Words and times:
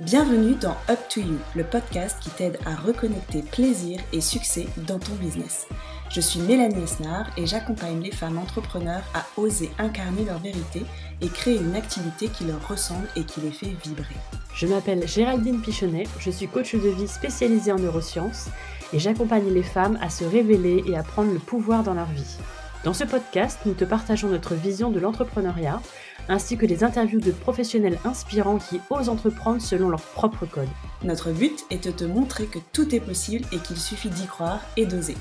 Bienvenue 0.00 0.54
dans 0.54 0.78
Up 0.88 0.98
to 1.10 1.20
You, 1.20 1.36
le 1.54 1.62
podcast 1.62 2.16
qui 2.22 2.30
t'aide 2.30 2.58
à 2.64 2.74
reconnecter 2.74 3.42
plaisir 3.42 4.00
et 4.14 4.22
succès 4.22 4.66
dans 4.86 4.98
ton 4.98 5.12
business. 5.16 5.68
Je 6.08 6.22
suis 6.22 6.40
Mélanie 6.40 6.84
Esnard 6.84 7.26
et 7.36 7.44
j'accompagne 7.44 8.00
les 8.00 8.10
femmes 8.10 8.38
entrepreneurs 8.38 9.02
à 9.12 9.26
oser 9.38 9.68
incarner 9.78 10.24
leur 10.24 10.38
vérité 10.38 10.86
et 11.20 11.28
créer 11.28 11.58
une 11.58 11.76
activité 11.76 12.28
qui 12.28 12.44
leur 12.44 12.66
ressemble 12.66 13.08
et 13.14 13.24
qui 13.24 13.42
les 13.42 13.50
fait 13.50 13.76
vibrer. 13.84 14.16
Je 14.54 14.66
m'appelle 14.66 15.06
Géraldine 15.06 15.60
Pichonnet, 15.60 16.04
je 16.18 16.30
suis 16.30 16.48
coach 16.48 16.74
de 16.74 16.88
vie 16.88 17.06
spécialisée 17.06 17.72
en 17.72 17.78
neurosciences 17.78 18.48
et 18.94 18.98
j'accompagne 18.98 19.52
les 19.52 19.62
femmes 19.62 19.98
à 20.00 20.08
se 20.08 20.24
révéler 20.24 20.82
et 20.86 20.96
à 20.96 21.02
prendre 21.02 21.30
le 21.30 21.38
pouvoir 21.38 21.82
dans 21.82 21.94
leur 21.94 22.10
vie. 22.10 22.38
Dans 22.84 22.94
ce 22.94 23.04
podcast, 23.04 23.58
nous 23.66 23.74
te 23.74 23.84
partageons 23.84 24.30
notre 24.30 24.54
vision 24.54 24.90
de 24.90 24.98
l'entrepreneuriat 24.98 25.82
ainsi 26.30 26.56
que 26.56 26.64
des 26.64 26.82
interviews 26.84 27.20
de 27.20 27.32
professionnels 27.32 27.98
inspirants 28.04 28.58
qui 28.58 28.80
osent 28.88 29.10
entreprendre 29.10 29.60
selon 29.60 29.90
leur 29.90 30.00
propre 30.00 30.46
code. 30.46 30.68
Notre 31.02 31.32
but 31.32 31.64
est 31.70 31.84
de 31.84 31.90
te 31.90 32.04
montrer 32.04 32.46
que 32.46 32.58
tout 32.72 32.94
est 32.94 33.00
possible 33.00 33.44
et 33.52 33.58
qu'il 33.58 33.76
suffit 33.76 34.08
d'y 34.08 34.26
croire 34.26 34.60
et 34.76 34.86
d'oser. 34.86 35.16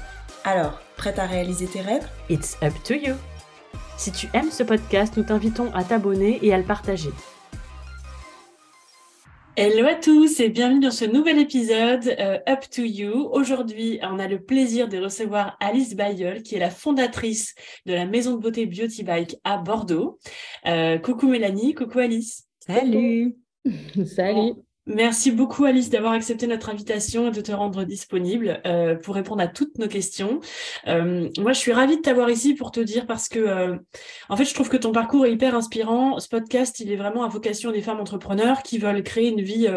Alors, 0.46 0.80
prête 0.96 1.20
à 1.20 1.26
réaliser 1.26 1.68
tes 1.68 1.82
rêves? 1.82 2.08
It's 2.30 2.58
up 2.64 2.74
to 2.86 2.94
you 2.94 3.16
Si 3.98 4.12
tu 4.12 4.30
aimes 4.34 4.52
ce 4.52 4.64
podcast, 4.64 5.18
nous 5.18 5.24
t'invitons 5.24 5.74
à 5.74 5.84
t'abonner 5.84 6.40
et 6.42 6.54
à 6.54 6.58
le 6.58 6.64
partager. 6.64 7.10
Hello 9.62 9.86
à 9.86 9.96
tous 9.96 10.40
et 10.40 10.48
bienvenue 10.48 10.80
dans 10.80 10.90
ce 10.90 11.04
nouvel 11.04 11.38
épisode 11.38 12.16
euh, 12.18 12.40
Up 12.48 12.62
to 12.72 12.82
You. 12.82 13.28
Aujourd'hui, 13.34 14.00
on 14.04 14.18
a 14.18 14.26
le 14.26 14.42
plaisir 14.42 14.88
de 14.88 14.98
recevoir 14.98 15.58
Alice 15.60 15.98
Bayeul, 15.98 16.44
qui 16.44 16.56
est 16.56 16.60
la 16.60 16.70
fondatrice 16.70 17.56
de 17.86 17.94
la 17.94 18.06
maison 18.06 18.38
de 18.38 18.42
beauté 18.42 18.66
Beauty 18.66 19.04
Bike 19.04 19.36
à 19.44 19.58
Bordeaux. 19.58 20.18
Euh, 20.66 20.98
coucou 20.98 21.28
Mélanie, 21.28 21.74
coucou 21.74 22.00
Alice. 22.00 22.48
Salut. 22.62 23.36
Salut. 24.06 24.54
Merci 24.90 25.30
beaucoup 25.32 25.66
Alice 25.66 25.92
d'avoir 25.92 26.14
accepté 26.14 26.48
notre 26.48 26.68
invitation 26.70 27.28
et 27.28 27.32
de 27.32 27.42
te 27.42 27.52
rendre 27.52 27.84
disponible 27.84 28.60
euh, 28.66 28.96
pour 28.96 29.14
répondre 29.14 29.40
à 29.40 29.48
toutes 29.48 29.78
nos 29.78 29.88
questions. 29.88 30.40
Euh, 30.88 31.30
moi, 31.38 31.54
je 31.54 31.60
suis 31.60 31.72
ravie 31.72 31.98
de 31.98 32.02
t'avoir 32.02 32.32
ici 32.32 32.56
pour 32.56 32.72
te 32.72 32.80
dire 32.80 33.06
parce 33.06 33.30
que, 33.30 33.38
euh, 33.38 33.78
en 34.30 34.36
fait, 34.36 34.46
je 34.46 34.54
trouve 34.56 34.68
que 34.68 34.78
ton 34.78 34.92
parcours 34.92 35.28
est 35.28 35.32
hyper 35.32 35.54
inspirant. 35.54 36.18
Ce 36.18 36.28
podcast, 36.28 36.80
il 36.80 36.92
est 36.92 36.96
vraiment 36.96 37.24
à 37.24 37.28
vocation 37.28 37.72
des 37.72 37.84
femmes 37.84 38.00
entrepreneurs 38.00 38.64
qui 38.64 38.80
veulent 38.80 39.04
créer 39.04 39.30
une 39.30 39.42
vie 39.42 39.68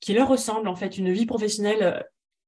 qui 0.00 0.12
leur 0.12 0.28
ressemble, 0.28 0.68
en 0.68 0.76
fait, 0.76 0.98
une 0.98 1.10
vie 1.10 1.26
professionnelle 1.26 2.04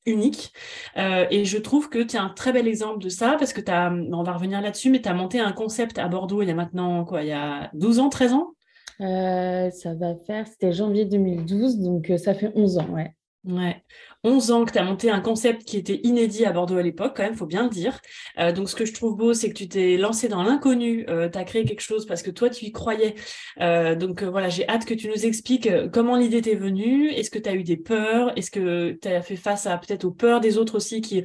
unique. 0.07 0.53
et 0.97 1.45
je 1.45 1.59
trouve 1.59 1.89
que 1.89 1.99
tu 1.99 2.15
es 2.17 2.21
un 2.21 2.29
très 2.29 2.53
bel 2.53 2.69
exemple 2.69 3.03
de 3.03 3.09
ça 3.09 3.35
parce 3.37 3.53
que 3.53 3.61
tu 3.61 3.73
as, 3.73 3.91
on 3.91 4.23
va 4.23 4.33
revenir 4.33 4.61
là-dessus, 4.61 4.91
mais 4.91 5.03
tu 5.03 5.09
as 5.09 5.15
monté 5.15 5.41
un 5.41 5.53
concept 5.53 5.99
à 5.99 6.07
Bordeaux 6.07 6.43
il 6.43 6.49
y 6.49 6.53
a 6.53 6.55
maintenant, 6.55 7.05
quoi, 7.05 7.23
il 7.23 7.29
y 7.29 7.33
a 7.33 7.69
12 7.75 7.99
ans, 7.99 8.11
13 8.11 8.33
ans? 8.35 8.55
Euh, 9.01 9.71
ça 9.71 9.95
va 9.95 10.17
faire, 10.17 10.47
c'était 10.47 10.73
janvier 10.73 11.05
2012, 11.05 11.79
donc 11.81 12.11
euh, 12.11 12.19
ça 12.19 12.35
fait 12.35 12.53
11 12.55 12.79
ans, 12.79 12.89
ouais. 12.91 13.15
Ouais. 13.45 13.83
11 14.25 14.51
ans 14.53 14.65
que 14.65 14.73
tu 14.73 14.79
as 14.79 14.85
monté 14.85 15.11
un 15.11 15.21
concept 15.21 15.65
qui 15.65 15.77
était 15.77 16.01
inédit 16.05 16.45
à 16.45 16.53
Bordeaux 16.53 16.77
à 16.77 16.83
l'époque, 16.83 17.15
quand 17.17 17.25
même, 17.25 17.35
faut 17.35 17.47
bien 17.47 17.65
le 17.65 17.71
dire. 17.71 18.01
Euh, 18.39 18.53
donc, 18.53 18.69
ce 18.69 18.77
que 18.77 18.85
je 18.85 18.93
trouve 18.93 19.17
beau, 19.17 19.35
c'est 19.35 19.49
que 19.49 19.55
tu 19.55 19.69
t'es 19.69 19.97
lancé 19.97 20.29
dans 20.29 20.45
l'inconnu, 20.45 21.05
euh, 21.09 21.29
tu 21.29 21.39
as 21.39 21.45
créé 21.45 21.65
quelque 21.65 21.81
chose 21.81 22.07
parce 22.07 22.23
que 22.23 22.31
toi, 22.31 22.49
tu 22.49 22.67
y 22.67 22.73
croyais. 22.73 23.17
Euh, 23.61 23.97
donc, 23.97 24.23
voilà, 24.23 24.49
j'ai 24.49 24.69
hâte 24.69 24.85
que 24.85 24.95
tu 24.95 25.09
nous 25.09 25.27
expliques 25.27 25.69
comment 25.93 26.17
l'idée 26.17 26.41
t'est 26.41 26.55
venue. 26.55 27.11
Est-ce 27.11 27.31
que 27.31 27.39
tu 27.39 27.49
as 27.49 27.55
eu 27.55 27.65
des 27.65 27.77
peurs? 27.77 28.37
Est-ce 28.39 28.51
que 28.51 28.93
tu 29.01 29.09
as 29.09 29.23
fait 29.23 29.37
face 29.37 29.67
à 29.67 29.77
peut-être 29.77 30.05
aux 30.05 30.13
peurs 30.13 30.41
des 30.41 30.57
autres 30.57 30.77
aussi 30.77 31.01
qui 31.01 31.25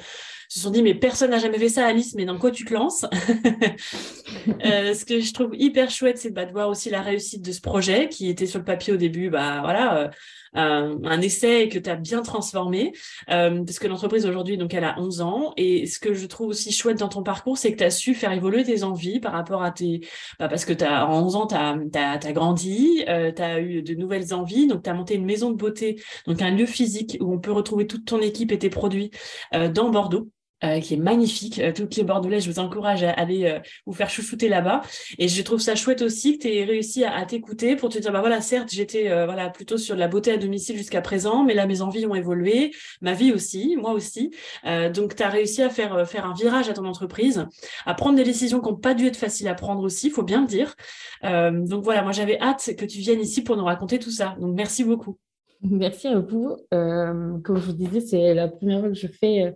se 0.49 0.61
sont 0.61 0.71
dit, 0.71 0.81
mais 0.81 0.95
personne 0.95 1.31
n'a 1.31 1.39
jamais 1.39 1.59
fait 1.59 1.69
ça, 1.69 1.85
Alice, 1.85 2.15
mais 2.15 2.25
dans 2.25 2.39
quoi 2.39 2.49
tu 2.49 2.65
te 2.65 2.73
lances? 2.73 3.05
Ce 4.47 5.05
que 5.05 5.19
je 5.19 5.33
trouve 5.33 5.51
hyper 5.53 5.91
chouette, 5.91 6.17
c'est 6.17 6.31
bah, 6.31 6.45
de 6.45 6.51
voir 6.51 6.69
aussi 6.69 6.89
la 6.89 7.01
réussite 7.01 7.45
de 7.45 7.51
ce 7.51 7.61
projet 7.61 8.09
qui 8.09 8.29
était 8.29 8.45
sur 8.45 8.59
le 8.59 8.65
papier 8.65 8.93
au 8.93 8.97
début, 8.97 9.29
bah 9.29 9.59
voilà 9.61 10.09
un 10.57 11.21
essai 11.21 11.69
que 11.69 11.79
tu 11.79 11.89
as 11.89 11.95
bien 11.95 12.21
transformé, 12.21 12.86
euh, 13.29 13.63
parce 13.63 13.79
que 13.79 13.87
l'entreprise 13.87 14.25
aujourd'hui, 14.25 14.57
donc 14.57 14.73
elle 14.73 14.83
a 14.83 14.99
11 14.99 15.21
ans. 15.21 15.53
Et 15.57 15.85
ce 15.85 15.99
que 15.99 16.13
je 16.13 16.25
trouve 16.25 16.49
aussi 16.49 16.71
chouette 16.71 16.99
dans 16.99 17.09
ton 17.09 17.23
parcours, 17.23 17.57
c'est 17.57 17.71
que 17.71 17.77
tu 17.77 17.83
as 17.83 17.91
su 17.91 18.13
faire 18.13 18.31
évoluer 18.31 18.63
tes 18.63 18.83
envies 18.83 19.19
par 19.19 19.33
rapport 19.33 19.63
à 19.63 19.71
tes... 19.71 20.01
Bah, 20.39 20.47
parce 20.47 20.65
que 20.65 20.73
as, 20.83 21.07
en 21.07 21.25
11 21.25 21.35
ans, 21.35 21.47
tu 21.47 21.55
as, 21.55 22.33
grandi, 22.33 23.03
euh, 23.07 23.31
tu 23.31 23.41
as 23.41 23.59
eu 23.59 23.81
de 23.81 23.95
nouvelles 23.95 24.33
envies, 24.33 24.67
donc 24.67 24.83
tu 24.83 24.89
as 24.89 24.93
monté 24.93 25.15
une 25.15 25.25
maison 25.25 25.51
de 25.51 25.55
beauté, 25.55 26.01
donc 26.25 26.41
un 26.41 26.51
lieu 26.51 26.65
physique 26.65 27.17
où 27.21 27.33
on 27.33 27.39
peut 27.39 27.51
retrouver 27.51 27.87
toute 27.87 28.05
ton 28.05 28.21
équipe 28.21 28.51
et 28.51 28.59
tes 28.59 28.69
produits 28.69 29.11
euh, 29.53 29.69
dans 29.69 29.89
Bordeaux. 29.89 30.29
Euh, 30.63 30.79
qui 30.79 30.95
est 30.95 30.97
magnifique. 30.97 31.59
Euh, 31.59 31.71
toutes 31.71 31.95
les 31.97 32.03
Bordelais, 32.03 32.39
je 32.39 32.49
vous 32.49 32.57
encourage 32.57 33.03
à 33.03 33.11
aller 33.11 33.45
euh, 33.45 33.59
vous 33.85 33.93
faire 33.93 34.09
chouchouter 34.09 34.49
là-bas. 34.49 34.81
Et 35.19 35.27
je 35.27 35.43
trouve 35.43 35.59
ça 35.59 35.75
chouette 35.75 36.01
aussi 36.01 36.35
que 36.35 36.47
tu 36.47 36.51
aies 36.51 36.63
réussi 36.63 37.03
à, 37.03 37.23
t'écouter 37.25 37.75
pour 37.75 37.89
te 37.89 37.99
dire, 37.99 38.11
bah 38.11 38.21
voilà, 38.21 38.41
certes, 38.41 38.69
j'étais 38.71 39.03
voilà 39.25 39.51
plutôt 39.51 39.77
sur 39.77 39.95
la 39.95 40.07
beauté 40.07 40.31
à 40.31 40.37
domicile 40.37 40.75
jusqu'à 40.75 41.01
présent, 41.01 41.43
mais 41.43 41.53
là, 41.53 41.67
mes 41.67 41.81
envies 41.83 42.07
ont 42.07 42.15
évolué, 42.15 42.71
ma 43.01 43.13
vie 43.13 43.31
aussi, 43.31 43.75
moi 43.77 43.91
aussi. 43.91 44.31
donc, 44.93 45.15
tu 45.15 45.23
as 45.23 45.29
réussi 45.29 45.61
à 45.61 45.69
faire, 45.69 46.07
faire 46.07 46.25
un 46.25 46.33
virage 46.33 46.69
à 46.69 46.73
ton 46.73 46.85
entreprise, 46.85 47.45
à 47.85 47.93
prendre 47.93 48.15
des 48.15 48.23
décisions 48.23 48.59
qui 48.61 48.69
n'ont 48.69 48.77
pas 48.77 48.93
dû 48.93 49.05
être 49.05 49.17
faciles 49.17 49.47
à 49.47 49.53
prendre 49.53 49.83
aussi, 49.83 50.09
faut 50.09 50.23
bien 50.23 50.41
le 50.41 50.47
dire. 50.47 50.75
donc 51.23 51.83
voilà, 51.83 52.01
moi, 52.01 52.13
j'avais 52.13 52.39
hâte 52.39 52.75
que 52.77 52.85
tu 52.85 52.99
viennes 52.99 53.21
ici 53.21 53.43
pour 53.43 53.57
nous 53.57 53.65
raconter 53.65 53.99
tout 53.99 54.11
ça. 54.11 54.35
Donc, 54.39 54.55
merci 54.55 54.83
beaucoup. 54.83 55.17
Merci 55.61 56.07
à 56.07 56.19
vous. 56.19 56.55
comme 56.71 57.57
je 57.57 57.65
vous 57.65 57.73
disais, 57.73 57.99
c'est 58.01 58.33
la 58.33 58.47
première 58.47 58.79
fois 58.79 58.89
que 58.89 58.95
je 58.95 59.07
fais 59.07 59.53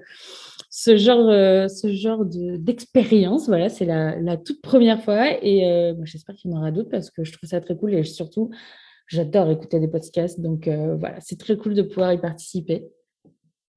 ce 0.72 0.96
genre, 0.96 1.30
euh, 1.30 1.68
ce 1.68 1.94
genre 1.94 2.24
d'expérience. 2.26 3.48
voilà, 3.48 3.68
c'est 3.68 3.86
la, 3.86 4.38
toute 4.38 4.62
première 4.62 5.04
fois 5.04 5.28
et 5.44 5.70
euh, 5.70 5.94
j'espère 6.06 6.34
qu'il 6.36 6.50
y 6.50 6.54
en 6.54 6.58
aura 6.58 6.72
d'autres 6.72 6.90
parce 6.90 7.12
que 7.12 7.26
je 7.26 7.34
trouve 7.34 7.48
ça 7.48 7.60
très 7.60 7.76
cool 7.76 7.94
et 7.94 8.04
surtout, 8.06 8.50
j'adore 9.06 9.52
écouter 9.52 9.82
des 9.82 9.90
podcasts. 9.90 10.40
Donc 10.40 10.70
euh, 10.70 10.96
voilà, 10.96 11.20
c'est 11.20 11.38
très 11.38 11.58
cool 11.58 11.76
de 11.76 11.82
pouvoir 11.82 12.14
y 12.14 12.22
participer. 12.22 12.86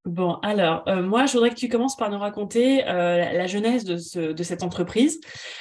Bon, 0.04 0.34
alors, 0.42 0.84
moi, 1.02 1.24
je 1.24 1.32
voudrais 1.32 1.48
que 1.48 1.54
tu 1.54 1.70
commences 1.70 1.96
par 1.96 2.10
nous 2.10 2.18
raconter 2.18 2.82
la, 2.82 3.46
genèse 3.46 3.84
de, 3.86 4.32
de 4.32 4.42
cette 4.42 4.62
entreprise. 4.62 5.18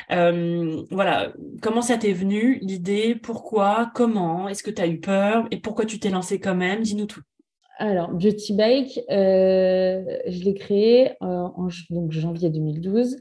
voilà, 0.09 1.31
comment 1.61 1.81
ça 1.81 1.97
t'est 1.97 2.11
venu, 2.11 2.59
l'idée, 2.61 3.15
pourquoi, 3.15 3.89
comment, 3.95 4.49
est-ce 4.49 4.61
que 4.61 4.69
tu 4.69 4.81
as 4.81 4.87
eu 4.87 4.99
peur 4.99 5.47
et 5.49 5.61
pourquoi 5.61 5.85
tu 5.85 5.97
t'es 5.97 6.09
lancé 6.09 6.41
quand 6.41 6.55
même? 6.55 6.81
Dis-nous 6.81 7.05
tout. 7.05 7.21
Alors, 7.77 8.11
Beauty 8.11 8.53
Bike, 8.53 8.99
euh, 9.09 10.03
je 10.27 10.43
l'ai 10.43 10.53
créé 10.53 11.11
euh, 11.23 11.47
en 11.55 11.69
janvier 11.69 12.49
2012. 12.49 13.17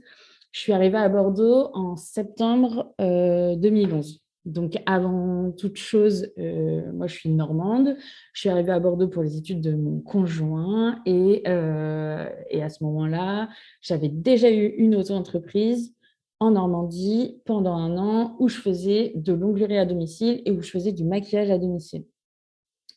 Je 0.51 0.61
suis 0.61 0.73
arrivée 0.73 0.99
à 0.99 1.09
Bordeaux 1.09 1.71
en 1.73 1.97
septembre 1.97 2.93
2011. 2.99 4.15
Euh, 4.15 4.19
donc, 4.45 4.75
avant 4.87 5.53
toute 5.53 5.77
chose, 5.77 6.33
moi, 6.37 7.07
je 7.07 7.15
suis 7.15 7.31
normande. 7.31 7.97
Je 8.35 8.41
suis 8.41 8.49
arrivée 8.51 8.73
à 8.73 8.81
Bordeaux 8.81 9.09
pour 9.09 9.23
les 9.23 9.39
études 9.39 9.62
de 9.62 9.75
mon 9.75 10.01
conjoint. 10.01 11.01
Et, 11.07 11.45
et 11.47 12.62
à 12.62 12.69
ce 12.69 12.85
moment-là, 12.85 13.49
j'avais 13.81 14.09
déjà 14.09 14.51
eu 14.51 14.67
une 14.77 14.97
auto-entreprise 14.97 15.95
en 16.41 16.51
Normandie 16.51 17.41
pendant 17.47 17.77
un 17.77 17.97
an 17.97 18.37
où 18.41 18.49
je 18.49 18.59
faisais 18.59 19.12
de 19.15 19.33
l'onglerie 19.33 19.79
à 19.79 19.87
domicile 19.87 20.43
et 20.45 20.51
où 20.51 20.61
je 20.61 20.71
faisais 20.71 20.93
du 20.93 21.05
maquillage 21.05 21.51
à 21.51 21.57
domicile. 21.57 22.05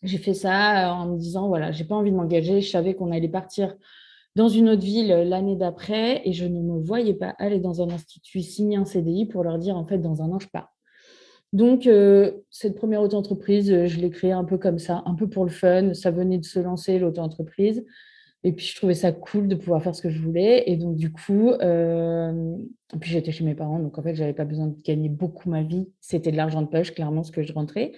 J'ai 0.04 0.18
fait 0.18 0.34
ça 0.34 0.90
euh, 0.90 0.94
en 0.94 1.08
me 1.14 1.18
disant, 1.18 1.48
voilà, 1.48 1.72
j'ai 1.72 1.84
pas 1.84 1.96
envie 1.96 2.12
de 2.12 2.16
m'engager. 2.16 2.62
Je 2.62 2.70
savais 2.70 2.94
qu'on 2.96 3.12
allait 3.12 3.30
partir 3.30 3.76
dans 4.36 4.50
une 4.50 4.70
autre 4.70 4.84
ville 4.84 5.12
euh, 5.12 5.24
l'année 5.24 5.56
d'après 5.56 6.22
et 6.26 6.34
je 6.34 6.46
ne 6.46 6.62
me 6.62 6.80
voyais 6.80 7.14
pas 7.14 7.36
aller 7.40 7.60
dans 7.60 7.82
un 7.82 7.90
institut, 7.90 8.42
signer 8.42 8.78
un 8.78 8.86
CDI 8.86 9.26
pour 9.26 9.44
leur 9.44 9.58
dire, 9.58 9.76
en 9.76 9.86
fait, 9.86 9.98
dans 9.98 10.22
un 10.22 10.32
an, 10.32 10.40
je 10.40 10.48
pars. 10.48 10.72
Donc, 11.54 11.88
euh, 11.88 12.32
cette 12.50 12.76
première 12.76 13.02
auto-entreprise, 13.02 13.86
je 13.86 14.00
l'ai 14.00 14.10
créée 14.10 14.34
un 14.34 14.44
peu 14.44 14.58
comme 14.58 14.80
ça, 14.80 15.04
un 15.06 15.16
peu 15.16 15.30
pour 15.30 15.46
le 15.46 15.52
fun. 15.52 15.94
Ça 15.94 16.12
venait 16.12 16.38
de 16.38 16.46
se 16.46 16.60
lancer, 16.60 17.00
l'auto-entreprise. 17.00 17.86
Et 18.44 18.52
puis, 18.52 18.66
je 18.66 18.76
trouvais 18.76 18.94
ça 18.94 19.12
cool 19.12 19.48
de 19.48 19.56
pouvoir 19.56 19.82
faire 19.82 19.96
ce 19.96 20.02
que 20.02 20.10
je 20.10 20.22
voulais. 20.22 20.64
Et 20.68 20.76
donc, 20.76 20.98
du 20.98 21.12
coup, 21.12 21.52
puis 23.00 23.12
j'étais 23.12 23.32
chez 23.32 23.46
mes 23.46 23.56
parents. 23.56 23.80
Donc, 23.80 23.98
en 23.98 24.04
fait, 24.04 24.16
je 24.16 24.22
n'avais 24.22 24.34
pas 24.34 24.46
besoin 24.46 24.68
de 24.68 24.76
gagner 24.82 25.10
beaucoup 25.10 25.50
ma 25.50 25.64
vie. 25.64 25.88
C'était 26.02 26.32
de 26.32 26.38
l'argent 26.38 26.62
de 26.62 26.68
poche, 26.68 26.94
clairement, 26.94 27.24
ce 27.24 27.32
que 27.32 27.42
je 27.42 27.54
rentrais. 27.54 27.94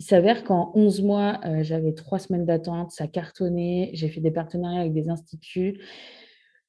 Il 0.00 0.04
s'avère 0.04 0.44
qu'en 0.44 0.72
11 0.74 1.02
mois, 1.02 1.40
euh, 1.44 1.62
j'avais 1.62 1.92
trois 1.92 2.18
semaines 2.18 2.46
d'attente, 2.46 2.90
ça 2.90 3.06
cartonnait, 3.06 3.90
j'ai 3.92 4.08
fait 4.08 4.22
des 4.22 4.30
partenariats 4.30 4.80
avec 4.80 4.94
des 4.94 5.10
instituts. 5.10 5.78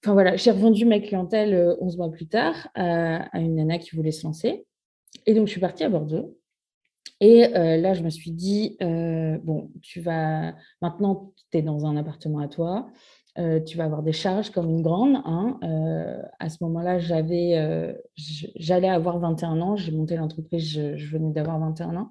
Enfin 0.04 0.12
voilà, 0.12 0.36
j'ai 0.36 0.52
revendu 0.52 0.84
ma 0.84 1.00
clientèle 1.00 1.78
11 1.80 1.94
euh, 1.94 1.98
mois 1.98 2.12
plus 2.12 2.28
tard 2.28 2.68
à, 2.76 3.40
une 3.40 3.56
nana 3.56 3.78
qui 3.78 3.96
voulait 3.96 4.12
se 4.12 4.26
lancer. 4.26 4.66
Et 5.26 5.34
donc, 5.34 5.48
je 5.48 5.52
suis 5.52 5.62
partie 5.62 5.86
à 5.86 5.90
Bordeaux. 5.90 6.38
Et 7.22 7.56
euh, 7.56 7.78
là, 7.78 7.94
je 7.94 8.04
me 8.04 8.10
suis 8.10 8.32
dit, 8.32 8.78
bon, 8.82 9.72
tu 9.82 10.02
vas, 10.02 10.54
maintenant, 10.82 11.32
tu 11.52 11.58
es 11.58 11.62
dans 11.62 11.86
un 11.86 11.96
appartement 11.96 12.40
à 12.40 12.50
toi, 12.50 12.90
tu 13.38 13.78
vas 13.78 13.86
avoir 13.86 14.04
des 14.04 14.12
charges 14.12 14.50
comme 14.50 14.70
une 14.70 14.82
grande. 14.82 15.22
Hein. 15.24 15.58
à 16.40 16.50
ce 16.50 16.58
moment-là, 16.66 17.00
j'allais 17.00 18.90
avoir 18.90 19.20
21 19.20 19.62
ans, 19.62 19.78
j'ai 19.78 19.94
monté 19.94 20.18
l'entreprise, 20.18 20.68
je, 20.68 20.98
je 20.98 21.12
venais 21.16 21.32
d'avoir 21.32 21.60
21 21.60 21.96
ans. 21.96 22.10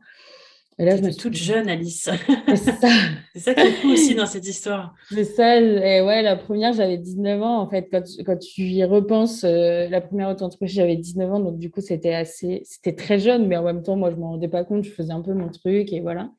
Et 0.81 0.87
là, 0.87 0.97
je 0.97 1.03
me 1.03 1.11
suis 1.11 1.21
toute 1.21 1.35
jeune, 1.35 1.69
Alice. 1.69 2.09
C'est 2.49 2.57
ça. 2.57 2.89
c'est 3.35 3.41
ça 3.41 3.55
qui 3.55 3.61
est 3.61 3.73
fou 3.73 3.91
aussi 3.91 4.15
dans 4.15 4.25
cette 4.25 4.49
histoire. 4.49 4.95
C'est 5.11 5.25
ça. 5.25 5.61
Et 5.61 6.01
ouais, 6.01 6.23
la 6.23 6.37
première, 6.37 6.73
j'avais 6.73 6.97
19 6.97 7.43
ans. 7.43 7.61
En 7.61 7.69
fait, 7.69 7.89
quand, 7.93 8.03
quand 8.25 8.39
tu 8.39 8.63
y 8.63 8.83
repenses, 8.85 9.45
euh, 9.45 9.91
la 9.91 10.01
première 10.01 10.31
auto-entreprise, 10.31 10.73
j'avais 10.73 10.97
19 10.97 11.35
ans. 11.35 11.41
Donc, 11.41 11.59
du 11.59 11.71
coup, 11.71 11.83
c'était 11.83 12.15
assez, 12.15 12.63
c'était 12.65 12.95
très 12.95 13.19
jeune, 13.19 13.47
mais 13.47 13.59
en 13.59 13.63
même 13.63 13.83
temps, 13.83 13.97
moi, 13.97 14.09
je 14.09 14.17
ne 14.17 14.21
m'en 14.23 14.31
rendais 14.31 14.49
pas 14.49 14.65
compte. 14.65 14.85
Je 14.85 14.91
faisais 14.91 15.13
un 15.13 15.21
peu 15.21 15.35
mon 15.35 15.51
truc 15.51 15.93
et 15.93 16.01
voilà. 16.01 16.31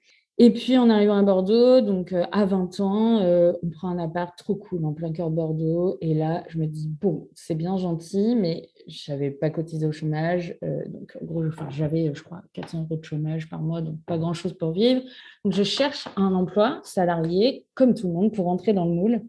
Et 0.44 0.50
puis, 0.50 0.76
en 0.76 0.90
arrivant 0.90 1.18
à 1.18 1.22
Bordeaux, 1.22 1.82
donc 1.82 2.14
euh, 2.14 2.26
à 2.32 2.46
20 2.46 2.80
ans, 2.80 3.20
euh, 3.20 3.54
on 3.62 3.70
prend 3.70 3.90
un 3.90 4.00
appart 4.00 4.36
trop 4.36 4.56
cool 4.56 4.84
en 4.86 4.92
plein 4.92 5.12
cœur 5.12 5.30
de 5.30 5.36
Bordeaux. 5.36 6.00
Et 6.02 6.16
là, 6.16 6.44
je 6.48 6.58
me 6.58 6.66
dis, 6.66 6.88
bon, 6.88 7.30
c'est 7.36 7.54
bien 7.54 7.78
gentil, 7.78 8.36
mais 8.36 8.70
je 8.88 9.12
n'avais 9.12 9.30
pas 9.30 9.52
cotisé 9.52 9.86
au 9.86 9.92
chômage. 9.92 10.58
Euh, 10.64 10.82
donc, 10.88 11.16
en 11.22 11.26
gros, 11.26 11.44
j'avais, 11.70 12.12
je 12.16 12.24
crois, 12.24 12.42
400 12.54 12.88
euros 12.90 12.96
de 12.96 13.04
chômage 13.04 13.52
par 13.52 13.62
mois, 13.62 13.84
donc 13.84 13.98
pas 14.08 14.18
grand-chose 14.18 14.54
pour 14.54 14.72
vivre. 14.72 15.04
Donc, 15.46 15.54
je 15.54 15.62
cherche 15.62 16.08
un 16.16 16.34
emploi 16.34 16.82
salarié, 16.84 17.68
comme 17.76 17.94
tout 17.94 18.08
le 18.08 18.14
monde, 18.14 18.34
pour 18.34 18.48
entrer 18.48 18.74
dans 18.74 18.86
le 18.86 18.94
moule. 18.94 19.22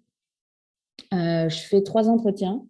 je 1.13 1.67
fais 1.69 1.83
trois 1.83 2.09
entretiens. 2.09 2.65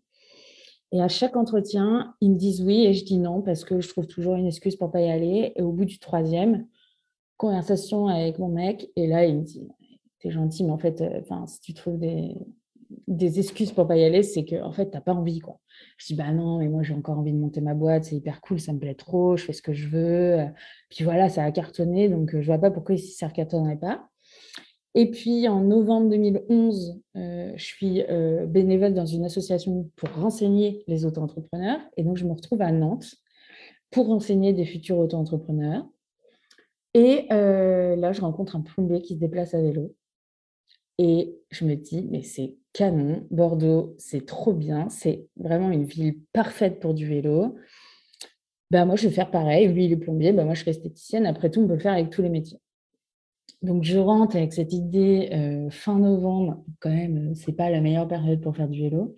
Et 0.90 1.00
à 1.00 1.06
chaque 1.06 1.36
entretien, 1.36 2.16
ils 2.20 2.32
me 2.32 2.36
disent 2.36 2.60
oui 2.60 2.86
et 2.86 2.92
je 2.92 3.04
dis 3.04 3.18
non 3.18 3.40
parce 3.40 3.64
que 3.64 3.80
je 3.80 3.88
trouve 3.88 4.08
toujours 4.08 4.34
une 4.34 4.48
excuse 4.48 4.74
pour 4.74 4.90
pas 4.90 5.00
y 5.00 5.10
aller. 5.10 5.52
Et 5.54 5.62
au 5.62 5.70
bout 5.70 5.84
du 5.84 6.00
troisième, 6.00 6.66
conversation 7.42 8.06
avec 8.06 8.38
mon 8.38 8.48
mec 8.48 8.88
et 8.94 9.08
là, 9.08 9.26
il 9.26 9.38
me 9.38 9.42
dit 9.42 9.68
T'es 10.20 10.30
gentil, 10.30 10.62
mais 10.62 10.70
en 10.70 10.78
fait, 10.78 11.00
euh, 11.00 11.20
si 11.48 11.60
tu 11.60 11.74
trouves 11.74 11.98
des, 11.98 12.36
excuses 13.40 13.72
pour 13.72 13.88
pas 13.88 13.96
y 13.96 14.04
aller, 14.04 14.22
c'est 14.22 14.44
que 14.44 14.62
en 14.62 14.70
fait, 14.70 14.90
t'as 14.90 15.00
pas 15.00 15.12
envie. 15.12 15.40
quoi. 15.40 15.58
Je 15.98 16.06
dis 16.06 16.14
Bah 16.14 16.30
non, 16.30 16.58
mais 16.58 16.68
moi, 16.68 16.84
j'ai 16.84 16.94
encore 16.94 17.18
envie 17.18 17.32
de 17.32 17.38
monter 17.38 17.60
ma 17.60 17.74
boîte, 17.74 18.04
c'est 18.04 18.14
hyper 18.14 18.40
cool, 18.40 18.60
ça 18.60 18.72
me 18.72 18.78
plaît 18.78 18.94
trop, 18.94 19.36
je 19.36 19.44
fais 19.44 19.52
ce 19.52 19.60
que 19.60 19.72
je 19.72 19.88
veux. 19.88 20.38
Puis 20.88 21.02
voilà, 21.02 21.28
ça 21.28 21.42
a 21.42 21.50
cartonné, 21.50 22.08
donc 22.08 22.32
euh, 22.32 22.40
je 22.40 22.46
vois 22.46 22.58
pas 22.58 22.70
pourquoi 22.70 22.96
ça 22.96 23.26
ne 23.26 23.32
cartonnerait 23.32 23.78
pas. 23.78 24.08
Et 24.94 25.10
puis 25.10 25.48
en 25.48 25.62
novembre 25.62 26.10
2011, 26.10 27.00
euh, 27.16 27.52
je 27.56 27.64
suis 27.64 28.02
bénévole 28.46 28.94
dans 28.94 29.06
une 29.06 29.24
association 29.24 29.90
pour 29.96 30.10
renseigner 30.14 30.84
les 30.86 31.06
auto-entrepreneurs. 31.06 31.80
Et 31.96 32.04
donc, 32.04 32.18
je 32.18 32.24
me 32.24 32.32
retrouve 32.32 32.62
à 32.62 32.70
Nantes 32.70 33.16
pour 33.90 34.06
renseigner 34.06 34.52
des 34.52 34.64
futurs 34.64 34.98
auto-entrepreneurs. 34.98 35.84
Et 36.94 37.26
là, 37.30 38.12
je 38.12 38.20
rencontre 38.20 38.56
un 38.56 38.60
plombier 38.60 39.00
qui 39.02 39.14
se 39.14 39.20
déplace 39.20 39.54
à 39.54 39.62
vélo. 39.62 39.94
Et 40.98 41.38
je 41.50 41.64
me 41.64 41.74
dis, 41.74 42.06
mais 42.10 42.22
c'est 42.22 42.56
canon, 42.72 43.26
Bordeaux, 43.30 43.94
c'est 43.98 44.26
trop 44.26 44.52
bien, 44.52 44.88
c'est 44.88 45.26
vraiment 45.36 45.70
une 45.70 45.84
ville 45.84 46.18
parfaite 46.32 46.80
pour 46.80 46.94
du 46.94 47.06
vélo. 47.06 47.56
Ben, 48.70 48.84
moi, 48.84 48.96
je 48.96 49.08
vais 49.08 49.14
faire 49.14 49.30
pareil. 49.30 49.68
Lui, 49.68 49.86
il 49.86 49.92
est 49.92 49.96
plombier, 49.96 50.32
ben, 50.32 50.44
moi, 50.44 50.54
je 50.54 50.60
suis 50.60 50.70
esthéticienne. 50.70 51.26
Après 51.26 51.50
tout, 51.50 51.60
on 51.60 51.66
peut 51.66 51.74
le 51.74 51.80
faire 51.80 51.92
avec 51.94 52.10
tous 52.10 52.22
les 52.22 52.28
métiers. 52.28 52.58
Donc, 53.62 53.84
je 53.84 53.98
rentre 53.98 54.36
avec 54.36 54.52
cette 54.52 54.72
idée 54.72 55.68
fin 55.70 55.98
novembre. 55.98 56.64
Quand 56.80 56.90
même, 56.90 57.34
c'est 57.34 57.52
pas 57.52 57.70
la 57.70 57.80
meilleure 57.80 58.08
période 58.08 58.40
pour 58.40 58.56
faire 58.56 58.68
du 58.68 58.80
vélo. 58.82 59.14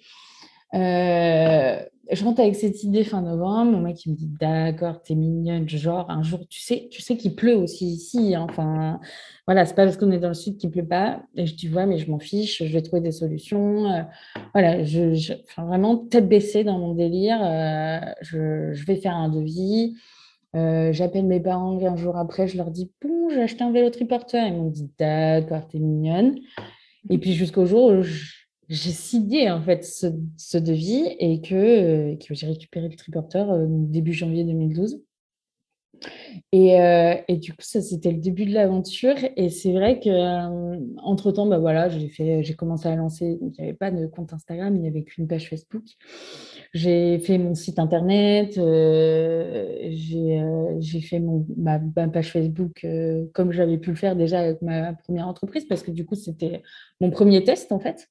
Euh, 0.74 1.78
je 2.10 2.24
rentre 2.24 2.40
avec 2.40 2.54
cette 2.54 2.82
idée 2.82 3.04
fin 3.04 3.22
novembre. 3.22 3.72
Mon 3.72 3.80
mec, 3.80 4.06
me 4.06 4.14
dit 4.14 4.28
D'accord, 4.40 5.02
t'es 5.02 5.14
mignonne. 5.14 5.68
Genre, 5.68 6.10
un 6.10 6.22
jour, 6.22 6.40
tu 6.48 6.60
sais, 6.60 6.88
tu 6.90 7.00
sais 7.00 7.16
qu'il 7.16 7.34
pleut 7.34 7.56
aussi 7.56 7.86
ici. 7.86 8.34
Hein. 8.34 8.46
Enfin, 8.48 9.00
voilà, 9.46 9.64
c'est 9.64 9.74
pas 9.74 9.84
parce 9.84 9.96
qu'on 9.96 10.10
est 10.10 10.18
dans 10.18 10.28
le 10.28 10.34
sud 10.34 10.58
qu'il 10.58 10.70
pleut 10.70 10.86
pas. 10.86 11.22
Et 11.36 11.46
je 11.46 11.54
dis 11.54 11.68
Ouais, 11.70 11.86
mais 11.86 11.98
je 11.98 12.10
m'en 12.10 12.18
fiche, 12.18 12.62
je 12.62 12.72
vais 12.72 12.82
trouver 12.82 13.00
des 13.00 13.12
solutions. 13.12 13.90
Euh, 13.90 14.02
voilà, 14.52 14.84
je, 14.84 15.34
vraiment 15.56 15.96
tête 15.96 16.28
baissée 16.28 16.64
dans 16.64 16.78
mon 16.78 16.94
délire. 16.94 17.38
Euh, 17.42 18.00
je, 18.20 18.84
vais 18.84 18.96
faire 18.96 19.16
un 19.16 19.28
devis. 19.28 19.96
J'appelle 20.54 21.26
mes 21.26 21.40
parents 21.40 21.84
un 21.84 21.96
jour 21.96 22.16
après, 22.16 22.46
je 22.46 22.56
leur 22.56 22.70
dis 22.70 22.90
Bon, 23.02 23.28
j'ai 23.30 23.42
acheté 23.42 23.64
un 23.64 23.72
vélo 23.72 23.90
triporteur. 23.90 24.46
Ils 24.46 24.54
m'ont 24.54 24.70
dit 24.70 24.90
D'accord, 24.98 25.66
t'es 25.68 25.78
mignonne. 25.78 26.36
Et 27.10 27.18
puis 27.18 27.32
jusqu'au 27.32 27.66
jour 27.66 27.92
où 27.92 28.02
je 28.02 28.43
j'ai 28.68 28.90
signé 28.90 29.50
en 29.50 29.62
fait 29.62 29.84
ce, 29.84 30.58
devis 30.58 31.06
et 31.18 31.40
que, 31.40 31.54
euh, 31.54 32.16
que 32.16 32.34
j'ai 32.34 32.46
récupéré 32.46 32.88
le 32.88 32.96
triporteur 32.96 33.50
euh, 33.50 33.66
début 33.68 34.12
janvier 34.12 34.44
2012. 34.44 35.00
Et, 36.52 36.78
euh, 36.80 37.14
et, 37.28 37.36
du 37.36 37.52
coup, 37.52 37.62
ça, 37.62 37.80
c'était 37.80 38.10
le 38.10 38.18
début 38.18 38.44
de 38.44 38.52
l'aventure. 38.52 39.14
Et 39.36 39.48
c'est 39.48 39.72
vrai 39.72 40.00
que 40.00 40.10
entre 40.98 41.32
temps, 41.32 41.46
bah 41.46 41.58
voilà, 41.58 41.88
j'ai 41.88 42.08
fait, 42.08 42.42
j'ai 42.42 42.54
commencé 42.54 42.88
à 42.88 42.96
lancer. 42.96 43.38
il 43.40 43.52
n'y 43.58 43.60
avait 43.60 43.72
pas 43.72 43.90
de 43.90 44.06
compte 44.06 44.34
Instagram, 44.34 44.76
il 44.76 44.82
n'y 44.82 44.88
avait 44.88 45.04
qu'une 45.04 45.26
page 45.26 45.48
Facebook. 45.48 45.84
J'ai 46.74 47.18
fait 47.20 47.38
mon 47.38 47.54
site 47.54 47.78
internet. 47.78 48.52
j'ai 48.54 48.60
fait 51.00 51.20
mon, 51.20 51.46
ma, 51.56 51.78
page 52.08 52.32
Facebook 52.32 52.86
comme 53.32 53.52
j'avais 53.52 53.78
pu 53.78 53.90
le 53.90 53.96
faire 53.96 54.14
déjà 54.14 54.40
avec 54.40 54.60
ma 54.60 54.92
première 54.92 55.28
entreprise, 55.28 55.64
parce 55.64 55.82
que 55.82 55.90
du 55.90 56.04
coup, 56.04 56.16
c'était 56.16 56.62
mon 57.00 57.10
premier 57.10 57.44
test 57.44 57.72
en 57.72 57.78
fait. 57.78 58.10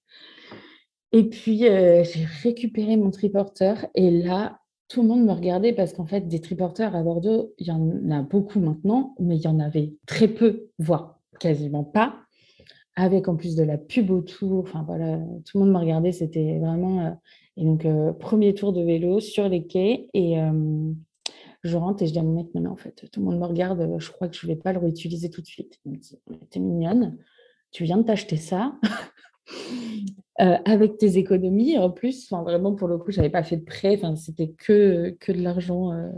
Et 1.15 1.29
puis, 1.29 1.69
euh, 1.69 2.03
j'ai 2.03 2.25
récupéré 2.41 2.97
mon 2.97 3.11
triporteur 3.11 3.85
et 3.93 4.09
là, 4.09 4.59
tout 4.87 5.03
le 5.03 5.07
monde 5.07 5.23
me 5.23 5.31
regardait 5.31 5.71
parce 5.71 5.93
qu'en 5.93 6.05
fait, 6.05 6.27
des 6.27 6.41
triporteurs 6.41 6.95
à 6.95 7.03
Bordeaux, 7.03 7.53
il 7.59 7.67
y 7.67 7.71
en 7.71 8.09
a 8.09 8.23
beaucoup 8.23 8.59
maintenant, 8.59 9.13
mais 9.19 9.37
il 9.37 9.41
y 9.41 9.47
en 9.47 9.59
avait 9.59 9.93
très 10.07 10.27
peu, 10.27 10.69
voire 10.79 11.19
quasiment 11.39 11.83
pas, 11.83 12.17
avec 12.95 13.27
en 13.27 13.35
plus 13.35 13.55
de 13.55 13.63
la 13.63 13.77
pub 13.77 14.09
autour. 14.09 14.59
Enfin 14.61 14.83
voilà, 14.87 15.19
tout 15.45 15.59
le 15.59 15.65
monde 15.65 15.73
me 15.73 15.79
regardait, 15.79 16.11
c'était 16.11 16.57
vraiment. 16.57 17.05
Euh, 17.05 17.11
et 17.57 17.63
donc, 17.63 17.85
euh, 17.85 18.11
premier 18.13 18.55
tour 18.55 18.73
de 18.73 18.81
vélo 18.81 19.19
sur 19.19 19.47
les 19.47 19.67
quais 19.67 20.07
et 20.15 20.37
je 21.61 21.77
rentre 21.77 22.01
et 22.01 22.07
je 22.07 22.13
dis 22.13 22.19
à 22.19 22.23
mon 22.23 22.33
mec, 22.33 22.47
non, 22.55 22.61
mais 22.61 22.69
en 22.69 22.75
fait, 22.75 23.07
tout 23.11 23.19
le 23.19 23.27
monde 23.27 23.39
me 23.39 23.45
regarde, 23.45 23.99
je 23.99 24.11
crois 24.11 24.27
que 24.27 24.35
je 24.35 24.47
ne 24.47 24.51
vais 24.51 24.59
pas 24.59 24.73
le 24.73 24.79
réutiliser 24.79 25.29
tout 25.29 25.41
de 25.41 25.45
suite. 25.45 25.79
Il 25.85 25.91
me 25.91 25.97
dit, 25.97 26.17
t'es 26.49 26.59
mignonne, 26.59 27.19
tu 27.71 27.83
viens 27.83 27.97
de 27.97 28.03
t'acheter 28.03 28.37
ça. 28.37 28.73
Euh, 30.41 30.57
avec 30.65 30.97
tes 30.97 31.17
économies. 31.17 31.77
En 31.77 31.91
plus, 31.91 32.31
vraiment, 32.31 32.73
pour 32.73 32.87
le 32.87 32.97
coup, 32.97 33.11
je 33.11 33.17
n'avais 33.17 33.29
pas 33.29 33.43
fait 33.43 33.57
de 33.57 33.65
prêt. 33.65 33.99
C'était 34.15 34.49
que, 34.49 35.15
que 35.19 35.31
de 35.31 35.41
l'argent 35.41 35.93
euh, 35.93 36.09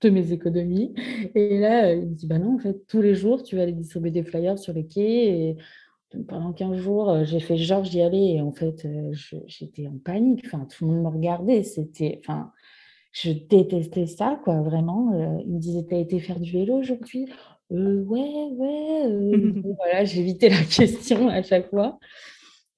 de 0.00 0.10
mes 0.10 0.32
économies. 0.32 0.94
Et 1.34 1.58
là, 1.58 1.92
il 1.92 2.06
me 2.06 2.14
dit, 2.14 2.26
bah 2.26 2.38
non, 2.38 2.54
en 2.54 2.58
fait, 2.58 2.86
tous 2.86 3.02
les 3.02 3.14
jours, 3.14 3.42
tu 3.42 3.56
vas 3.56 3.62
aller 3.62 3.72
distribuer 3.72 4.12
des 4.12 4.22
flyers 4.22 4.58
sur 4.58 4.72
les 4.72 4.86
quais. 4.86 5.26
Et 5.26 5.56
pendant 6.28 6.52
15 6.52 6.76
jours, 6.76 7.10
euh, 7.10 7.24
j'ai 7.24 7.40
fait 7.40 7.56
genre, 7.56 7.82
j'y 7.82 8.00
allais. 8.00 8.34
Et 8.34 8.40
en 8.40 8.52
fait, 8.52 8.86
j'étais 9.46 9.88
en 9.88 9.98
panique. 9.98 10.44
Enfin, 10.46 10.66
tout 10.66 10.86
le 10.86 10.92
monde 10.92 11.02
me 11.02 11.08
regardait. 11.08 11.64
C'était, 11.64 12.20
enfin, 12.24 12.52
je 13.10 13.32
détestais 13.32 14.06
ça, 14.06 14.40
quoi, 14.44 14.62
vraiment. 14.62 15.40
il 15.44 15.52
me 15.52 15.58
disait, 15.58 15.82
t'as 15.82 15.98
été 15.98 16.20
faire 16.20 16.38
du 16.38 16.52
vélo 16.52 16.76
aujourd'hui? 16.76 17.28
Ouais, 17.70 18.48
ouais. 18.52 19.62
voilà, 19.76 20.04
j'évitais 20.04 20.48
la 20.48 20.62
question 20.62 21.28
à 21.28 21.42
chaque 21.42 21.70
fois. 21.70 21.98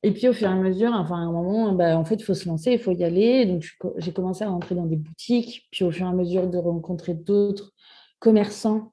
Et 0.06 0.12
puis 0.12 0.28
au 0.28 0.32
fur 0.32 0.46
et 0.46 0.52
à 0.52 0.54
mesure, 0.54 0.92
enfin 0.92 1.16
à 1.16 1.18
un 1.18 1.32
moment, 1.32 1.72
bah, 1.72 1.98
en 1.98 2.04
fait, 2.04 2.14
il 2.14 2.22
faut 2.22 2.32
se 2.32 2.48
lancer, 2.48 2.70
il 2.70 2.78
faut 2.78 2.92
y 2.92 3.02
aller. 3.02 3.44
Donc 3.44 3.64
j'ai 3.96 4.12
commencé 4.12 4.44
à 4.44 4.48
rentrer 4.48 4.76
dans 4.76 4.86
des 4.86 4.94
boutiques, 4.94 5.66
puis 5.72 5.84
au 5.84 5.90
fur 5.90 6.06
et 6.06 6.08
à 6.08 6.12
mesure 6.12 6.48
de 6.48 6.58
rencontrer 6.58 7.12
d'autres 7.12 7.74
commerçants, 8.20 8.92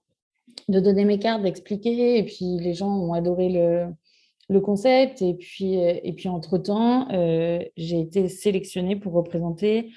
de 0.69 0.79
donner 0.79 1.05
mes 1.05 1.19
cartes, 1.19 1.43
d'expliquer. 1.43 2.17
Et 2.17 2.23
puis 2.23 2.57
les 2.59 2.73
gens 2.73 2.89
ont 2.89 3.13
adoré 3.13 3.49
le, 3.49 4.59
concept. 4.61 5.21
Et 5.21 5.35
puis, 5.35 5.75
et 5.75 6.13
puis 6.13 6.29
entre-temps, 6.29 7.07
euh, 7.11 7.59
j'ai 7.77 7.99
été 7.99 8.27
sélectionnée 8.27 8.95
pour 8.95 9.13
représenter 9.13 9.91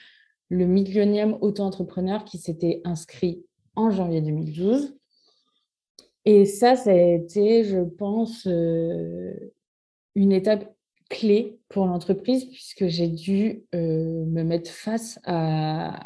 le 0.51 0.67
millionième 0.67 1.39
auto-entrepreneur 1.41 2.27
qui 2.27 2.37
s'était 2.37 2.83
inscrit 2.85 3.43
en 3.75 3.91
janvier 3.91 4.21
2012. 4.21 4.99
Et 6.27 6.45
ça, 6.45 6.77
ça 6.77 6.91
a 6.91 6.95
été, 6.95 7.65
je 7.65 7.81
pense, 7.81 8.47
euh, 8.47 9.33
une 10.15 10.33
étape 10.33 10.76
clé 11.09 11.59
pour 11.69 11.87
l'entreprise 11.87 12.47
puisque 12.47 12.87
j'ai 12.87 13.09
dû 13.09 13.65
euh, 13.75 14.25
me 14.27 14.43
mettre 14.43 14.71
face 14.71 15.19
à, 15.25 16.01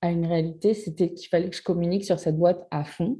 à 0.00 0.10
une 0.10 0.26
réalité, 0.26 0.74
c'était 0.74 1.12
qu'il 1.12 1.28
fallait 1.28 1.50
que 1.50 1.56
je 1.56 1.62
communique 1.62 2.04
sur 2.04 2.18
cette 2.18 2.36
boîte 2.36 2.66
à 2.70 2.84
fond 2.84 3.18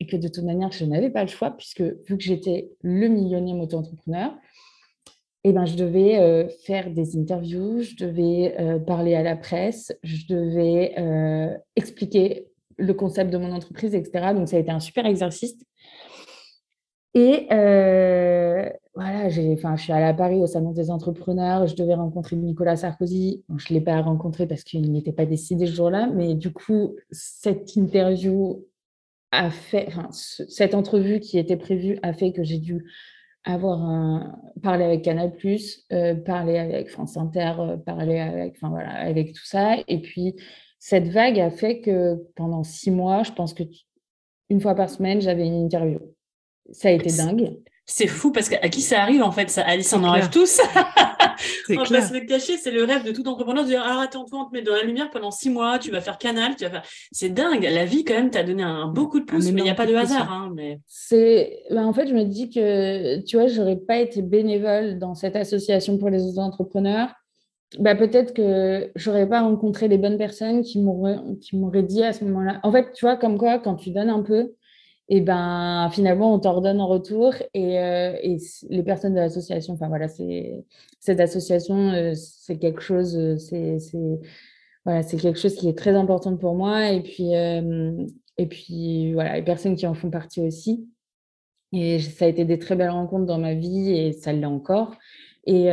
et 0.00 0.06
que 0.06 0.16
de 0.16 0.28
toute 0.28 0.44
manière, 0.44 0.72
je 0.72 0.84
n'avais 0.84 1.10
pas 1.10 1.22
le 1.22 1.28
choix 1.28 1.50
puisque 1.50 1.82
vu 1.82 2.16
que 2.16 2.22
j'étais 2.22 2.70
le 2.82 3.08
millionième 3.08 3.60
auto-entrepreneur, 3.60 4.32
eh 5.44 5.52
ben, 5.52 5.66
je 5.66 5.76
devais 5.76 6.18
euh, 6.18 6.48
faire 6.64 6.90
des 6.90 7.16
interviews, 7.16 7.82
je 7.82 7.96
devais 7.96 8.56
euh, 8.58 8.78
parler 8.78 9.14
à 9.14 9.22
la 9.22 9.36
presse, 9.36 9.92
je 10.02 10.26
devais 10.28 10.94
expliquer 11.76 12.48
le 12.76 12.94
concept 12.94 13.30
de 13.32 13.38
mon 13.38 13.52
entreprise, 13.52 13.94
etc. 13.94 14.34
Donc, 14.34 14.48
ça 14.48 14.56
a 14.56 14.60
été 14.60 14.70
un 14.70 14.80
super 14.80 15.04
exercice. 15.04 15.56
Et 17.14 17.48
voilà, 18.98 19.28
j'ai, 19.28 19.52
enfin, 19.52 19.76
je 19.76 19.84
suis 19.84 19.92
allée 19.92 20.06
à 20.06 20.12
Paris 20.12 20.40
au 20.40 20.48
Salon 20.48 20.72
des 20.72 20.90
entrepreneurs, 20.90 21.68
je 21.68 21.76
devais 21.76 21.94
rencontrer 21.94 22.34
Nicolas 22.34 22.74
Sarkozy. 22.74 23.44
je 23.56 23.72
ne 23.72 23.78
l'ai 23.78 23.84
pas 23.84 24.00
rencontré 24.02 24.48
parce 24.48 24.64
qu'il 24.64 24.90
n'était 24.90 25.12
pas 25.12 25.24
décidé 25.24 25.66
ce 25.66 25.72
jour-là, 25.72 26.08
mais 26.12 26.34
du 26.34 26.52
coup, 26.52 26.96
cette 27.12 27.76
interview 27.76 28.66
a 29.30 29.50
fait, 29.50 29.84
enfin, 29.86 30.08
cette 30.10 30.74
entrevue 30.74 31.20
qui 31.20 31.38
était 31.38 31.56
prévue 31.56 32.00
a 32.02 32.12
fait 32.12 32.32
que 32.32 32.42
j'ai 32.42 32.58
dû 32.58 32.90
avoir 33.44 33.80
un, 33.84 34.36
parler 34.64 34.82
avec 34.82 35.02
Canal+, 35.02 35.32
euh, 35.92 36.16
parler 36.16 36.58
avec 36.58 36.88
France 36.88 37.16
Inter, 37.16 37.52
euh, 37.60 37.76
parler 37.76 38.18
avec, 38.18 38.54
enfin 38.56 38.70
voilà, 38.70 38.90
avec 38.94 39.32
tout 39.32 39.46
ça. 39.46 39.76
Et 39.86 40.02
puis, 40.02 40.34
cette 40.80 41.06
vague 41.06 41.38
a 41.38 41.52
fait 41.52 41.82
que 41.82 42.16
pendant 42.34 42.64
six 42.64 42.90
mois, 42.90 43.22
je 43.22 43.30
pense 43.30 43.54
que 43.54 43.62
une 44.50 44.60
fois 44.60 44.74
par 44.74 44.90
semaine, 44.90 45.20
j'avais 45.20 45.46
une 45.46 45.66
interview. 45.66 46.00
Ça 46.72 46.88
a 46.88 46.90
été 46.90 47.16
dingue. 47.16 47.58
C'est 47.90 48.06
fou 48.06 48.30
parce 48.32 48.50
qu'à 48.50 48.68
qui 48.68 48.82
ça 48.82 49.00
arrive 49.00 49.22
en 49.22 49.32
fait? 49.32 49.48
Ça, 49.48 49.62
Alice 49.62 49.90
en 49.94 50.04
enlève 50.04 50.28
tous. 50.28 50.60
on 51.70 51.82
va 51.84 52.02
se 52.02 52.12
le 52.12 52.26
cacher, 52.26 52.58
c'est 52.58 52.70
le 52.70 52.84
rêve 52.84 53.02
de 53.02 53.12
tout 53.12 53.26
entrepreneur 53.26 53.64
de 53.64 53.68
dire 53.70 53.82
ah 53.82 54.02
attends 54.02 54.26
toi 54.26 54.40
on 54.42 54.44
te 54.44 54.52
met 54.52 54.60
dans 54.60 54.74
la 54.74 54.82
lumière 54.82 55.10
pendant 55.10 55.30
six 55.30 55.48
mois, 55.48 55.78
tu 55.78 55.90
vas 55.90 56.02
faire 56.02 56.18
canal, 56.18 56.54
tu 56.54 56.64
vas 56.64 56.70
faire. 56.70 56.82
C'est 57.12 57.30
dingue, 57.30 57.62
la 57.62 57.86
vie 57.86 58.04
quand 58.04 58.12
même 58.12 58.30
t'a 58.30 58.42
donné 58.42 58.62
un 58.62 58.88
beau 58.88 59.08
coup 59.08 59.20
de 59.20 59.24
pouce, 59.24 59.50
mais 59.52 59.62
il 59.62 59.64
n'y 59.64 59.70
a 59.70 59.74
pas 59.74 59.86
de 59.86 59.94
hasard. 59.94 60.30
Hein, 60.30 60.52
mais... 60.54 60.80
C'est 60.86 61.62
bah, 61.70 61.86
en 61.86 61.94
fait 61.94 62.06
je 62.08 62.14
me 62.14 62.24
dis 62.24 62.50
que 62.50 63.22
tu 63.22 63.38
vois 63.38 63.46
j'aurais 63.46 63.78
pas 63.78 63.96
été 63.96 64.20
bénévole 64.20 64.98
dans 64.98 65.14
cette 65.14 65.34
association 65.34 65.96
pour 65.96 66.10
les 66.10 66.22
autres 66.24 66.40
entrepreneurs. 66.40 67.08
Bah, 67.78 67.94
peut-être 67.94 68.34
que 68.34 68.90
j'aurais 68.96 69.28
pas 69.28 69.40
rencontré 69.40 69.88
les 69.88 69.98
bonnes 69.98 70.18
personnes 70.18 70.60
qui 70.60 70.78
m'auraient 70.82 71.20
qui 71.40 71.56
m'auraient 71.56 71.82
dit 71.82 72.04
à 72.04 72.12
ce 72.12 72.22
moment-là. 72.26 72.60
En 72.64 72.70
fait 72.70 72.92
tu 72.92 73.06
vois 73.06 73.16
comme 73.16 73.38
quoi 73.38 73.58
quand 73.58 73.76
tu 73.76 73.92
donnes 73.92 74.10
un 74.10 74.22
peu 74.22 74.52
et 75.08 75.20
ben 75.20 75.88
finalement 75.90 76.34
on 76.34 76.38
t'ordonne 76.38 76.80
en 76.80 76.86
retour 76.86 77.34
et, 77.54 77.78
euh, 77.78 78.14
et, 78.22 78.36
les 78.68 78.82
personnes 78.82 79.14
de 79.14 79.20
l'association 79.20 79.74
enfin 79.74 79.88
voilà 79.88 80.06
c'est 80.08 80.64
cette 81.00 81.20
association 81.20 81.90
euh, 81.92 82.12
c'est 82.14 82.58
quelque 82.58 82.82
chose 82.82 83.16
euh, 83.16 83.36
c'est 83.38 83.78
voilà 84.84 85.02
c'est 85.02 85.16
quelque 85.16 85.38
chose 85.38 85.54
qui 85.54 85.68
est 85.68 85.76
très 85.76 85.94
important 85.94 86.36
pour 86.36 86.54
moi. 86.54 86.90
Et 86.90 87.02
puis 87.02 87.32
et 87.32 88.46
puis 88.46 89.12
voilà 89.12 89.36
les 89.36 89.42
personnes 89.42 89.76
qui 89.76 89.86
en 89.86 89.94
font 89.94 90.10
partie 90.10 90.40
aussi. 90.40 90.88
Et 91.72 91.98
ça 91.98 92.24
a 92.24 92.28
été 92.28 92.44
des 92.46 92.58
très 92.58 92.76
belles 92.76 92.90
rencontres 92.90 93.26
dans 93.26 93.38
ma 93.38 93.54
vie 93.54 93.90
et 93.90 94.12
ça 94.12 94.32
l'est 94.32 94.46
encore. 94.46 94.94
Et, 95.44 95.66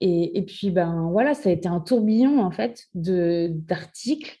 et, 0.00 0.38
et 0.38 0.42
puis 0.42 0.70
ben 0.70 1.08
voilà 1.12 1.34
ça 1.34 1.48
a 1.48 1.52
été 1.52 1.68
un 1.68 1.80
tourbillon 1.80 2.40
en 2.40 2.50
fait 2.50 2.88
de 2.94 3.48
d'articles 3.50 4.39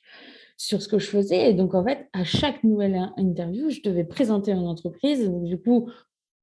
sur 0.60 0.82
ce 0.82 0.88
que 0.88 0.98
je 0.98 1.06
faisais. 1.06 1.48
Et 1.48 1.54
donc, 1.54 1.74
en 1.74 1.82
fait, 1.82 2.06
à 2.12 2.22
chaque 2.22 2.62
nouvelle 2.64 3.10
interview, 3.16 3.70
je 3.70 3.80
devais 3.80 4.04
présenter 4.04 4.52
une 4.52 4.66
entreprise. 4.66 5.24
Donc, 5.24 5.44
du 5.44 5.58
coup, 5.58 5.90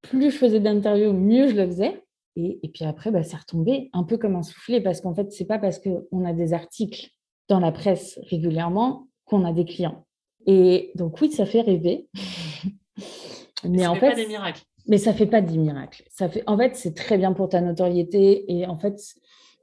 plus 0.02 0.32
je 0.32 0.38
faisais 0.38 0.60
d'interviews, 0.60 1.14
mieux 1.14 1.48
je 1.48 1.54
le 1.54 1.68
faisais. 1.68 2.02
Et, 2.36 2.60
puis 2.74 2.84
après, 2.84 3.12
bah, 3.12 3.22
c'est 3.22 3.38
retombé 3.38 3.92
un 3.94 4.04
peu 4.04 4.18
comme 4.18 4.36
un 4.36 4.42
soufflet 4.42 4.82
parce 4.82 5.02
qu'en 5.02 5.14
fait, 5.14 5.32
c'est 5.32 5.46
pas 5.46 5.60
parce 5.60 5.78
qu'on 5.78 6.26
a 6.26 6.34
des 6.34 6.54
articles 6.54 7.12
dans 7.48 7.60
la 7.60 7.72
presse 7.72 8.20
régulièrement 8.24 9.08
qu'on 9.26 9.46
a 9.46 9.54
des 9.54 9.66
clients. 9.66 10.08
Et 10.48 10.92
donc, 10.96 11.22
oui, 11.22 11.32
ça 11.32 11.46
fait 11.46 11.62
rêver. 11.62 12.08
mais 13.64 13.84
ça 13.84 13.92
en 13.92 13.96
fait, 13.96 14.10
pas 14.10 14.16
des 14.16 14.28
miracles. 14.28 14.64
Mais 14.88 14.98
ça 14.98 15.14
fait 15.14 15.28
pas 15.28 15.42
des 15.42 15.58
miracles. 15.58 16.04
Ça 16.10 16.28
fait, 16.28 16.44
en 16.48 16.58
fait, 16.58 16.76
c'est 16.76 16.96
très 16.96 17.20
bien 17.20 17.34
pour 17.34 17.50
ta 17.50 17.62
notoriété. 17.62 18.52
Et 18.52 18.66
en 18.66 18.80
fait, 18.80 19.00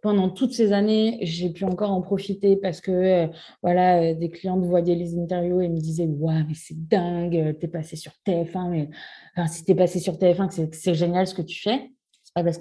pendant 0.04 0.28
toutes 0.28 0.52
ces 0.52 0.74
années, 0.74 1.16
j'ai 1.22 1.48
pu 1.48 1.64
encore 1.64 1.90
en 1.90 2.02
profiter 2.02 2.56
parce 2.56 2.82
que 2.82 2.90
euh, 2.90 3.26
voilà, 3.62 4.02
euh, 4.02 4.14
des 4.14 4.28
clientes 4.28 4.62
voyaient 4.62 4.96
les 4.96 5.18
interviews 5.18 5.62
et 5.62 5.68
me 5.70 5.78
disaient 5.78 6.04
Ouais, 6.04 6.44
mais 6.46 6.52
c'est 6.52 6.76
dingue, 6.76 7.34
euh, 7.38 7.52
t'es 7.54 7.68
passé 7.68 7.96
sur 7.96 8.12
TF1. 8.26 8.68
Mais 8.68 8.90
enfin, 9.34 9.46
si 9.46 9.64
t'es 9.64 9.74
passé 9.74 10.00
sur 10.00 10.18
TF1, 10.18 10.68
c'est 10.72 10.92
génial 10.92 11.26
ce 11.26 11.34
que 11.34 11.40
tu 11.40 11.58
fais. 11.58 11.90
Parce 12.34 12.60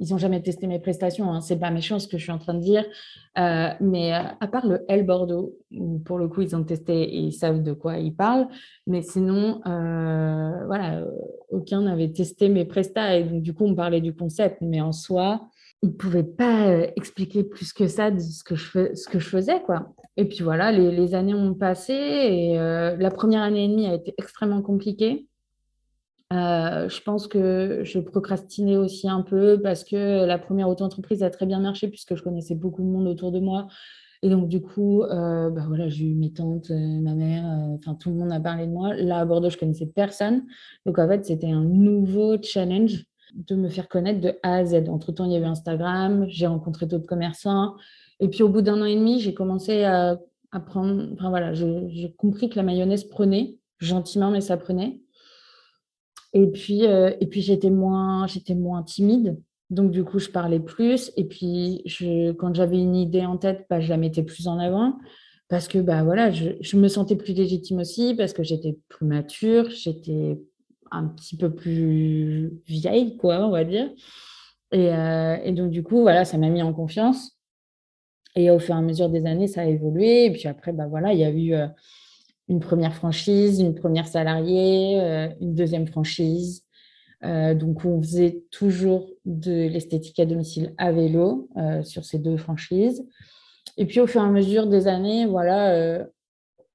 ils 0.00 0.10
n'ont 0.10 0.18
jamais 0.18 0.42
testé 0.42 0.66
mes 0.66 0.80
prestations, 0.80 1.30
hein, 1.30 1.42
c'est 1.42 1.60
pas 1.60 1.70
méchant 1.70 2.00
ce 2.00 2.08
que 2.08 2.18
je 2.18 2.22
suis 2.24 2.32
en 2.32 2.38
train 2.38 2.54
de 2.54 2.60
dire. 2.60 2.84
mais 3.36 4.12
à 4.12 4.48
part 4.50 4.66
le 4.66 4.84
L 4.88 5.04
Bordeaux, 5.06 5.54
où 5.70 5.98
pour 5.98 6.18
le 6.18 6.26
coup, 6.26 6.40
ils 6.40 6.56
ont 6.56 6.64
testé 6.64 7.02
et 7.02 7.18
ils 7.18 7.32
savent 7.32 7.62
de 7.62 7.74
quoi 7.74 7.98
ils 7.98 8.16
parlent. 8.16 8.48
Mais 8.86 9.02
sinon, 9.02 9.60
voilà, 9.64 11.04
aucun 11.50 11.82
n'avait 11.82 12.10
testé 12.10 12.48
mes 12.48 12.64
prestats. 12.64 13.16
Et 13.16 13.24
donc, 13.24 13.42
du 13.42 13.52
coup, 13.52 13.64
on 13.66 13.74
parlait 13.74 14.00
du 14.00 14.14
concept. 14.14 14.56
Mais 14.62 14.80
en 14.80 14.92
soi, 14.92 15.50
il 15.84 15.88
ne 15.88 15.92
pouvait 15.92 16.24
pas 16.24 16.68
euh, 16.68 16.86
expliquer 16.96 17.44
plus 17.44 17.74
que 17.74 17.88
ça 17.88 18.10
de 18.10 18.18
ce 18.18 18.42
que 18.42 18.56
je, 18.56 18.94
ce 18.94 19.06
que 19.06 19.18
je 19.18 19.28
faisais. 19.28 19.60
Quoi. 19.60 19.94
Et 20.16 20.24
puis 20.24 20.42
voilà, 20.42 20.72
les, 20.72 21.14
années 21.14 21.34
ont 21.34 21.52
passé 21.52 21.92
et 21.92 22.58
euh, 22.58 22.96
la 22.96 23.10
première 23.10 23.42
année 23.42 23.66
et 23.66 23.68
demie 23.68 23.86
a 23.86 23.94
été 23.94 24.14
extrêmement 24.16 24.62
compliquée. 24.62 25.28
Euh, 26.32 26.88
je 26.88 27.00
pense 27.02 27.28
que 27.28 27.82
je 27.84 27.98
procrastinais 27.98 28.78
aussi 28.78 29.10
un 29.10 29.20
peu 29.20 29.60
parce 29.62 29.84
que 29.84 30.24
la 30.24 30.38
première 30.38 30.70
auto-entreprise 30.70 31.22
a 31.22 31.28
très 31.28 31.44
bien 31.44 31.60
marché 31.60 31.88
puisque 31.88 32.14
je 32.14 32.22
connaissais 32.22 32.54
beaucoup 32.54 32.82
de 32.82 32.88
monde 32.88 33.06
autour 33.06 33.30
de 33.30 33.40
moi. 33.40 33.66
Et 34.22 34.30
donc, 34.30 34.48
du 34.48 34.62
coup, 34.62 35.02
bah 35.06 35.64
voilà, 35.68 35.90
j'ai 35.90 36.06
eu 36.06 36.14
mes 36.14 36.32
tantes, 36.32 36.70
ma 36.70 37.12
mère, 37.12 37.44
enfin, 37.74 37.94
tout 37.94 38.08
le 38.08 38.16
monde 38.16 38.32
a 38.32 38.40
parlé 38.40 38.66
de 38.66 38.72
moi. 38.72 38.94
Là, 38.94 39.18
à 39.18 39.24
Bordeaux, 39.26 39.50
je 39.50 39.58
connaissais 39.58 39.84
personne. 39.84 40.46
Donc, 40.86 40.98
en 40.98 41.06
fait, 41.06 41.26
c'était 41.26 41.50
un 41.50 41.62
nouveau 41.62 42.40
challenge 42.40 43.04
de 43.34 43.54
me 43.54 43.68
faire 43.68 43.88
connaître 43.88 44.20
de 44.20 44.34
A 44.42 44.56
à 44.56 44.64
Z. 44.64 44.88
Entre-temps, 44.88 45.24
il 45.24 45.32
y 45.32 45.36
a 45.36 45.40
eu 45.40 45.44
Instagram, 45.44 46.26
j'ai 46.28 46.46
rencontré 46.46 46.86
d'autres 46.86 47.06
commerçants. 47.06 47.74
Et 48.20 48.28
puis, 48.28 48.42
au 48.42 48.48
bout 48.48 48.62
d'un 48.62 48.80
an 48.80 48.84
et 48.84 48.94
demi, 48.94 49.20
j'ai 49.20 49.34
commencé 49.34 49.84
à, 49.84 50.18
apprendre. 50.52 51.08
Enfin, 51.14 51.30
voilà, 51.30 51.52
j'ai 51.52 52.14
compris 52.16 52.48
que 52.48 52.56
la 52.56 52.62
mayonnaise 52.62 53.04
prenait, 53.04 53.58
gentiment, 53.80 54.30
mais 54.30 54.40
ça 54.40 54.56
prenait. 54.56 55.00
Et 56.32 56.46
puis, 56.46 56.86
euh, 56.86 57.10
puis 57.30 57.42
j'étais 57.42 57.70
moins, 57.70 58.26
moins 58.50 58.82
timide. 58.82 59.40
Donc, 59.70 59.90
du 59.90 60.04
coup, 60.04 60.18
je 60.18 60.30
parlais 60.30 60.60
plus. 60.60 61.12
Et 61.16 61.24
puis, 61.24 61.82
je, 61.86 62.32
quand 62.32 62.54
j'avais 62.54 62.78
une 62.78 62.94
idée 62.94 63.26
en 63.26 63.36
tête, 63.36 63.66
bah, 63.68 63.80
je 63.80 63.88
la 63.88 63.96
mettais 63.96 64.22
plus 64.22 64.46
en 64.46 64.58
avant. 64.58 64.98
Parce 65.48 65.68
que 65.68 65.78
bah, 65.78 66.02
voilà, 66.04 66.30
je, 66.30 66.50
je 66.60 66.76
me 66.76 66.88
sentais 66.88 67.16
plus 67.16 67.34
légitime 67.34 67.78
aussi, 67.78 68.14
parce 68.14 68.32
que 68.32 68.42
j'étais 68.42 68.78
plus 68.88 69.06
mature, 69.06 69.68
j'étais 69.70 70.38
un 70.94 71.08
petit 71.08 71.36
peu 71.36 71.52
plus 71.52 72.60
vieille, 72.66 73.16
quoi, 73.16 73.46
on 73.46 73.50
va 73.50 73.64
dire. 73.64 73.90
Euh, 74.74 75.36
et, 75.42 75.52
donc, 75.52 75.70
du 75.70 75.82
coup, 75.82 76.00
voilà, 76.00 76.24
ça 76.24 76.38
m'a 76.38 76.48
mis 76.48 76.62
en 76.62 76.72
confiance. 76.72 77.32
Et 78.36 78.50
au 78.50 78.58
fur 78.58 78.74
et 78.74 78.78
à 78.78 78.82
mesure 78.82 79.08
des 79.08 79.26
années, 79.26 79.46
ça 79.46 79.62
a 79.62 79.64
évolué. 79.64 80.26
Et 80.26 80.32
puis 80.32 80.48
après, 80.48 80.72
bah, 80.72 80.86
voilà, 80.88 81.12
il 81.12 81.20
y 81.20 81.24
a 81.24 81.30
eu 81.30 81.54
euh, 81.54 81.68
une 82.48 82.60
première 82.60 82.94
franchise, 82.94 83.60
une 83.60 83.74
première 83.74 84.08
salariée, 84.08 85.00
euh, 85.00 85.28
une 85.40 85.54
deuxième 85.54 85.86
franchise. 85.86 86.62
donc, 87.22 87.84
on 87.84 88.02
faisait 88.02 88.44
toujours 88.50 89.08
de 89.24 89.68
l'esthétique 89.68 90.18
à 90.20 90.26
domicile 90.26 90.74
à 90.76 90.92
vélo 90.92 91.48
sur 91.82 92.04
ces 92.04 92.18
deux 92.18 92.36
franchises. 92.36 93.02
Et 93.78 93.86
puis, 93.86 94.00
au 94.00 94.06
fur 94.06 94.20
et 94.20 94.24
à 94.24 94.28
mesure 94.28 94.66
des 94.66 94.88
années, 94.88 95.24
voilà, 95.24 96.04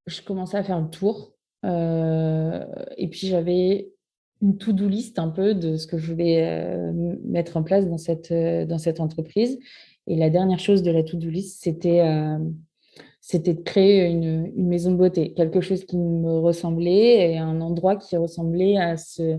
je 0.07 0.21
commençais 0.23 0.57
à 0.57 0.63
faire 0.63 0.81
le 0.81 0.89
tour. 0.89 1.33
et 1.63 3.07
puis, 3.09 3.27
j'avais 3.27 3.91
une 4.41 4.57
to-do 4.57 4.87
list 4.87 5.19
un 5.19 5.29
peu 5.29 5.53
de 5.53 5.77
ce 5.77 5.87
que 5.87 5.97
je 5.97 6.11
voulais 6.11 6.43
euh, 6.43 6.91
mettre 7.25 7.57
en 7.57 7.63
place 7.63 7.87
dans 7.87 7.97
cette, 7.97 8.31
euh, 8.31 8.65
dans 8.65 8.77
cette 8.77 8.99
entreprise. 8.99 9.59
Et 10.07 10.15
la 10.15 10.29
dernière 10.29 10.59
chose 10.59 10.81
de 10.81 10.91
la 10.91 11.03
to-do 11.03 11.29
list, 11.29 11.61
c'était 11.61 12.01
euh, 12.01 12.37
c'était 13.21 13.53
de 13.53 13.61
créer 13.61 14.07
une, 14.07 14.51
une, 14.55 14.67
maison 14.67 14.91
de 14.91 14.95
beauté, 14.95 15.33
quelque 15.33 15.61
chose 15.61 15.83
qui 15.83 15.97
me 15.97 16.39
ressemblait 16.39 17.31
et 17.31 17.37
un 17.37 17.61
endroit 17.61 17.95
qui 17.95 18.15
ressemblait 18.17 18.77
à 18.77 18.97
ce, 18.97 19.37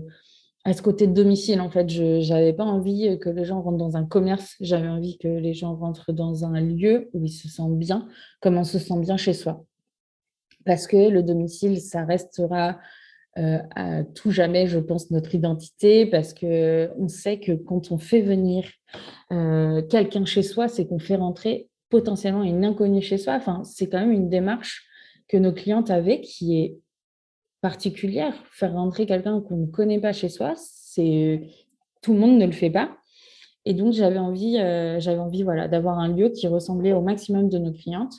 à 0.63 0.73
ce 0.73 0.81
côté 0.81 1.07
de 1.07 1.13
domicile. 1.13 1.59
En 1.59 1.69
fait, 1.69 1.89
je 1.89 2.27
n'avais 2.29 2.53
pas 2.53 2.63
envie 2.63 3.17
que 3.19 3.29
les 3.29 3.43
gens 3.43 3.61
rentrent 3.61 3.79
dans 3.79 3.97
un 3.97 4.05
commerce, 4.05 4.55
j'avais 4.61 4.87
envie 4.87 5.17
que 5.17 5.27
les 5.27 5.53
gens 5.53 5.75
rentrent 5.75 6.13
dans 6.13 6.45
un 6.45 6.61
lieu 6.61 7.09
où 7.13 7.25
ils 7.25 7.31
se 7.31 7.49
sentent 7.49 7.77
bien, 7.77 8.07
comme 8.39 8.57
on 8.57 8.63
se 8.63 8.79
sent 8.79 8.99
bien 8.99 9.17
chez 9.17 9.33
soi. 9.33 9.65
Parce 10.63 10.87
que 10.87 11.09
le 11.09 11.23
domicile, 11.23 11.81
ça 11.81 12.05
restera 12.05 12.77
euh, 13.37 13.59
à 13.75 14.03
tout 14.03 14.31
jamais, 14.31 14.67
je 14.67 14.77
pense, 14.79 15.09
notre 15.09 15.33
identité, 15.35 16.05
parce 16.05 16.33
que 16.33 16.89
on 16.97 17.07
sait 17.07 17.39
que 17.39 17.53
quand 17.53 17.91
on 17.91 17.97
fait 17.97 18.21
venir 18.21 18.65
euh, 19.31 19.81
quelqu'un 19.83 20.25
chez 20.25 20.43
soi, 20.43 20.67
c'est 20.67 20.85
qu'on 20.85 20.99
fait 20.99 21.15
rentrer 21.15 21.69
potentiellement 21.89 22.43
une 22.43 22.65
inconnue 22.65 23.01
chez 23.01 23.17
soi. 23.17 23.35
Enfin, 23.35 23.63
c'est 23.63 23.87
quand 23.87 23.99
même 23.99 24.11
une 24.11 24.29
démarche 24.29 24.85
que 25.29 25.37
nos 25.37 25.53
clientes 25.53 25.89
avaient 25.89 26.19
qui 26.19 26.59
est 26.59 26.77
particulière. 27.61 28.33
Faire 28.51 28.73
rentrer 28.73 29.05
quelqu'un 29.05 29.39
qu'on 29.39 29.57
ne 29.57 29.65
connaît 29.67 29.99
pas 29.99 30.11
chez 30.11 30.29
soi, 30.29 30.53
c'est 30.57 31.47
tout 32.01 32.13
le 32.13 32.19
monde 32.19 32.37
ne 32.37 32.45
le 32.45 32.51
fait 32.51 32.69
pas. 32.69 32.97
Et 33.63 33.73
donc, 33.73 33.93
j'avais 33.93 34.17
envie, 34.17 34.57
euh, 34.57 34.99
j'avais 34.99 35.19
envie 35.19 35.43
voilà, 35.43 35.67
d'avoir 35.67 35.99
un 35.99 36.09
lieu 36.09 36.29
qui 36.29 36.47
ressemblait 36.47 36.93
au 36.93 37.01
maximum 37.01 37.47
de 37.47 37.59
nos 37.59 37.71
clientes 37.71 38.15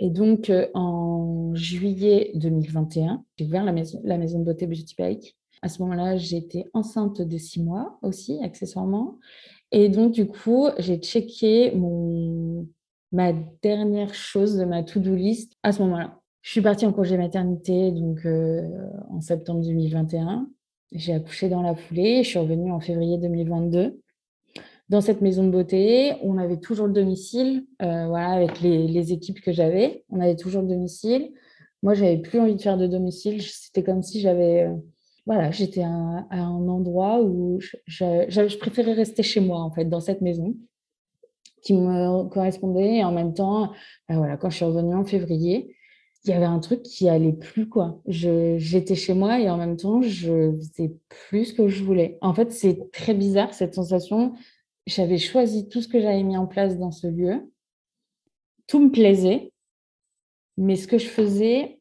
et 0.00 0.08
donc, 0.08 0.48
euh, 0.48 0.66
en 0.72 1.54
juillet 1.54 2.32
2021, 2.34 3.22
j'ai 3.36 3.44
ouvert 3.44 3.64
la 3.64 3.72
maison, 3.72 4.00
la 4.02 4.16
maison 4.16 4.38
de 4.38 4.44
beauté 4.44 4.66
Beauty 4.66 4.94
Bike. 4.98 5.36
À 5.60 5.68
ce 5.68 5.82
moment-là, 5.82 6.16
j'étais 6.16 6.64
enceinte 6.72 7.20
de 7.20 7.36
six 7.36 7.62
mois 7.62 7.98
aussi, 8.00 8.40
accessoirement. 8.42 9.18
Et 9.72 9.90
donc, 9.90 10.12
du 10.12 10.26
coup, 10.26 10.68
j'ai 10.78 10.96
checké 10.96 11.72
mon, 11.72 12.66
ma 13.12 13.34
dernière 13.62 14.14
chose 14.14 14.56
de 14.56 14.64
ma 14.64 14.82
to-do 14.82 15.14
list 15.14 15.52
à 15.62 15.72
ce 15.72 15.82
moment-là. 15.82 16.18
Je 16.40 16.50
suis 16.50 16.62
partie 16.62 16.86
en 16.86 16.94
congé 16.94 17.18
maternité 17.18 17.92
donc 17.92 18.24
euh, 18.24 18.66
en 19.10 19.20
septembre 19.20 19.60
2021. 19.60 20.48
J'ai 20.92 21.12
accouché 21.12 21.50
dans 21.50 21.60
la 21.60 21.74
foulée. 21.74 22.22
Je 22.22 22.28
suis 22.30 22.38
revenue 22.38 22.72
en 22.72 22.80
février 22.80 23.18
2022 23.18 24.00
dans 24.90 25.00
cette 25.00 25.20
maison 25.20 25.44
de 25.44 25.50
beauté, 25.50 26.14
on 26.22 26.36
avait 26.36 26.58
toujours 26.58 26.88
le 26.88 26.92
domicile, 26.92 27.64
euh, 27.80 28.08
voilà, 28.08 28.30
avec 28.30 28.60
les, 28.60 29.12
équipes 29.12 29.40
que 29.40 29.52
j'avais, 29.52 30.04
on 30.10 30.20
avait 30.20 30.34
toujours 30.34 30.62
le 30.62 30.68
domicile. 30.68 31.32
Moi, 31.84 31.94
j'avais 31.94 32.18
plus 32.18 32.40
envie 32.40 32.56
de 32.56 32.60
faire 32.60 32.76
de 32.76 32.88
domicile. 32.88 33.40
C'était 33.40 33.84
comme 33.84 34.02
si 34.02 34.20
j'avais, 34.20 34.64
euh, 34.64 34.74
voilà, 35.26 35.52
j'étais 35.52 35.82
à, 35.82 35.88
un 35.88 36.68
endroit 36.68 37.22
où 37.22 37.60
je, 37.86 38.58
préférais 38.58 38.94
rester 38.94 39.22
chez 39.22 39.40
moi, 39.40 39.60
en 39.60 39.70
fait, 39.70 39.84
dans 39.84 40.00
cette 40.00 40.22
maison 40.22 40.56
qui 41.62 41.74
me 41.74 42.28
correspondait. 42.28 42.96
Et 42.96 43.04
en 43.04 43.12
même 43.12 43.32
temps, 43.32 43.72
ben 44.08 44.18
voilà, 44.18 44.36
quand 44.36 44.50
je 44.50 44.56
suis 44.56 44.64
revenue 44.64 44.96
en 44.96 45.04
février, 45.04 45.76
il 46.24 46.30
y 46.30 46.34
avait 46.34 46.46
un 46.46 46.58
truc 46.58 46.82
qui 46.82 47.08
allait 47.08 47.32
plus, 47.32 47.68
quoi. 47.68 48.02
J'étais 48.08 48.96
chez 48.96 49.14
moi 49.14 49.38
et 49.38 49.48
en 49.48 49.56
même 49.56 49.76
temps, 49.76 50.02
je 50.02 50.50
faisais 50.50 50.96
plus 51.08 51.44
ce 51.46 51.54
que 51.54 51.68
je 51.68 51.84
voulais. 51.84 52.18
En 52.22 52.34
fait, 52.34 52.50
c'est 52.50 52.90
très 52.90 53.14
bizarre 53.14 53.54
cette 53.54 53.76
sensation. 53.76 54.34
J'avais 54.90 55.18
choisi 55.18 55.68
tout 55.68 55.80
ce 55.80 55.88
que 55.88 56.00
j'avais 56.00 56.24
mis 56.24 56.36
en 56.36 56.46
place 56.46 56.76
dans 56.76 56.90
ce 56.90 57.06
lieu. 57.06 57.48
Tout 58.66 58.80
me 58.80 58.90
plaisait, 58.90 59.52
mais 60.56 60.74
ce 60.74 60.88
que 60.88 60.98
je 60.98 61.06
faisais 61.06 61.80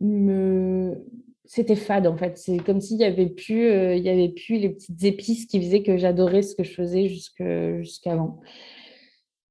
me 0.00 1.04
c'était 1.46 1.76
fade 1.76 2.06
en 2.06 2.16
fait. 2.16 2.36
C'est 2.36 2.58
comme 2.58 2.80
s'il 2.80 2.98
y 2.98 3.04
avait 3.04 3.28
plus, 3.28 3.66
euh, 3.66 3.96
avait 3.96 4.30
plus 4.30 4.58
les 4.58 4.70
petites 4.70 5.02
épices 5.04 5.46
qui 5.46 5.60
faisaient 5.60 5.82
que 5.82 5.96
j'adorais 5.96 6.42
ce 6.42 6.54
que 6.54 6.64
je 6.64 6.72
faisais 6.72 7.08
jusqu'avant. 7.08 8.40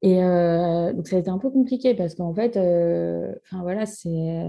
Et 0.02 0.22
euh, 0.22 0.94
donc 0.94 1.08
ça 1.08 1.16
a 1.16 1.20
été 1.20 1.30
un 1.30 1.38
peu 1.38 1.50
compliqué 1.50 1.96
parce 1.96 2.14
qu'en 2.16 2.34
fait, 2.34 2.58
euh, 2.58 3.34
voilà, 3.54 3.86
c'est 3.86 4.44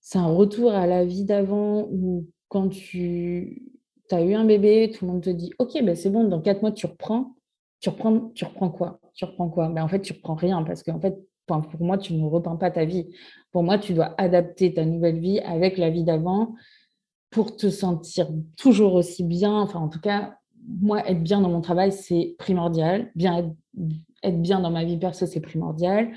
c'est 0.00 0.18
un 0.18 0.26
retour 0.26 0.72
à 0.72 0.86
la 0.86 1.04
vie 1.04 1.24
d'avant 1.24 1.88
où 1.90 2.26
quand 2.48 2.68
tu 2.68 3.62
as 4.10 4.22
eu 4.22 4.34
un 4.34 4.44
bébé, 4.44 4.92
tout 4.94 5.06
le 5.06 5.12
monde 5.12 5.22
te 5.22 5.30
dit 5.30 5.52
ok, 5.58 5.82
ben 5.82 5.96
c'est 5.96 6.10
bon, 6.10 6.24
dans 6.28 6.40
quatre 6.40 6.62
mois 6.62 6.72
tu 6.72 6.86
reprends. 6.86 7.37
Tu 7.80 7.88
reprends, 7.88 8.30
tu 8.34 8.44
reprends 8.44 8.70
quoi? 8.70 9.00
Tu 9.14 9.24
reprends 9.24 9.48
quoi? 9.48 9.68
Ben, 9.68 9.82
En 9.82 9.88
fait, 9.88 10.00
tu 10.00 10.12
reprends 10.12 10.34
rien 10.34 10.62
parce 10.62 10.82
qu'en 10.82 11.00
fait, 11.00 11.16
pour 11.46 11.80
moi, 11.80 11.98
tu 11.98 12.14
ne 12.14 12.26
reprends 12.26 12.56
pas 12.56 12.70
ta 12.70 12.84
vie. 12.84 13.08
Pour 13.52 13.62
moi, 13.62 13.78
tu 13.78 13.94
dois 13.94 14.14
adapter 14.18 14.74
ta 14.74 14.84
nouvelle 14.84 15.18
vie 15.18 15.40
avec 15.40 15.78
la 15.78 15.90
vie 15.90 16.04
d'avant 16.04 16.54
pour 17.30 17.56
te 17.56 17.70
sentir 17.70 18.28
toujours 18.56 18.94
aussi 18.94 19.24
bien. 19.24 19.54
Enfin, 19.60 19.80
en 19.80 19.88
tout 19.88 20.00
cas, 20.00 20.36
moi, 20.80 21.06
être 21.08 21.22
bien 21.22 21.40
dans 21.40 21.48
mon 21.48 21.60
travail, 21.60 21.92
c'est 21.92 22.34
primordial. 22.38 23.10
Bien 23.14 23.54
être, 24.22 24.42
bien 24.42 24.60
dans 24.60 24.70
ma 24.70 24.84
vie 24.84 24.98
perso, 24.98 25.26
c'est 25.26 25.40
primordial. 25.40 26.10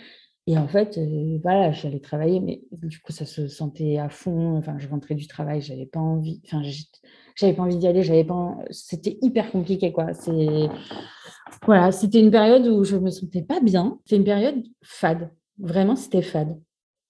Et 0.47 0.57
en 0.57 0.67
fait, 0.67 0.97
euh, 0.97 1.39
voilà, 1.43 1.71
j'allais 1.71 1.99
travailler, 1.99 2.39
mais 2.39 2.61
du 2.71 2.99
coup, 2.99 3.11
ça 3.11 3.25
se 3.25 3.47
sentait 3.47 3.97
à 3.97 4.09
fond. 4.09 4.57
Enfin, 4.57 4.77
je 4.79 4.87
rentrais 4.87 5.15
du 5.15 5.27
travail, 5.27 5.61
j'avais 5.61 5.85
pas 5.85 5.99
envie. 5.99 6.41
Enfin, 6.45 6.61
j'avais 7.35 7.53
pas 7.53 7.61
envie 7.61 7.77
d'y 7.77 7.87
aller. 7.87 8.03
J'avais 8.03 8.23
pas. 8.23 8.57
C'était 8.71 9.17
hyper 9.21 9.51
compliqué, 9.51 9.91
quoi. 9.91 10.13
C'est 10.13 10.69
voilà, 11.65 11.91
c'était 11.91 12.19
une 12.19 12.31
période 12.31 12.65
où 12.67 12.83
je 12.83 12.97
me 12.97 13.11
sentais 13.11 13.43
pas 13.43 13.59
bien. 13.59 13.99
C'était 14.03 14.17
une 14.17 14.23
période 14.23 14.63
fade. 14.81 15.31
Vraiment, 15.59 15.95
c'était 15.95 16.23
fade. 16.23 16.59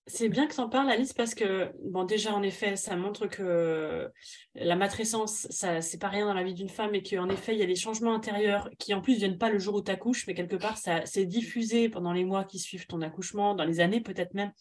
C'est 0.07 0.29
bien 0.29 0.47
que 0.47 0.53
tu 0.55 0.59
en 0.59 0.67
parles, 0.67 0.89
Alice, 0.89 1.13
parce 1.13 1.35
que, 1.35 1.71
bon, 1.83 2.03
déjà, 2.03 2.33
en 2.33 2.41
effet, 2.41 2.75
ça 2.75 2.95
montre 2.95 3.27
que 3.27 4.11
la 4.55 4.75
matrescence, 4.75 5.47
ça, 5.51 5.79
c'est 5.81 5.99
pas 5.99 6.09
rien 6.09 6.25
dans 6.25 6.33
la 6.33 6.43
vie 6.43 6.55
d'une 6.55 6.69
femme 6.69 6.95
et 6.95 7.03
qu'en 7.03 7.29
effet, 7.29 7.53
il 7.53 7.59
y 7.59 7.63
a 7.63 7.67
des 7.67 7.75
changements 7.75 8.13
intérieurs 8.13 8.69
qui, 8.79 8.93
en 8.93 9.01
plus, 9.01 9.17
viennent 9.17 9.37
pas 9.37 9.51
le 9.51 9.59
jour 9.59 9.75
où 9.75 9.81
tu 9.83 9.91
accouches, 9.91 10.25
mais 10.27 10.33
quelque 10.33 10.55
part, 10.55 10.77
ça 10.77 11.05
s'est 11.05 11.25
diffusé 11.25 11.87
pendant 11.87 12.13
les 12.13 12.25
mois 12.25 12.43
qui 12.43 12.57
suivent 12.57 12.87
ton 12.87 13.01
accouchement, 13.01 13.53
dans 13.53 13.63
les 13.63 13.79
années 13.79 14.01
peut-être 14.01 14.33
même. 14.33 14.51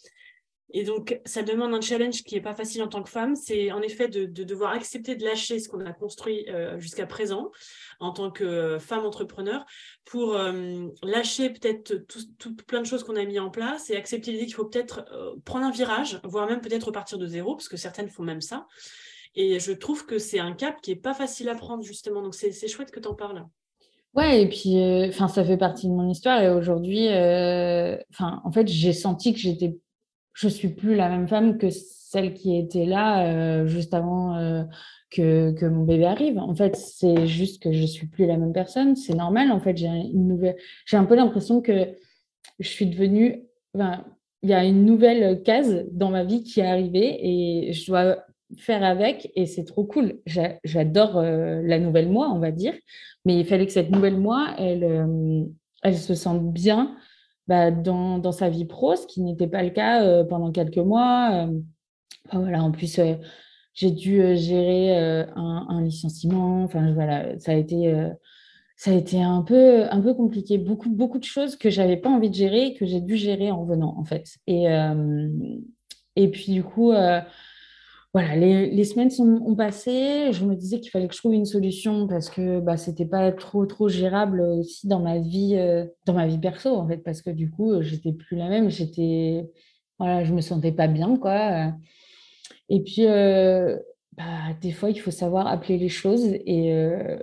Et 0.72 0.84
donc, 0.84 1.20
ça 1.24 1.42
demande 1.42 1.74
un 1.74 1.80
challenge 1.80 2.22
qui 2.22 2.36
n'est 2.36 2.40
pas 2.40 2.54
facile 2.54 2.82
en 2.82 2.88
tant 2.88 3.02
que 3.02 3.10
femme. 3.10 3.34
C'est 3.34 3.72
en 3.72 3.82
effet 3.82 4.08
de, 4.08 4.24
devoir 4.26 4.72
accepter 4.72 5.16
de 5.16 5.24
lâcher 5.24 5.58
ce 5.58 5.68
qu'on 5.68 5.84
a 5.84 5.92
construit 5.92 6.48
euh, 6.48 6.78
jusqu'à 6.78 7.06
présent 7.06 7.50
en 7.98 8.12
tant 8.12 8.30
que 8.30 8.78
femme 8.78 9.04
entrepreneur 9.04 9.64
pour 10.04 10.36
euh, 10.36 10.86
lâcher 11.02 11.50
peut-être 11.50 11.94
tout, 12.38 12.56
plein 12.66 12.80
de 12.80 12.86
choses 12.86 13.02
qu'on 13.02 13.16
a 13.16 13.24
mis 13.24 13.40
en 13.40 13.50
place 13.50 13.90
et 13.90 13.96
accepter 13.96 14.30
l'idée 14.30 14.46
qu'il 14.46 14.54
faut 14.54 14.66
peut-être 14.66 15.04
euh, 15.12 15.34
prendre 15.44 15.66
un 15.66 15.72
virage, 15.72 16.20
voire 16.22 16.48
même 16.48 16.60
peut-être 16.60 16.84
repartir 16.84 17.18
de 17.18 17.26
zéro, 17.26 17.56
parce 17.56 17.68
que 17.68 17.76
certaines 17.76 18.08
font 18.08 18.22
même 18.22 18.40
ça. 18.40 18.66
Et 19.34 19.58
je 19.58 19.72
trouve 19.72 20.06
que 20.06 20.18
c'est 20.18 20.40
un 20.40 20.52
cap 20.52 20.80
qui 20.80 20.90
n'est 20.90 21.00
pas 21.00 21.14
facile 21.14 21.48
à 21.48 21.54
prendre, 21.54 21.82
justement. 21.82 22.22
Donc, 22.22 22.34
c'est 22.34 22.68
chouette 22.68 22.90
que 22.90 22.98
tu 22.98 23.08
en 23.08 23.14
parles. 23.14 23.46
Ouais, 24.14 24.42
et 24.42 24.48
puis, 24.48 24.76
enfin, 25.08 25.28
ça 25.28 25.44
fait 25.44 25.56
partie 25.56 25.86
de 25.86 25.92
mon 25.92 26.08
histoire. 26.10 26.42
Et 26.42 26.50
aujourd'hui, 26.50 27.06
enfin, 28.10 28.42
en 28.44 28.50
fait, 28.50 28.66
j'ai 28.66 28.92
senti 28.92 29.32
que 29.32 29.38
j'étais 29.38 29.78
je 30.40 30.48
suis 30.48 30.68
plus 30.68 30.96
la 30.96 31.08
même 31.10 31.28
femme 31.28 31.58
que 31.58 31.68
celle 31.70 32.32
qui 32.32 32.56
était 32.56 32.86
là 32.86 33.26
euh, 33.26 33.66
juste 33.66 33.92
avant 33.92 34.36
euh, 34.36 34.62
que, 35.10 35.52
que, 35.52 35.66
mon 35.66 35.84
bébé 35.84 36.06
arrive. 36.06 36.38
En 36.38 36.54
fait, 36.54 36.76
c'est 36.76 37.26
juste 37.26 37.62
que 37.62 37.72
je 37.72 37.84
suis 37.84 38.06
plus 38.06 38.26
la 38.26 38.38
même 38.38 38.52
personne. 38.52 38.96
C'est 38.96 39.14
normal. 39.14 39.52
En 39.52 39.60
fait, 39.60 39.76
j'ai 39.76 39.86
une 39.86 40.28
nouvelle. 40.28 40.56
J'ai 40.86 40.96
un 40.96 41.04
peu 41.04 41.14
l'impression 41.14 41.60
que 41.60 41.88
je 42.58 42.68
suis 42.68 42.86
devenue. 42.86 43.44
Enfin, 43.74 44.04
il 44.42 44.48
y 44.48 44.54
a 44.54 44.64
une 44.64 44.86
nouvelle 44.86 45.42
case 45.42 45.84
dans 45.92 46.08
ma 46.08 46.24
vie 46.24 46.42
qui 46.42 46.60
est 46.60 46.66
arrivée 46.66 47.18
et 47.20 47.72
je 47.74 47.86
dois 47.86 48.24
faire 48.56 48.82
avec 48.82 49.30
et 49.36 49.44
c'est 49.44 49.64
trop 49.64 49.84
cool. 49.84 50.20
J'adore 50.64 51.18
euh, 51.18 51.60
la 51.62 51.78
nouvelle 51.78 52.08
moi, 52.08 52.30
on 52.32 52.38
va 52.38 52.50
dire, 52.50 52.74
mais 53.26 53.38
il 53.38 53.44
fallait 53.44 53.66
que 53.66 53.72
cette 53.72 53.90
nouvelle 53.90 54.16
moi, 54.16 54.54
elle, 54.58 55.46
elle 55.82 55.98
se 55.98 56.14
sente 56.14 56.50
bien 56.50 56.96
bah, 57.50 57.72
dans, 57.72 58.18
dans, 58.20 58.30
sa 58.30 58.48
vie 58.48 58.64
pro, 58.64 58.94
ce 58.94 59.08
qui 59.08 59.20
n'était 59.22 59.48
pas 59.48 59.64
le 59.64 59.70
cas 59.70 60.04
euh, 60.04 60.22
pendant 60.22 60.52
quelques 60.52 60.76
mois. 60.76 61.48
Euh. 61.48 61.60
voilà, 62.32 62.62
en 62.62 62.70
plus, 62.70 63.00
euh, 63.00 63.14
j'ai 63.74 63.90
dû 63.90 64.36
gérer 64.36 64.96
un, 65.34 65.82
licenciement. 65.82 66.62
Enfin, 66.62 66.92
voilà, 66.92 67.36
ça 67.40 67.50
a 67.50 67.56
été, 67.56 67.92
ça 68.76 68.92
a 68.92 68.94
été 68.94 69.20
un, 69.20 69.42
peu, 69.42 69.84
un 69.90 70.00
peu 70.00 70.14
compliqué. 70.14 70.58
Beaucoup, 70.58 70.90
beaucoup 70.90 71.18
de 71.18 71.24
choses 71.24 71.56
que 71.56 71.70
j'avais 71.70 71.96
pas 71.96 72.08
envie 72.08 72.30
de 72.30 72.36
gérer 72.36 72.66
et 72.66 72.74
que 72.74 72.86
j'ai 72.86 73.00
dû 73.00 73.16
gérer 73.16 73.50
en 73.50 73.64
venant, 73.64 73.96
en 73.98 74.04
fait. 74.04 74.36
Et, 74.46 74.66
et 76.14 76.28
puis, 76.30 76.52
du 76.52 76.62
coup, 76.62 76.92
voilà, 78.12 78.34
les, 78.34 78.84
semaines 78.84 79.10
sont, 79.10 79.40
ont 79.46 79.54
passé. 79.54 80.32
Je 80.32 80.44
me 80.44 80.56
disais 80.56 80.80
qu'il 80.80 80.90
fallait 80.90 81.06
que 81.06 81.14
je 81.14 81.20
trouve 81.20 81.34
une 81.34 81.44
solution 81.44 82.08
parce 82.08 82.28
que 82.28 82.58
bah, 82.58 82.76
c'était 82.76 83.06
pas 83.06 83.30
trop 83.30 83.66
trop 83.66 83.88
gérable 83.88 84.40
aussi 84.40 84.88
dans 84.88 84.98
ma 84.98 85.20
vie, 85.20 85.54
euh, 85.56 85.86
dans 86.06 86.14
ma 86.14 86.26
vie 86.26 86.38
perso 86.38 86.74
en 86.74 86.88
fait, 86.88 86.98
parce 86.98 87.22
que 87.22 87.30
du 87.30 87.50
coup, 87.50 87.80
j'étais 87.82 88.12
plus 88.12 88.36
la 88.36 88.48
même. 88.48 88.68
J'étais, 88.68 89.48
voilà, 89.98 90.24
je 90.24 90.34
me 90.34 90.40
sentais 90.40 90.72
pas 90.72 90.88
bien 90.88 91.16
quoi. 91.16 91.72
Et 92.68 92.82
puis, 92.82 93.06
euh, 93.06 93.78
bah, 94.16 94.54
des 94.60 94.72
fois, 94.72 94.90
il 94.90 94.98
faut 94.98 95.12
savoir 95.12 95.46
appeler 95.46 95.78
les 95.78 95.88
choses 95.88 96.24
et 96.24 96.74
euh, 96.74 97.16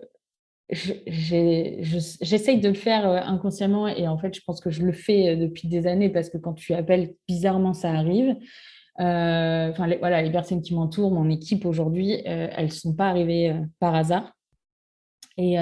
j'essaye 0.69 2.61
de 2.61 2.69
le 2.69 2.75
faire 2.75 3.05
inconsciemment 3.27 3.89
et 3.89 4.07
en 4.07 4.17
fait, 4.17 4.33
je 4.33 4.41
pense 4.45 4.61
que 4.61 4.69
je 4.69 4.83
le 4.83 4.93
fais 4.93 5.35
depuis 5.35 5.67
des 5.67 5.85
années 5.85 6.09
parce 6.09 6.29
que 6.29 6.37
quand 6.37 6.53
tu 6.53 6.73
appelles, 6.73 7.13
bizarrement, 7.27 7.73
ça 7.73 7.91
arrive. 7.91 8.37
Euh, 8.99 9.69
enfin, 9.69 9.87
les, 9.87 9.97
voilà, 9.97 10.21
les 10.21 10.31
personnes 10.31 10.61
qui 10.61 10.73
m'entourent, 10.73 11.11
mon 11.11 11.29
équipe 11.29 11.65
aujourd'hui, 11.65 12.15
euh, 12.27 12.47
elles 12.51 12.65
ne 12.65 12.71
sont 12.71 12.93
pas 12.93 13.09
arrivées 13.09 13.51
euh, 13.51 13.61
par 13.79 13.95
hasard. 13.95 14.33
Et, 15.37 15.57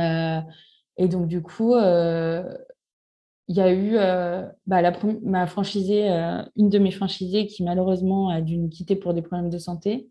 donc, 1.09 1.27
du 1.27 1.41
coup, 1.41 1.75
il 1.75 3.55
y 3.55 3.59
a 3.59 3.73
eu 3.73 3.97
bah, 4.65 4.81
ma 5.23 5.45
une 6.55 6.69
de 6.69 6.79
mes 6.79 6.91
franchisées 6.91 7.47
qui 7.47 7.63
malheureusement 7.63 8.29
a 8.29 8.39
dû 8.39 8.57
me 8.57 8.69
quitter 8.69 8.95
pour 8.95 9.13
des 9.13 9.21
problèmes 9.21 9.49
de 9.49 9.57
santé, 9.57 10.07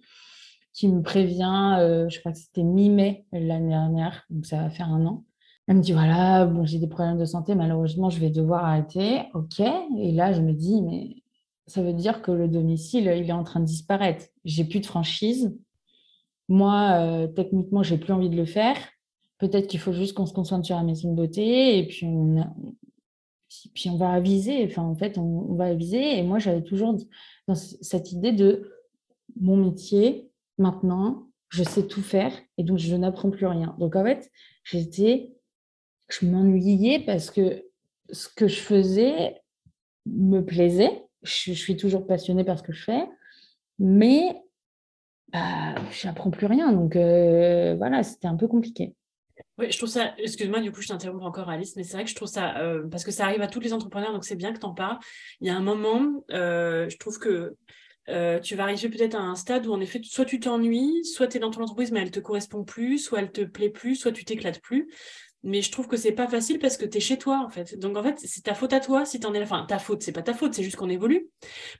qui 0.75 0.89
me 0.89 1.01
prévient, 1.01 1.79
je 2.11 2.21
crois 2.21 2.33
que 2.33 2.39
c'était 2.39 2.63
mi-mai 2.63 3.25
l'année 3.33 3.71
dernière, 3.71 4.27
donc 4.29 4.45
ça 4.45 4.59
va 4.59 4.69
faire 4.69 4.91
un 4.91 5.07
an. 5.07 5.25
Elle 5.67 5.77
me 5.77 5.81
dit 5.81 5.93
voilà, 5.93 6.45
bon, 6.45 6.67
j'ai 6.67 6.79
des 6.79 6.87
problèmes 6.87 7.17
de 7.19 7.25
santé, 7.25 7.55
malheureusement, 7.55 8.11
je 8.11 8.21
vais 8.21 8.29
devoir 8.29 8.67
arrêter. 8.67 9.23
Ok. 9.33 9.61
Et 9.61 10.13
là, 10.13 10.35
je 10.35 10.43
me 10.43 10.53
dis, 10.53 10.83
mais 10.83 11.24
ça 11.67 11.83
veut 11.83 11.93
dire 11.95 12.23
que 12.23 12.31
le 12.31 12.49
domicile, 12.49 13.13
il 13.17 13.29
est 13.29 13.33
en 13.33 13.45
train 13.45 13.61
de 13.61 13.65
disparaître. 13.65 14.27
J'ai 14.45 14.65
plus 14.65 14.81
de 14.81 14.87
franchise. 14.87 15.57
Moi, 16.49 16.91
euh, 16.93 17.27
techniquement, 17.27 17.83
j'ai 17.83 17.97
plus 17.97 18.13
envie 18.13 18.29
de 18.29 18.37
le 18.37 18.45
faire. 18.45 18.77
Peut-être 19.39 19.67
qu'il 19.67 19.81
faut 19.81 19.93
juste 19.93 20.15
qu'on 20.15 20.27
se 20.27 20.35
concentre 20.35 20.67
sur 20.67 20.77
la 20.77 20.83
maison 20.83 21.11
de 21.11 21.17
beauté 21.17 21.79
et 21.79 21.87
puis 21.87 22.07
on, 22.07 23.97
va 23.97 24.13
aviser. 24.13 24.65
Enfin, 24.65 24.83
en 24.83 24.95
fait, 24.95 25.17
on, 25.17 25.55
va 25.55 25.67
aviser. 25.67 26.19
Et 26.19 26.23
moi, 26.23 26.39
j'avais 26.39 26.63
toujours 26.63 26.97
cette 27.55 28.13
idée 28.13 28.33
de 28.33 28.71
mon 29.41 29.57
métier, 29.57 30.31
maintenant, 30.59 31.29
je 31.49 31.65
sais 31.65 31.87
tout 31.87 32.03
faire 32.03 32.33
et 32.59 32.65
donc 32.65 32.79
je 32.79 32.95
n'apprends 32.95 33.31
plus 33.31 33.47
rien. 33.47 33.75
Donc, 33.79 33.97
en 33.97 34.05
fait, 34.05 34.31
j'étais, 34.65 35.33
je 36.09 36.27
m'ennuyais 36.27 37.01
parce 37.01 37.31
que 37.31 37.65
ce 38.13 38.29
que 38.29 38.49
je 38.49 38.61
faisais 38.61 39.41
me 40.07 40.41
plaisait 40.41 41.05
je, 41.25 41.53
suis 41.53 41.77
toujours 41.77 42.07
passionnée 42.07 42.45
par 42.45 42.59
ce 42.59 42.63
que 42.63 42.73
je 42.73 42.85
fais, 42.85 43.09
mais 43.79 44.37
bah, 45.33 45.75
je 45.91 46.07
n'apprends 46.07 46.31
plus 46.31 46.47
rien. 46.47 46.73
Donc 46.73 46.97
euh, 46.97 47.75
voilà, 47.77 48.03
c'était 48.03 48.29
un 48.29 48.37
peu 48.37 48.47
compliqué. 48.47 48.95
Oui, 49.59 49.71
je 49.71 49.77
trouve 49.79 49.89
ça, 49.89 50.15
excuse-moi, 50.19 50.61
du 50.61 50.71
coup, 50.71 50.81
je 50.81 50.89
t'interromps 50.89 51.25
encore, 51.25 51.49
Alice, 51.49 51.75
mais 51.77 51.83
c'est 51.83 51.95
vrai 51.95 52.05
que 52.05 52.11
je 52.11 52.15
trouve 52.15 52.29
ça, 52.29 52.59
euh, 52.59 52.87
parce 52.89 53.05
que 53.05 53.11
ça 53.11 53.25
arrive 53.25 53.41
à 53.41 53.49
tous 53.49 53.61
les 53.61 53.73
entrepreneurs, 53.73 54.13
donc 54.13 54.25
c'est 54.25 54.37
bien 54.37 54.53
que 54.53 54.59
tu 54.59 54.67
en 54.67 54.75
parles. 54.75 54.99
Il 55.41 55.47
y 55.47 55.51
a 55.51 55.57
un 55.57 55.61
moment, 55.61 56.25
euh, 56.33 56.89
je 56.89 56.97
trouve 56.99 57.19
que 57.19 57.57
tu 58.43 58.55
vas 58.55 58.65
arriver 58.65 58.91
peut-être 58.91 59.15
à 59.15 59.21
un 59.21 59.35
stade 59.35 59.67
où, 59.67 59.73
en 59.73 59.81
effet, 59.81 60.01
soit 60.05 60.27
tu 60.27 60.39
t'ennuies, 60.39 61.05
soit 61.05 61.27
tu 61.27 61.39
es 61.39 61.41
dans 61.41 61.51
ton 61.51 61.63
entreprise, 61.63 61.91
mais 61.91 62.01
elle 62.01 62.11
te 62.11 62.21
correspond 62.21 62.63
plus, 62.63 62.99
soit 62.99 63.21
elle 63.21 63.33
te 63.33 63.41
plaît 63.43 63.71
plus, 63.71 63.97
soit 63.97 64.13
tu 64.13 64.25
t'éclates 64.25 64.61
plus 64.61 64.89
mais 65.45 65.61
je 65.61 65.71
trouve 65.71 65.87
que 65.87 65.97
c'est 65.97 66.13
pas 66.13 66.27
facile 66.27 66.59
parce 66.59 66.77
que 66.77 66.87
tu 66.87 66.97
es 66.97 67.01
chez 67.01 67.19
toi 67.19 67.45
en 67.45 67.51
fait. 67.51 67.79
Donc 67.79 67.97
en 67.97 68.03
fait, 68.03 68.19
c'est 68.19 68.43
ta 68.43 68.55
faute 68.55 68.73
à 68.73 68.81
toi 68.81 69.05
si 69.05 69.21
tu 69.21 69.27
en 69.27 69.35
es 69.35 69.39
là. 69.39 69.45
Enfin, 69.45 69.67
ta 69.69 69.79
faute, 69.79 70.03
c'est 70.03 70.13
pas 70.13 70.23
ta 70.23 70.33
faute, 70.33 70.55
c'est 70.55 70.63
juste 70.63 70.77
qu'on 70.77 70.89
évolue. 70.89 71.29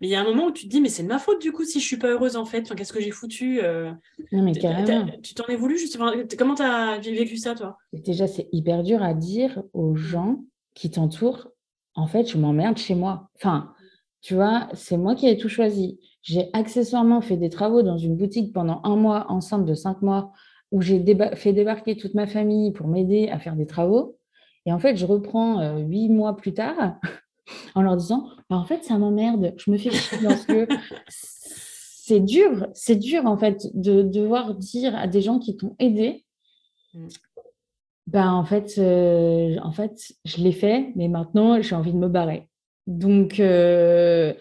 Mais 0.01 0.07
il 0.07 0.11
y 0.11 0.15
a 0.15 0.21
un 0.21 0.25
moment 0.25 0.47
où 0.47 0.53
tu 0.53 0.65
te 0.65 0.69
dis, 0.69 0.81
mais 0.81 0.91
c'est 0.91 1.03
de 1.03 1.09
ma 1.09 1.19
faute 1.19 1.41
du 1.41 1.51
coup 1.51 1.65
si 1.65 1.81
je 1.81 1.87
suis 1.87 1.97
pas 1.97 2.09
heureuse 2.09 2.37
en 2.37 2.45
fait. 2.45 2.61
Enfin, 2.61 2.75
Qu'est-ce 2.75 2.93
que 2.93 3.01
j'ai 3.01 3.11
foutu 3.11 3.61
euh, 3.63 3.91
Non, 4.33 4.43
mais 4.43 4.53
carrément. 4.53 5.07
Tu 5.23 5.35
t'en 5.35 5.47
es 5.47 5.57
voulu 5.57 5.79
justement. 5.79 6.13
Comment 6.39 6.55
tu 6.55 6.63
as 6.63 6.99
vécu 6.99 7.39
ça 7.39 7.55
toi? 7.55 7.79
Déjà, 7.93 8.27
c'est 8.27 8.49
hyper 8.53 8.83
dur 8.83 9.03
à 9.03 9.15
dire 9.15 9.63
aux 9.73 9.97
gens 9.97 10.45
qui 10.75 10.91
t'entourent, 10.91 11.49
en 11.95 12.07
fait, 12.07 12.31
je 12.31 12.37
m'emmerde 12.37 12.77
chez 12.77 12.95
moi. 12.95 13.31
Enfin, 13.37 13.73
Tu 14.21 14.35
vois, 14.35 14.69
c'est 14.75 14.97
moi 14.97 15.15
qui 15.15 15.27
ai 15.29 15.39
tout 15.39 15.49
choisi. 15.49 16.01
J'ai 16.23 16.49
accessoirement 16.53 17.21
fait 17.21 17.37
des 17.37 17.51
travaux 17.51 17.83
dans 17.83 17.99
une 17.99 18.17
boutique 18.17 18.53
pendant 18.53 18.81
un 18.85 18.97
mois, 18.97 19.27
enceinte 19.31 19.65
de 19.65 19.75
cinq 19.75 20.03
mois, 20.03 20.33
où 20.75 20.83
j'ai 20.83 21.01
fait 21.37 21.53
débarquer 21.53 21.97
toute 21.97 22.15
ma 22.15 22.27
famille 22.27 22.73
pour 22.73 22.89
m'aider 22.89 23.29
à 23.29 23.39
faire 23.39 23.55
des 23.55 23.65
travaux. 23.65 24.19
Et 24.67 24.73
en 24.73 24.81
fait, 24.81 24.97
je 24.97 25.07
reprends 25.07 25.61
euh, 25.61 25.79
huit 25.79 26.09
mois 26.09 26.37
plus 26.37 26.53
tard 26.53 26.97
en 27.77 27.83
leur 27.83 27.97
disant 27.97 28.27
bah, 28.51 28.57
En 28.57 28.65
fait, 28.65 28.83
ça 28.83 28.99
m'emmerde, 28.99 29.55
je 29.57 29.71
me 29.71 29.79
fais 29.79 29.93
chier 29.93 30.19
parce 30.21 30.45
que 30.45 30.67
c'est 31.09 32.19
dur, 32.19 32.67
c'est 32.75 32.97
dur 32.97 33.25
en 33.27 33.39
fait 33.39 33.69
de 33.73 34.03
devoir 34.03 34.57
dire 34.57 34.97
à 34.97 35.07
des 35.07 35.21
gens 35.21 35.39
qui 35.39 35.57
t'ont 35.57 35.77
aidé 35.79 36.25
mm. 36.93 37.07
ben, 38.09 38.33
en, 38.33 38.45
fait, 38.45 38.75
euh, 38.79 39.57
en 39.63 39.71
fait, 39.71 40.13
je 40.25 40.39
l'ai 40.39 40.53
fait, 40.53 40.93
mais 40.97 41.07
maintenant, 41.07 41.63
j'ai 41.63 41.77
envie 41.77 41.93
de 41.93 41.99
me 41.99 42.09
barrer. 42.09 42.49
Donc, 42.89 43.39
euh, 43.39 44.35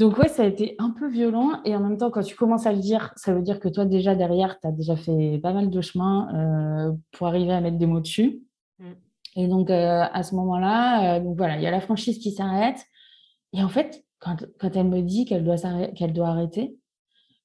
donc 0.00 0.16
ouais, 0.16 0.28
ça 0.28 0.44
a 0.44 0.46
été 0.46 0.76
un 0.78 0.90
peu 0.90 1.08
violent. 1.08 1.62
Et 1.66 1.76
en 1.76 1.80
même 1.80 1.98
temps, 1.98 2.10
quand 2.10 2.22
tu 2.22 2.34
commences 2.34 2.64
à 2.64 2.72
le 2.72 2.78
dire, 2.78 3.12
ça 3.16 3.34
veut 3.34 3.42
dire 3.42 3.60
que 3.60 3.68
toi, 3.68 3.84
déjà 3.84 4.14
derrière, 4.14 4.58
tu 4.58 4.66
as 4.66 4.72
déjà 4.72 4.96
fait 4.96 5.38
pas 5.42 5.52
mal 5.52 5.68
de 5.68 5.80
chemin 5.82 6.28
euh, 6.34 6.92
pour 7.12 7.26
arriver 7.26 7.52
à 7.52 7.60
mettre 7.60 7.76
des 7.76 7.84
mots 7.84 8.00
dessus. 8.00 8.40
Mm. 8.78 8.92
Et 9.36 9.46
donc, 9.46 9.68
euh, 9.68 10.04
à 10.10 10.22
ce 10.22 10.34
moment-là, 10.36 11.20
donc 11.20 11.36
voilà, 11.36 11.56
il 11.56 11.62
y 11.62 11.66
a 11.66 11.70
la 11.70 11.82
franchise 11.82 12.18
qui 12.18 12.32
s'arrête. 12.32 12.82
Et 13.52 13.62
en 13.62 13.68
fait, 13.68 14.02
quand, 14.20 14.46
quand, 14.58 14.74
elle 14.74 14.88
me 14.88 15.02
dit 15.02 15.26
qu'elle 15.26 15.44
doit, 15.44 15.56
qu'elle 15.94 16.14
doit 16.14 16.28
arrêter, 16.28 16.78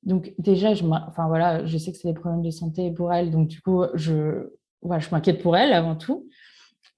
donc 0.04 0.34
déjà, 0.40 0.74
je, 0.74 0.86
enfin, 0.86 1.28
voilà, 1.28 1.66
je 1.66 1.78
sais 1.78 1.92
que 1.92 1.98
c'est 1.98 2.08
des 2.08 2.14
problèmes 2.18 2.42
de 2.42 2.52
santé 2.52 2.90
pour 2.90 3.12
elle. 3.12 3.32
Donc, 3.32 3.50
du 3.50 3.60
coup, 3.60 3.84
je, 3.96 4.50
voilà, 4.82 5.02
je 5.02 5.10
m'inquiète 5.12 5.42
pour 5.42 5.58
elle 5.58 5.74
avant 5.74 5.98
tout. 5.98 6.30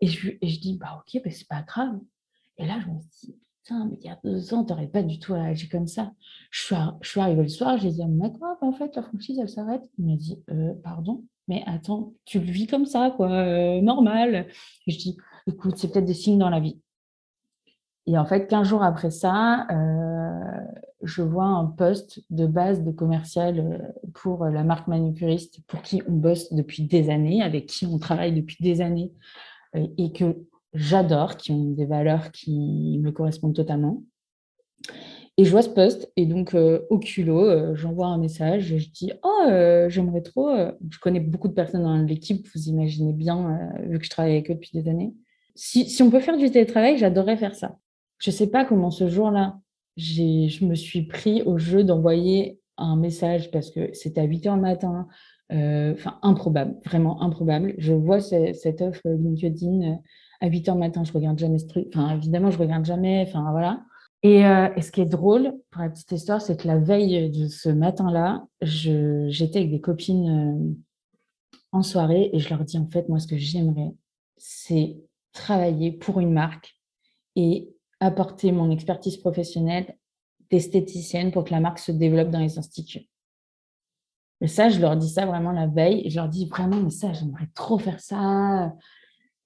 Et 0.02 0.08
je, 0.08 0.30
et 0.40 0.48
je 0.48 0.60
dis, 0.60 0.78
bah 0.78 1.02
ok, 1.02 1.24
bah, 1.24 1.32
c'est 1.32 1.48
pas 1.48 1.64
grave. 1.64 2.00
Et 2.60 2.68
là, 2.68 2.80
je 2.80 2.92
me 2.92 3.00
dis, 3.00 3.36
putain, 3.68 3.86
mais 3.86 3.98
il 4.02 4.08
y 4.08 4.10
a 4.10 4.18
deux 4.24 4.54
ans, 4.54 4.64
tu 4.64 4.72
n'aurais 4.72 4.88
pas 4.88 5.04
du 5.04 5.20
tout 5.20 5.34
réagi 5.34 5.68
comme 5.70 5.88
ça. 5.88 6.12
Je 6.52 6.74
suis, 7.02 7.20
arrivée 7.20 7.44
le 7.44 7.48
soir, 7.50 7.78
j'ai 7.78 7.92
dit, 7.92 8.06
mais 8.08 8.32
quoi, 8.32 8.58
en 8.62 8.72
fait, 8.72 8.96
la 8.96 9.04
franchise, 9.04 9.40
elle 9.40 9.50
s'arrête? 9.50 9.84
Il 9.98 10.06
m'a 10.06 10.16
dit, 10.16 10.42
euh, 10.50 10.74
pardon, 10.84 11.26
mais 11.48 11.64
attends, 11.66 12.14
tu 12.26 12.40
le 12.40 12.46
vis 12.46 12.68
comme 12.68 12.86
ça, 12.86 13.14
quoi, 13.16 13.30
euh, 13.30 13.82
normal. 13.82 14.48
Et 14.88 14.92
je 14.92 14.98
dis, 14.98 15.18
écoute, 15.48 15.78
c'est 15.78 15.92
peut-être 15.92 16.06
des 16.06 16.14
signes 16.14 16.40
dans 16.40 16.50
la 16.50 16.60
vie. 16.60 16.80
Et 18.06 18.18
en 18.18 18.26
fait, 18.26 18.48
15 18.48 18.68
jours 18.68 18.84
après 18.84 19.12
ça, 19.12 19.68
euh, 19.70 20.62
je 21.04 21.22
vois 21.22 21.46
un 21.46 21.66
poste 21.66 22.22
de 22.30 22.48
base 22.48 22.84
de 22.84 22.92
commercial 22.92 23.94
pour 24.14 24.46
la 24.46 24.64
marque 24.64 24.88
manucuriste 24.88 25.60
pour 25.68 25.82
qui 25.82 26.02
on 26.08 26.14
bosse 26.14 26.54
depuis 26.54 26.84
des 26.84 27.10
années, 27.10 27.44
avec 27.44 27.66
qui 27.66 27.86
on 27.86 28.00
travaille 28.00 28.34
depuis 28.34 28.56
des 28.62 28.80
années 28.80 29.12
et 29.74 30.14
que 30.14 30.38
j'adore, 30.78 31.38
qui 31.38 31.52
ont 31.52 31.72
des 31.72 31.86
valeurs 31.86 32.32
qui 32.32 33.00
me 33.02 33.12
correspondent 33.12 33.56
totalement. 33.56 34.04
Et 35.40 35.46
je 35.46 35.52
vois 35.52 35.62
ce 35.62 35.70
poste, 35.70 36.12
et 36.16 36.26
donc 36.26 36.56
euh, 36.56 36.80
au 36.90 36.98
culot, 36.98 37.46
euh, 37.46 37.76
j'envoie 37.76 38.08
un 38.08 38.18
message 38.18 38.72
et 38.74 38.80
je 38.80 38.90
dis 38.90 39.12
Oh, 39.24 39.46
euh, 39.48 39.88
j'aimerais 39.88 40.22
trop. 40.22 40.50
Je 40.90 41.00
connais 41.00 41.20
beaucoup 41.20 41.48
de 41.48 41.54
personnes 41.54 41.84
dans 41.84 41.96
l'équipe, 41.98 42.48
vous 42.56 42.70
imaginez 42.70 43.14
bien, 43.14 43.70
vu 43.88 44.00
que 44.00 44.06
je 44.06 44.10
travaille 44.10 44.34
avec 44.34 44.50
eux 44.50 44.56
depuis 44.56 44.72
des 44.74 44.90
années. 44.90 45.14
Si, 45.54 45.88
si 45.90 46.02
on 46.02 46.10
peut 46.10 46.20
faire 46.20 46.38
du 46.38 46.50
télétravail, 46.50 46.98
j'adorerais 46.98 47.38
faire 47.38 47.54
ça. 47.54 47.78
Je 48.18 48.32
ne 48.32 48.36
sais 48.36 48.48
pas 48.48 48.66
comment 48.66 48.90
ce 48.90 49.10
jour-là, 49.10 49.60
je 49.96 50.66
me 50.66 50.74
suis 50.74 51.04
pris 51.04 51.44
au 51.44 51.60
jeu 51.60 51.84
d'envoyer 51.84 52.60
un 52.78 52.96
message 52.96 53.52
parce 53.52 53.70
que 53.70 53.94
c'était 53.94 54.22
à 54.22 54.26
8 54.26 54.46
h 54.46 54.56
le 54.56 54.62
matin, 54.62 55.08
enfin 55.52 56.18
improbable, 56.24 56.78
vraiment 56.84 57.22
improbable. 57.22 57.76
Je 57.78 57.94
vois 57.94 58.22
cette 58.22 58.82
offre 58.82 59.02
LinkedIn 59.06 60.00
à 60.42 60.48
8 60.48 60.70
heures 60.70 60.76
le 60.76 60.82
matin, 60.82 61.04
je 61.04 61.12
regarde 61.14 61.38
jamais 61.38 61.60
ce 61.60 61.68
truc. 61.68 61.88
Enfin, 61.90 62.16
évidemment, 62.16 62.52
je 62.52 62.58
regarde 62.58 62.86
jamais. 62.86 63.26
Enfin, 63.28 63.52
voilà. 63.52 63.84
Euh, 64.26 64.70
et, 64.76 64.82
ce 64.82 64.92
qui 64.92 65.02
est 65.02 65.06
drôle, 65.06 65.54
pour 65.72 65.82
la 65.82 65.90
petite 65.90 66.12
histoire, 66.12 66.42
c'est 66.42 66.60
que 66.60 66.68
la 66.68 66.78
veille 66.78 67.30
de 67.30 67.48
ce 67.48 67.70
matin-là, 67.70 68.46
j'étais 68.62 69.60
avec 69.60 69.72
des 69.72 69.82
copines 69.82 70.30
euh, 70.30 71.58
en 71.72 71.84
soirée 71.84 72.30
et 72.34 72.40
je 72.40 72.50
leur 72.50 72.64
dis 72.64 72.78
en 72.78 72.88
fait, 72.88 73.08
moi, 73.10 73.20
ce 73.20 73.28
que 73.28 73.38
j'aimerais, 73.38 73.94
c'est 74.38 74.98
travailler 75.34 75.92
pour 75.92 76.20
une 76.20 76.34
marque 76.34 76.76
et 77.36 77.70
apporter 78.00 78.52
mon 78.52 78.72
expertise 78.72 79.18
professionnelle 79.18 79.96
d'esthéticienne 80.50 81.32
pour 81.32 81.44
que 81.44 81.52
la 81.52 81.60
marque 81.60 81.80
se 81.80 81.92
développe 81.92 82.30
dans 82.30 82.40
les 82.40 82.58
instituts. 82.58 83.08
Et 84.42 84.48
ça, 84.48 84.70
je 84.70 84.80
leur 84.80 84.96
dis 84.96 85.10
ça 85.10 85.26
vraiment 85.26 85.52
la 85.52 85.68
veille. 85.68 86.02
Et 86.06 86.10
je 86.10 86.16
leur 86.18 86.30
dis 86.30 86.46
vraiment, 86.46 86.78
mais 86.78 86.90
ça, 86.90 87.14
j'aimerais 87.14 87.50
trop 87.56 87.80
faire 87.80 88.00
ça. 88.00 88.74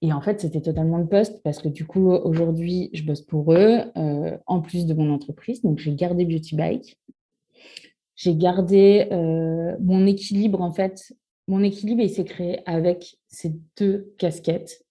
Et 0.02 0.12
en 0.12 0.20
fait, 0.20 0.40
c'était 0.40 0.60
totalement 0.60 0.98
le 0.98 1.06
poste 1.06 1.40
parce 1.44 1.62
que 1.62 1.68
du 1.68 1.86
coup, 1.86 2.10
aujourd'hui, 2.10 2.90
je 2.92 3.04
bosse 3.04 3.22
pour 3.22 3.52
eux, 3.54 3.82
euh, 3.96 4.36
en 4.46 4.60
plus 4.60 4.84
de 4.84 4.94
mon 4.94 5.14
entreprise. 5.14 5.62
Donc, 5.62 5.78
j'ai 5.78 5.94
gardé 5.94 6.24
Beauty 6.24 6.56
Bike. 6.56 6.98
J'ai 8.16 8.34
gardé 8.34 9.06
euh, 9.12 9.76
mon 9.80 10.04
équilibre, 10.06 10.60
en 10.60 10.72
fait. 10.72 11.12
Mon 11.46 11.62
équilibre, 11.62 12.02
il 12.02 12.10
s'est 12.10 12.24
créé 12.24 12.68
avec 12.68 13.16
ces 13.28 13.54
deux 13.78 14.12
casquettes 14.18 14.84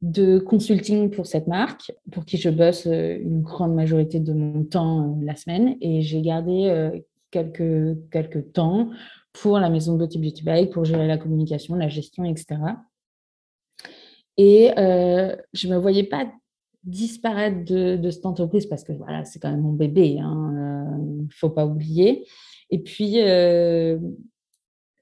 de 0.00 0.38
consulting 0.38 1.10
pour 1.10 1.26
cette 1.26 1.48
marque, 1.48 1.90
pour 2.12 2.24
qui 2.24 2.36
je 2.36 2.50
bosse 2.50 2.86
euh, 2.86 3.18
une 3.20 3.42
grande 3.42 3.74
majorité 3.74 4.20
de 4.20 4.32
mon 4.32 4.62
temps 4.62 5.18
la 5.22 5.34
semaine. 5.34 5.76
Et 5.80 6.02
j'ai 6.02 6.22
gardé 6.22 7.02
quelques, 7.32 7.98
quelques 8.12 8.52
temps 8.52 8.90
pour 9.32 9.58
la 9.58 9.70
maison 9.70 9.94
de 9.94 9.98
beauty 9.98 10.18
Beauty 10.20 10.44
Bike, 10.44 10.70
pour 10.70 10.84
gérer 10.84 11.08
la 11.08 11.18
communication, 11.18 11.74
la 11.74 11.88
gestion, 11.88 12.24
etc. 12.24 12.58
Et 14.36 14.72
euh, 14.78 15.36
je 15.52 15.68
ne 15.68 15.74
me 15.74 15.78
voyais 15.78 16.04
pas 16.04 16.26
disparaître 16.82 17.64
de, 17.64 18.10
cette 18.10 18.26
entreprise 18.26 18.66
parce 18.66 18.84
que 18.84 18.92
voilà, 18.92 19.24
c'est 19.24 19.38
quand 19.38 19.50
même 19.50 19.62
mon 19.62 19.72
bébé, 19.72 20.08
il 20.08 20.20
hein, 20.20 20.96
ne 20.98 21.22
euh, 21.22 21.26
faut 21.30 21.50
pas 21.50 21.66
oublier. 21.66 22.26
Et 22.70 22.78
puis, 22.78 23.22
euh, 23.22 23.98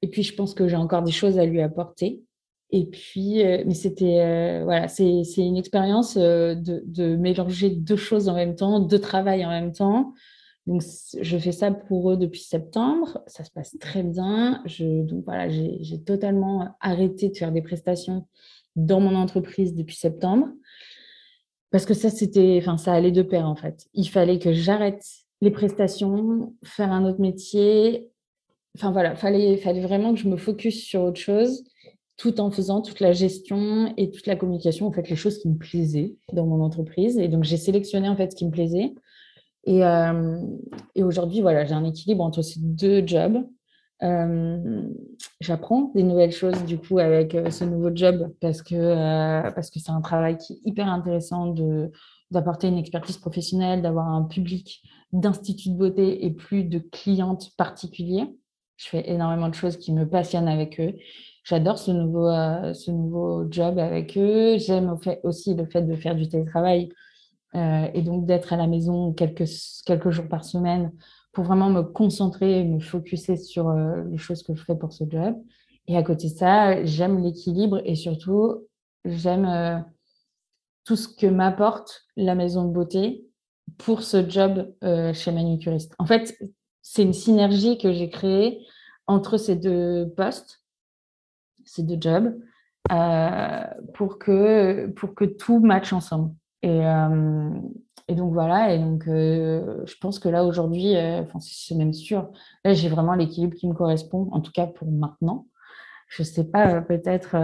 et 0.02 0.08
puis, 0.08 0.22
je 0.22 0.34
pense 0.34 0.54
que 0.54 0.68
j'ai 0.68 0.76
encore 0.76 1.02
des 1.02 1.12
choses 1.12 1.38
à 1.38 1.46
lui 1.46 1.60
apporter. 1.60 2.22
Et 2.70 2.86
puis, 2.86 3.42
mais 3.44 3.74
c'était, 3.74 4.62
voilà, 4.64 4.88
c'est 4.88 5.22
une 5.36 5.58
expérience 5.58 6.16
de, 6.16 6.82
de, 6.86 7.16
mélanger 7.16 7.68
deux 7.68 7.96
choses 7.96 8.30
en 8.30 8.34
même 8.34 8.56
temps, 8.56 8.80
deux 8.80 8.98
travails 8.98 9.44
en 9.44 9.50
même 9.50 9.72
temps. 9.72 10.14
Donc, 10.66 10.82
je 11.20 11.38
fais 11.38 11.52
ça 11.52 11.70
pour 11.70 12.12
eux 12.12 12.16
depuis 12.16 12.40
septembre. 12.40 13.22
Ça 13.26 13.44
se 13.44 13.50
passe 13.50 13.76
très 13.78 14.02
bien. 14.02 14.62
Je, 14.64 15.02
donc, 15.02 15.24
voilà, 15.24 15.48
j'ai 15.48 16.02
totalement 16.02 16.76
arrêté 16.80 17.28
de 17.28 17.36
faire 17.36 17.52
des 17.52 17.62
prestations 17.62 18.26
dans 18.76 19.00
mon 19.00 19.14
entreprise 19.14 19.74
depuis 19.74 19.96
septembre. 19.96 20.48
Parce 21.70 21.86
que 21.86 21.94
ça, 21.94 22.10
c'était, 22.10 22.58
enfin, 22.60 22.76
ça 22.76 22.92
allait 22.92 23.12
de 23.12 23.22
pair 23.22 23.46
en 23.46 23.56
fait. 23.56 23.86
Il 23.94 24.08
fallait 24.08 24.38
que 24.38 24.52
j'arrête 24.52 25.02
les 25.40 25.50
prestations, 25.50 26.54
faire 26.62 26.92
un 26.92 27.04
autre 27.04 27.20
métier. 27.20 28.10
Enfin 28.76 28.92
voilà, 28.92 29.16
fallait, 29.16 29.56
fallait 29.56 29.80
vraiment 29.80 30.14
que 30.14 30.20
je 30.20 30.28
me 30.28 30.36
focus 30.36 30.84
sur 30.84 31.02
autre 31.02 31.20
chose, 31.20 31.64
tout 32.16 32.40
en 32.40 32.50
faisant 32.50 32.82
toute 32.82 33.00
la 33.00 33.12
gestion 33.12 33.92
et 33.96 34.10
toute 34.10 34.26
la 34.26 34.36
communication, 34.36 34.86
en 34.86 34.92
fait, 34.92 35.08
les 35.08 35.16
choses 35.16 35.38
qui 35.38 35.48
me 35.48 35.56
plaisaient 35.56 36.14
dans 36.32 36.46
mon 36.46 36.62
entreprise. 36.62 37.18
Et 37.18 37.28
donc, 37.28 37.44
j'ai 37.44 37.56
sélectionné 37.56 38.08
en 38.08 38.16
fait 38.16 38.32
ce 38.32 38.36
qui 38.36 38.46
me 38.46 38.50
plaisait. 38.50 38.94
Et, 39.64 39.84
euh, 39.84 40.40
et 40.94 41.02
aujourd'hui, 41.02 41.40
voilà, 41.40 41.64
j'ai 41.64 41.74
un 41.74 41.84
équilibre 41.84 42.24
entre 42.24 42.42
ces 42.42 42.60
deux 42.60 43.06
jobs. 43.06 43.44
Euh, 44.02 44.88
j'apprends 45.40 45.92
des 45.94 46.02
nouvelles 46.02 46.32
choses 46.32 46.64
du 46.64 46.76
coup 46.76 46.98
avec 46.98 47.36
euh, 47.36 47.50
ce 47.50 47.62
nouveau 47.64 47.94
job 47.94 48.32
parce 48.40 48.60
que 48.60 48.74
euh, 48.74 49.48
parce 49.52 49.70
que 49.70 49.78
c'est 49.78 49.92
un 49.92 50.00
travail 50.00 50.38
qui 50.38 50.54
est 50.54 50.60
hyper 50.64 50.88
intéressant 50.88 51.46
de 51.46 51.92
d'apporter 52.32 52.66
une 52.66 52.78
expertise 52.78 53.18
professionnelle, 53.18 53.82
d'avoir 53.82 54.08
un 54.08 54.24
public 54.24 54.82
d'instituts 55.12 55.70
de 55.70 55.76
beauté 55.76 56.24
et 56.24 56.30
plus 56.30 56.64
de 56.64 56.78
clientes 56.78 57.54
particuliers. 57.56 58.26
Je 58.76 58.88
fais 58.88 59.08
énormément 59.08 59.48
de 59.48 59.54
choses 59.54 59.76
qui 59.76 59.92
me 59.92 60.08
passionnent 60.08 60.48
avec 60.48 60.80
eux. 60.80 60.94
J'adore 61.44 61.78
ce 61.78 61.90
nouveau 61.90 62.28
ce 62.72 62.90
nouveau 62.90 63.46
job 63.50 63.78
avec 63.78 64.16
eux. 64.16 64.56
J'aime 64.58 64.96
aussi 65.22 65.54
le 65.54 65.66
fait 65.66 65.82
de 65.82 65.94
faire 65.94 66.16
du 66.16 66.28
télétravail 66.28 66.88
et 67.54 68.02
donc 68.02 68.24
d'être 68.24 68.52
à 68.54 68.56
la 68.56 68.66
maison 68.66 69.12
quelques 69.12 69.44
quelques 69.84 70.10
jours 70.10 70.28
par 70.28 70.44
semaine 70.44 70.90
pour 71.32 71.44
vraiment 71.44 71.70
me 71.70 71.82
concentrer 71.82 72.60
et 72.60 72.64
me 72.64 72.78
focuser 72.78 73.36
sur 73.36 73.68
euh, 73.68 74.04
les 74.04 74.18
choses 74.18 74.42
que 74.42 74.54
je 74.54 74.62
fais 74.62 74.76
pour 74.76 74.92
ce 74.92 75.04
job. 75.08 75.34
Et 75.88 75.96
à 75.96 76.02
côté 76.02 76.28
de 76.28 76.34
ça, 76.34 76.84
j'aime 76.84 77.18
l'équilibre 77.18 77.80
et 77.84 77.96
surtout, 77.96 78.68
j'aime 79.04 79.46
euh, 79.46 79.78
tout 80.84 80.96
ce 80.96 81.08
que 81.08 81.26
m'apporte 81.26 82.04
la 82.16 82.34
maison 82.34 82.66
de 82.66 82.72
beauté 82.72 83.26
pour 83.78 84.02
ce 84.02 84.28
job 84.28 84.74
euh, 84.84 85.12
chez 85.14 85.32
Manucuriste. 85.32 85.94
En 85.98 86.06
fait, 86.06 86.38
c'est 86.82 87.02
une 87.02 87.14
synergie 87.14 87.78
que 87.78 87.92
j'ai 87.92 88.10
créée 88.10 88.60
entre 89.06 89.38
ces 89.38 89.56
deux 89.56 90.12
postes, 90.16 90.62
ces 91.64 91.82
deux 91.82 91.98
jobs, 92.00 92.38
pour, 93.94 94.18
que, 94.18 94.88
pour 94.88 95.14
que 95.14 95.24
tout 95.24 95.60
matche 95.60 95.92
ensemble. 95.92 96.34
Et, 96.62 96.80
et 98.08 98.14
donc 98.14 98.32
voilà, 98.32 98.74
et 98.74 98.78
donc 98.78 99.06
euh, 99.06 99.82
je 99.86 99.94
pense 100.00 100.18
que 100.18 100.28
là 100.28 100.44
aujourd'hui, 100.44 100.96
euh, 100.96 101.22
enfin 101.22 101.38
c'est 101.40 101.74
même 101.74 101.92
sûr, 101.92 102.30
là 102.64 102.74
j'ai 102.74 102.88
vraiment 102.88 103.14
l'équilibre 103.14 103.54
qui 103.54 103.68
me 103.68 103.74
correspond, 103.74 104.28
en 104.32 104.40
tout 104.40 104.52
cas 104.52 104.66
pour 104.66 104.90
maintenant. 104.90 105.46
Je 106.08 106.22
sais 106.22 106.44
pas, 106.44 106.74
euh, 106.74 106.80
peut-être 106.82 107.36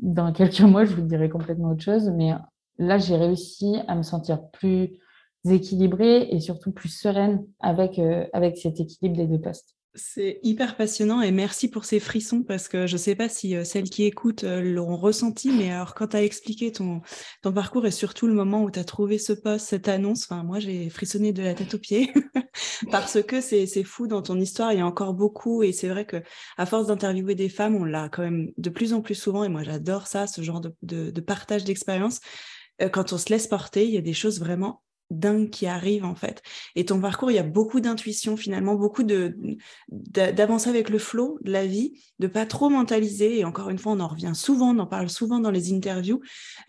dans 0.00 0.32
quelques 0.32 0.60
mois, 0.60 0.84
je 0.84 0.94
vous 0.94 1.02
dirai 1.02 1.28
complètement 1.28 1.70
autre 1.70 1.82
chose, 1.82 2.10
mais 2.10 2.32
là 2.78 2.98
j'ai 2.98 3.16
réussi 3.16 3.76
à 3.88 3.94
me 3.94 4.02
sentir 4.02 4.48
plus 4.50 4.98
équilibrée 5.48 6.28
et 6.30 6.40
surtout 6.40 6.72
plus 6.72 6.88
sereine 6.88 7.46
avec, 7.60 8.00
avec 8.32 8.58
cet 8.58 8.80
équilibre 8.80 9.16
des 9.16 9.26
deux 9.26 9.40
postes. 9.40 9.76
C'est 9.94 10.40
hyper 10.42 10.76
passionnant 10.78 11.20
et 11.20 11.32
merci 11.32 11.68
pour 11.68 11.84
ces 11.84 12.00
frissons 12.00 12.42
parce 12.42 12.66
que 12.66 12.86
je 12.86 12.94
ne 12.94 12.98
sais 12.98 13.14
pas 13.14 13.28
si 13.28 13.54
euh, 13.54 13.62
celles 13.62 13.90
qui 13.90 14.04
écoutent 14.04 14.44
euh, 14.44 14.62
l'auront 14.62 14.96
ressenti, 14.96 15.50
mais 15.50 15.70
alors 15.70 15.94
quand 15.94 16.08
tu 16.08 16.16
as 16.16 16.22
expliqué 16.22 16.72
ton, 16.72 17.02
parcours 17.42 17.84
et 17.84 17.90
surtout 17.90 18.26
le 18.26 18.32
moment 18.32 18.62
où 18.62 18.70
tu 18.70 18.78
as 18.78 18.84
trouvé 18.84 19.18
ce 19.18 19.34
poste, 19.34 19.66
cette 19.66 19.88
annonce, 19.88 20.30
moi 20.30 20.60
j'ai 20.60 20.88
frissonné 20.88 21.34
de 21.34 21.42
la 21.42 21.52
tête 21.52 21.74
aux 21.74 21.78
pieds 21.78 22.10
parce 22.90 23.22
que 23.22 23.42
c'est 23.42 23.84
fou 23.84 24.06
dans 24.06 24.22
ton 24.22 24.40
histoire, 24.40 24.72
il 24.72 24.78
y 24.78 24.80
a 24.80 24.86
encore 24.86 25.12
beaucoup 25.12 25.62
et 25.62 25.72
c'est 25.72 25.88
vrai 25.88 26.06
que 26.06 26.22
à 26.56 26.64
force 26.64 26.86
d'interviewer 26.86 27.34
des 27.34 27.50
femmes, 27.50 27.76
on 27.76 27.84
l'a 27.84 28.08
quand 28.08 28.22
même 28.22 28.50
de 28.56 28.70
plus 28.70 28.94
en 28.94 29.02
plus 29.02 29.14
souvent 29.14 29.44
et 29.44 29.50
moi 29.50 29.62
j'adore 29.62 30.06
ça, 30.06 30.26
ce 30.26 30.40
genre 30.40 30.62
de, 30.62 30.72
de, 30.80 31.20
partage 31.20 31.64
d'expérience. 31.64 32.20
Euh, 32.80 32.88
quand 32.88 33.12
on 33.12 33.18
se 33.18 33.28
laisse 33.28 33.46
porter, 33.46 33.84
il 33.84 33.92
y 33.92 33.98
a 33.98 34.02
des 34.02 34.14
choses 34.14 34.40
vraiment 34.40 34.82
dingue 35.10 35.50
qui 35.50 35.66
arrive 35.66 36.04
en 36.04 36.14
fait. 36.14 36.42
Et 36.74 36.84
ton 36.84 37.00
parcours, 37.00 37.30
il 37.30 37.34
y 37.34 37.38
a 37.38 37.44
beaucoup 37.44 37.80
d'intuition 37.80 38.36
finalement, 38.36 38.74
beaucoup 38.74 39.02
de 39.02 39.36
d'avancer 39.88 40.70
avec 40.70 40.88
le 40.88 40.98
flow 40.98 41.38
de 41.42 41.52
la 41.52 41.66
vie, 41.66 42.00
de 42.18 42.26
pas 42.26 42.46
trop 42.46 42.70
mentaliser. 42.70 43.38
Et 43.38 43.44
encore 43.44 43.70
une 43.70 43.78
fois, 43.78 43.92
on 43.92 44.00
en 44.00 44.08
revient 44.08 44.32
souvent, 44.34 44.74
on 44.74 44.78
en 44.78 44.86
parle 44.86 45.08
souvent 45.08 45.40
dans 45.40 45.50
les 45.50 45.72
interviews. 45.72 46.20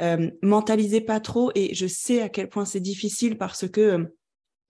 Euh, 0.02 0.30
mentaliser 0.41 1.02
pas 1.02 1.19
trop. 1.19 1.52
Et 1.56 1.74
je 1.74 1.88
sais 1.88 2.22
à 2.22 2.30
quel 2.30 2.50
point 2.50 2.65
c'est 2.65 2.80
difficile 2.80 3.38
parce 3.38 3.67
que 3.67 3.82
euh, 3.82 4.06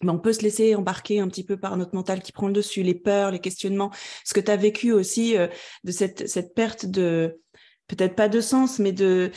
on 0.06 0.19
peut 0.19 0.34
se 0.34 0.41
laisser 0.41 0.76
embarquer 0.76 1.19
un 1.19 1.28
petit 1.28 1.45
peu 1.45 1.58
par 1.58 1.78
notre 1.78 1.95
mental 1.95 2.21
qui 2.21 2.32
prend 2.32 2.47
le 2.47 2.54
dessus, 2.54 2.84
les 2.84 2.95
peurs, 2.95 3.32
les 3.32 3.39
questionnements. 3.39 3.91
Ce 4.26 4.34
que 4.34 4.41
tu 4.41 4.52
as 4.52 4.58
vécu 4.58 4.91
aussi 4.91 5.38
euh, 5.38 5.47
de 5.84 5.91
cette, 5.91 6.28
cette 6.28 6.54
perte 6.54 6.86
de, 6.86 7.39
peut-être 7.88 8.15
pas 8.15 8.30
de 8.30 8.41
sens, 8.41 8.80
mais 8.80 8.91
de 8.91 9.32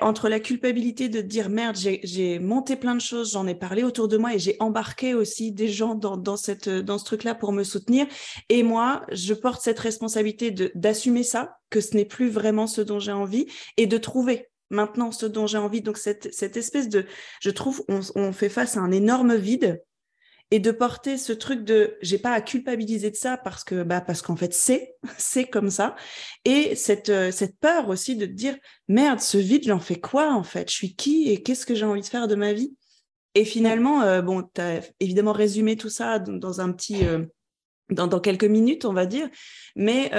entre 0.00 0.28
la 0.28 0.40
culpabilité 0.40 1.08
de 1.08 1.20
dire 1.20 1.48
merde, 1.48 1.76
j'ai 1.76 2.38
monté 2.38 2.76
plein 2.76 2.94
de 2.94 3.00
choses, 3.00 3.32
j'en 3.32 3.46
ai 3.46 3.54
parlé 3.54 3.84
autour 3.84 4.08
de 4.08 4.16
moi 4.16 4.34
et 4.34 4.38
j'ai 4.38 4.56
embarqué 4.60 5.14
aussi 5.14 5.52
des 5.52 5.68
gens 5.68 5.94
dans, 5.94 6.16
dans, 6.16 6.36
cette, 6.36 6.68
dans 6.68 6.98
ce 6.98 7.04
truc-là 7.04 7.34
pour 7.34 7.52
me 7.52 7.64
soutenir. 7.64 8.06
Et 8.48 8.62
moi, 8.62 9.02
je 9.12 9.34
porte 9.34 9.62
cette 9.62 9.78
responsabilité 9.78 10.50
d'assumer 10.74 11.22
ça, 11.22 11.56
que 11.70 11.80
ce 11.80 11.96
n'est 11.96 12.04
plus 12.04 12.28
vraiment 12.28 12.66
ce 12.66 12.80
dont 12.80 12.98
j'ai 12.98 13.12
envie 13.12 13.46
et 13.76 13.86
de 13.86 13.98
trouver 13.98 14.48
maintenant 14.68 15.10
ce 15.10 15.26
dont 15.26 15.46
j'ai 15.46 15.58
envie. 15.58 15.80
Donc, 15.80 15.96
cette, 15.96 16.32
cette 16.34 16.56
espèce 16.56 16.88
de, 16.88 17.06
je 17.40 17.50
trouve, 17.50 17.84
on, 17.88 18.00
on 18.14 18.32
fait 18.32 18.48
face 18.48 18.76
à 18.76 18.80
un 18.80 18.90
énorme 18.90 19.34
vide 19.36 19.82
et 20.52 20.60
de 20.60 20.70
porter 20.70 21.16
ce 21.16 21.32
truc 21.32 21.64
de 21.64 21.96
j'ai 22.02 22.18
pas 22.18 22.32
à 22.32 22.42
culpabiliser 22.42 23.10
de 23.10 23.16
ça 23.16 23.38
parce 23.38 23.64
que 23.64 23.82
bah 23.82 24.02
parce 24.02 24.20
qu'en 24.20 24.36
fait 24.36 24.52
c'est 24.52 24.96
c'est 25.16 25.46
comme 25.46 25.70
ça. 25.70 25.96
Et 26.44 26.74
cette 26.76 27.08
euh, 27.08 27.32
cette 27.32 27.58
peur 27.58 27.88
aussi 27.88 28.16
de 28.16 28.26
te 28.26 28.32
dire 28.32 28.56
merde 28.86 29.18
ce 29.18 29.38
vide 29.38 29.64
j'en 29.66 29.80
fais 29.80 29.98
quoi 29.98 30.30
en 30.34 30.42
fait? 30.42 30.68
Je 30.68 30.74
suis 30.74 30.94
qui 30.94 31.30
et 31.30 31.42
qu'est-ce 31.42 31.64
que 31.64 31.74
j'ai 31.74 31.86
envie 31.86 32.02
de 32.02 32.06
faire 32.06 32.28
de 32.28 32.34
ma 32.34 32.52
vie? 32.52 32.76
Et 33.34 33.46
finalement 33.46 34.02
euh, 34.02 34.20
bon 34.20 34.42
tu 34.42 34.60
as 34.60 34.82
évidemment 35.00 35.32
résumé 35.32 35.76
tout 35.76 35.88
ça 35.88 36.18
dans, 36.18 36.60
un 36.60 36.70
petit 36.72 37.06
euh, 37.06 37.24
dans, 37.88 38.06
dans, 38.06 38.20
quelques 38.20 38.44
minutes 38.44 38.84
on 38.84 38.92
va 38.92 39.06
dire. 39.06 39.30
Mais 39.74 40.10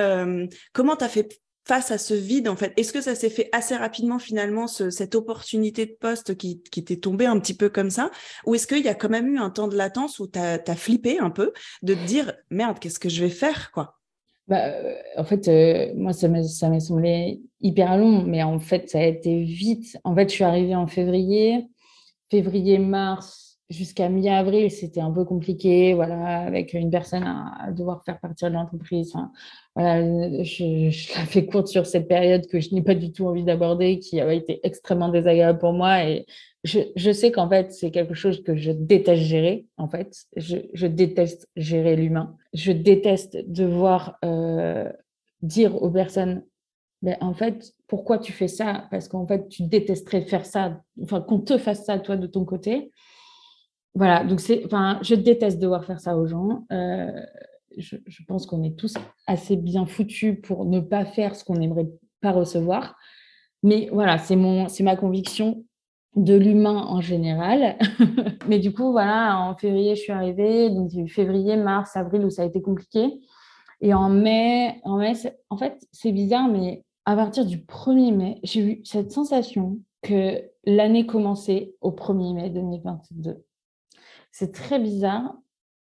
comment 0.74 0.96
tu 0.96 1.06
as 1.06 1.10
fait 1.10 1.43
face 1.66 1.92
à 1.92 1.98
ce 1.98 2.14
vide, 2.14 2.50
en 2.50 2.56
fait? 2.56 2.74
Est-ce 2.78 2.94
que 2.94 3.02
ça 3.02 3.16
s'est 3.16 3.30
fait 3.30 3.50
assez 3.52 3.76
rapidement, 3.76 4.20
finalement, 4.20 4.68
cette 4.68 5.16
opportunité 5.16 5.86
de 5.86 5.96
poste 6.00 6.36
qui, 6.36 6.62
qui 6.62 6.84
t'est 6.84 6.98
tombée 6.98 7.26
un 7.26 7.40
petit 7.40 7.54
peu 7.54 7.70
comme 7.70 7.90
ça? 7.90 8.12
Ou 8.46 8.56
est-ce 8.56 8.68
qu'il 8.68 8.84
y 8.84 8.90
a 8.90 8.96
quand 8.96 9.10
même 9.10 9.28
eu 9.28 9.38
un 9.38 9.50
temps 9.50 9.68
de 9.68 9.78
latence 9.78 10.20
où 10.20 10.28
tu 10.28 10.40
as, 10.40 10.76
flippé 10.76 11.20
un 11.20 11.30
peu 11.30 11.54
de 11.82 11.94
te 11.94 12.06
dire, 12.06 12.34
merde, 12.50 12.80
qu'est-ce 12.80 13.00
que 13.00 13.10
je 13.10 13.24
vais 13.24 13.30
faire 13.30 13.72
quoi? 13.72 14.00
Bah, 14.48 14.66
euh, 14.66 14.96
En 15.18 15.24
fait, 15.24 15.48
euh, 15.48 15.94
moi, 15.96 16.14
ça 16.14 16.28
m'a 16.28 16.80
semblé 16.80 17.42
hyper 17.62 17.98
long, 17.98 18.24
mais 18.24 18.44
en 18.44 18.60
fait, 18.60 18.90
ça 18.90 19.00
a 19.00 19.04
été 19.04 19.44
vite. 19.44 19.98
En 20.04 20.16
fait, 20.16 20.30
je 20.30 20.36
suis 20.36 20.44
arrivée 20.44 20.76
en 20.76 20.88
février, 20.88 21.68
février-mars, 22.30 23.53
jusqu'à 23.70 24.10
mi-avril, 24.10 24.70
c'était 24.72 25.00
un 25.00 25.12
peu 25.12 25.26
compliqué, 25.26 25.94
voilà, 25.94 26.40
avec 26.40 26.74
une 26.74 26.90
personne 26.90 27.24
à, 27.24 27.72
devoir 27.72 28.04
faire 28.04 28.20
partir 28.20 28.50
de 28.50 28.54
l'entreprise. 28.54 29.14
voilà, 29.76 30.02
je, 30.44 30.90
je, 30.90 31.14
la 31.18 31.26
fais 31.26 31.46
courte 31.46 31.68
sur 31.68 31.86
cette 31.86 32.08
période 32.08 32.46
que 32.48 32.60
je 32.60 32.74
n'ai 32.74 32.82
pas 32.82 32.96
du 32.96 33.12
tout 33.12 33.26
envie 33.26 33.44
d'aborder, 33.44 34.00
qui 34.00 34.20
a 34.20 34.32
été 34.34 34.60
extrêmement 34.64 35.10
désagréable 35.10 35.60
pour 35.60 35.74
moi. 35.74 36.06
Et 36.06 36.26
je, 36.64 36.80
je 36.96 37.12
sais 37.12 37.32
qu'en 37.32 37.50
fait, 37.50 37.72
c'est 37.72 37.92
quelque 37.92 38.14
chose 38.14 38.44
que 38.44 38.56
je 38.56 38.72
déteste 38.72 39.24
gérer. 39.24 39.66
En 39.78 39.88
fait, 39.88 40.26
je, 40.36 40.58
je 40.74 40.88
déteste 40.88 41.50
gérer 41.56 41.96
l'humain. 41.96 42.36
Je 42.54 42.72
déteste 42.72 43.38
devoir 43.50 44.18
euh, 44.24 44.92
dire 45.42 45.82
aux 45.82 45.90
personnes 45.90 46.44
ben, 47.04 47.18
en 47.20 47.34
fait, 47.34 47.74
pourquoi 47.88 48.18
tu 48.18 48.32
fais 48.32 48.48
ça? 48.48 48.88
Parce 48.90 49.10
qu'en 49.10 49.28
fait, 49.28 49.50
tu 49.50 49.64
détesterais 49.64 50.22
faire 50.22 50.46
ça, 50.46 50.82
enfin, 51.02 51.20
qu'on 51.20 51.42
te 51.42 51.58
fasse 51.58 51.84
ça, 51.84 52.00
toi, 52.00 52.16
de 52.16 52.28
ton 52.28 52.46
côté. 52.46 52.92
Voilà, 53.96 54.24
donc 54.24 54.40
c'est, 54.40 54.66
enfin, 54.66 55.00
je 55.04 55.16
déteste 55.16 55.60
devoir 55.60 55.86
faire 55.86 56.00
ça 56.00 56.18
aux 56.18 56.26
gens. 56.26 56.66
Euh, 56.72 57.12
je, 57.78 57.98
pense 58.28 58.46
qu'on 58.46 58.64
est 58.64 58.78
tous 58.78 58.96
assez 59.28 59.56
bien 59.56 59.86
foutus 59.86 60.40
pour 60.42 60.66
ne 60.66 60.80
pas 60.80 61.06
faire 61.06 61.36
ce 61.36 61.44
qu'on 61.44 61.56
n'aimerait 61.56 61.90
pas 62.22 62.32
recevoir. 62.32 62.96
Mais 63.62 63.90
voilà, 63.92 64.18
c'est 64.18 64.36
mon, 64.36 64.68
c'est 64.68 64.84
ma 64.84 64.96
conviction 64.96 65.64
de 66.16 66.36
l'humain 66.36 66.86
en 66.88 67.02
général. 67.02 67.78
mais 68.48 68.60
du 68.60 68.74
coup, 68.74 68.92
voilà, 68.92 69.40
en 69.40 69.56
février, 69.56 69.96
je 69.96 70.02
suis 70.02 70.12
arrivée. 70.12 70.70
Donc, 70.70 70.92
février, 71.08 71.56
mars, 71.56 71.96
avril 71.96 72.26
où 72.26 72.30
ça 72.30 72.44
a 72.44 72.46
été 72.46 72.62
compliqué. 72.62 73.22
Et 73.82 73.94
en 73.94 74.10
mai, 74.10 74.80
en 74.84 74.98
mai, 74.98 75.14
en 75.50 75.58
fait, 75.58 75.88
c'est 75.92 76.12
bizarre, 76.12 76.48
mais 76.48 76.84
à 77.06 77.16
partir 77.16 77.46
du 77.46 77.58
1er 77.58 78.14
mai, 78.14 78.40
j'ai 78.44 78.62
eu 78.62 78.82
cette 78.86 79.12
sensation 79.12 79.78
que 80.02 80.42
l'année 80.66 81.06
commençait 81.06 81.76
au 81.82 81.92
1er 81.92 82.34
mai 82.34 82.50
2022. 82.50 83.44
C'est 84.34 84.52
très 84.52 84.80
bizarre, 84.80 85.36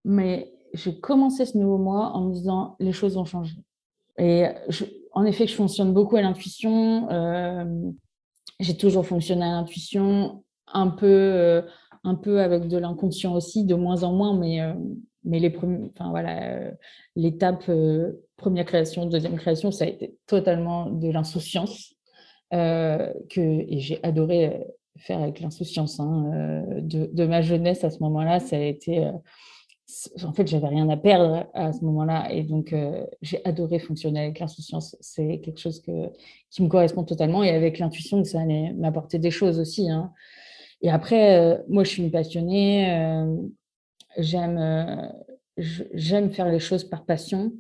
mais 0.05 0.53
j'ai 0.75 0.99
commencé 0.99 1.47
ce 1.47 1.57
nouveau 1.57 1.79
mois 1.79 2.09
en 2.09 2.23
me 2.23 2.33
disant 2.33 2.75
les 2.81 2.91
choses 2.91 3.15
vont 3.15 3.25
changer. 3.25 3.57
Et 4.19 4.47
en 5.13 5.25
effet, 5.25 5.47
je 5.47 5.55
fonctionne 5.55 5.95
beaucoup 5.95 6.17
à 6.17 6.23
l'intuition. 6.23 7.09
Euh, 7.11 7.65
j'ai 8.59 8.77
toujours 8.77 9.07
fonctionné 9.07 9.45
à 9.45 9.53
l'intuition, 9.53 10.43
un 10.67 10.89
peu, 10.89 11.07
euh, 11.07 11.63
un 12.03 12.17
peu 12.17 12.41
avec 12.41 12.67
de 12.67 12.79
l'inconscient 12.79 13.33
aussi, 13.33 13.65
de 13.65 13.77
moins 13.77 14.03
en 14.03 14.13
moins, 14.13 14.37
mais, 14.37 14.61
euh, 14.61 14.75
mais 15.23 15.39
les 15.39 15.57
enfin 15.57 16.11
voilà, 16.11 16.73
l'étape 17.15 17.71
première 18.37 18.65
création, 18.65 19.07
deuxième 19.07 19.37
création, 19.37 19.71
ça 19.71 19.85
a 19.85 19.89
été 19.89 20.17
totalement 20.27 20.91
de 20.91 21.09
l'insouciance. 21.09 21.95
que, 22.51 23.21
et 23.39 23.79
j'ai 23.79 24.03
adoré 24.03 24.67
faire 24.99 25.21
avec 25.21 25.41
l'insouciance 25.41 26.01
hein, 26.01 26.31
euh, 26.35 26.81
de, 26.81 27.27
ma 27.27 27.43
jeunesse 27.43 27.85
à 27.85 27.91
ce 27.91 27.99
moment-là. 28.01 28.41
Ça 28.41 28.57
a 28.57 28.61
été. 28.61 29.05
Euh, 29.05 29.13
en 30.25 30.33
fait, 30.33 30.47
j'avais 30.47 30.69
rien 30.69 30.89
à 30.89 30.97
perdre 30.97 31.47
à 31.55 31.73
ce 31.73 31.85
moment-là. 31.85 32.33
Et 32.33 32.45
donc, 32.45 32.73
euh, 32.73 33.05
j'ai 33.21 33.45
adoré 33.45 33.79
fonctionner 33.79 34.21
avec 34.21 34.39
l'insouciance. 34.39 34.97
C'est 35.01 35.41
quelque 35.41 35.61
chose 35.61 35.81
que, 35.81 36.09
qui 36.51 36.63
me 36.63 36.69
correspond 36.69 37.05
totalement. 37.05 37.43
Et 37.43 37.51
avec 37.51 37.79
l'intuition, 37.79 38.23
ça 38.25 38.41
allait 38.41 38.73
m'apporter 38.73 39.19
des 39.19 39.31
choses 39.31 39.59
aussi. 39.59 39.91
Hein. 39.91 40.13
Et 40.81 40.91
après, 40.91 41.63
moi, 41.69 41.85
je 41.85 41.91
suis 41.91 42.03
une 42.03 42.11
passionnée. 42.11 43.25
j'aime, 44.17 45.13
j'aime 45.59 46.31
faire 46.31 46.51
les 46.51 46.59
choses 46.59 46.85
par 46.85 47.05
passion. 47.05 47.53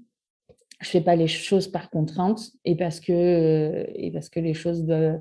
Je 0.80 0.88
fais 0.88 1.00
pas 1.02 1.14
les 1.14 1.28
choses 1.28 1.68
par 1.68 1.90
contrainte 1.90 2.50
et 2.64 2.74
parce 2.74 2.98
que, 2.98 3.86
et 3.94 4.10
parce 4.10 4.28
que 4.28 4.40
les 4.40 4.54
choses 4.54 4.84
doivent 4.84 5.20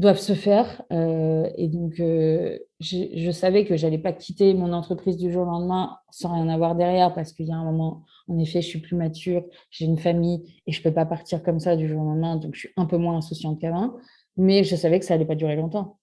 doivent 0.00 0.18
se 0.18 0.32
faire. 0.32 0.82
Euh, 0.92 1.48
et 1.56 1.68
donc, 1.68 2.00
euh, 2.00 2.58
je, 2.80 3.30
savais 3.30 3.64
que 3.64 3.76
j'allais 3.76 3.98
pas 3.98 4.12
quitter 4.12 4.54
mon 4.54 4.72
entreprise 4.72 5.16
du 5.16 5.30
jour 5.30 5.42
au 5.42 5.50
lendemain 5.50 5.98
sans 6.10 6.34
rien 6.34 6.48
avoir 6.48 6.74
derrière 6.74 7.14
parce 7.14 7.32
qu'il 7.32 7.46
y 7.46 7.52
a 7.52 7.56
un 7.56 7.64
moment, 7.64 8.04
en 8.28 8.38
effet, 8.38 8.62
je 8.62 8.68
suis 8.68 8.80
plus 8.80 8.96
mature, 8.96 9.44
j'ai 9.70 9.84
une 9.84 9.98
famille 9.98 10.60
et 10.66 10.72
je 10.72 10.82
peux 10.82 10.92
pas 10.92 11.06
partir 11.06 11.42
comme 11.42 11.60
ça 11.60 11.76
du 11.76 11.88
jour 11.88 12.00
au 12.00 12.04
lendemain. 12.04 12.36
Donc, 12.36 12.54
je 12.54 12.60
suis 12.60 12.70
un 12.76 12.86
peu 12.86 12.96
moins 12.96 13.18
insouciante 13.18 13.60
qu'avant. 13.60 13.96
Mais 14.36 14.64
je 14.64 14.74
savais 14.74 14.98
que 14.98 15.04
ça 15.04 15.14
allait 15.14 15.26
pas 15.26 15.34
durer 15.34 15.56
longtemps. 15.56 15.98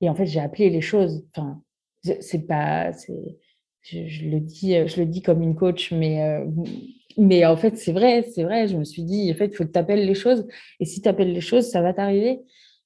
Et 0.00 0.10
en 0.10 0.14
fait, 0.14 0.26
j'ai 0.26 0.40
appelé 0.40 0.68
les 0.68 0.80
choses. 0.80 1.24
Enfin, 1.30 1.62
c'est 2.20 2.46
pas, 2.46 2.92
je, 3.82 4.06
je, 4.06 4.26
le 4.26 4.40
dis, 4.40 4.74
je 4.86 5.00
le 5.00 5.06
dis 5.06 5.22
comme 5.22 5.42
une 5.42 5.54
coach, 5.54 5.90
mais 5.92 6.22
euh, 6.22 6.44
mais 7.18 7.46
en 7.46 7.56
fait, 7.56 7.78
c'est 7.78 7.92
vrai, 7.92 8.26
c'est 8.34 8.42
vrai. 8.42 8.68
Je 8.68 8.76
me 8.76 8.84
suis 8.84 9.02
dit, 9.02 9.30
en 9.32 9.34
fait, 9.34 9.46
il 9.46 9.54
faut 9.54 9.64
que 9.64 9.72
tu 9.72 9.78
appelles 9.78 10.04
les 10.04 10.14
choses. 10.14 10.46
Et 10.80 10.84
si 10.84 11.00
tu 11.00 11.08
appelles 11.08 11.32
les 11.32 11.40
choses, 11.40 11.70
ça 11.70 11.80
va 11.80 11.94
t'arriver. 11.94 12.42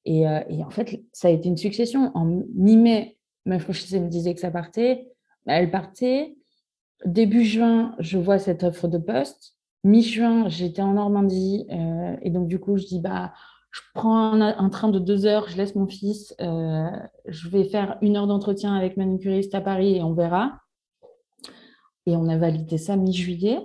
Euh, 0.08 0.40
et, 0.48 0.64
en 0.64 0.70
fait, 0.70 1.02
ça 1.12 1.28
a 1.28 1.30
été 1.30 1.48
une 1.48 1.56
succession. 1.56 2.10
En 2.14 2.24
mi-mai, 2.54 3.18
ma 3.44 3.58
franchisée 3.58 4.00
me 4.00 4.08
disait 4.08 4.34
que 4.34 4.40
ça 4.40 4.50
partait. 4.50 5.08
Bah, 5.46 5.54
elle 5.54 5.70
partait. 5.70 6.36
Début 7.04 7.44
juin, 7.44 7.94
je 7.98 8.18
vois 8.18 8.38
cette 8.38 8.62
offre 8.62 8.88
de 8.88 8.98
poste. 8.98 9.56
Mi-juin, 9.84 10.48
j'étais 10.48 10.82
en 10.82 10.94
Normandie. 10.94 11.66
Euh, 11.70 12.16
et 12.22 12.30
donc, 12.30 12.48
du 12.48 12.58
coup, 12.58 12.76
je 12.76 12.86
dis, 12.86 13.00
bah, 13.00 13.32
je 13.70 13.80
prends 13.94 14.32
un, 14.40 14.68
train 14.68 14.88
de 14.88 14.98
deux 14.98 15.26
heures, 15.26 15.48
je 15.48 15.56
laisse 15.56 15.74
mon 15.74 15.86
fils. 15.86 16.34
Euh, 16.40 16.90
je 17.26 17.48
vais 17.48 17.64
faire 17.64 17.98
une 18.02 18.16
heure 18.16 18.26
d'entretien 18.26 18.74
avec 18.74 18.96
manucuriste 18.96 19.54
à 19.54 19.60
Paris 19.60 19.96
et 19.96 20.02
on 20.02 20.12
verra. 20.12 20.60
Et 22.06 22.16
on 22.16 22.28
a 22.28 22.36
validé 22.36 22.78
ça 22.78 22.96
mi-juillet. 22.96 23.60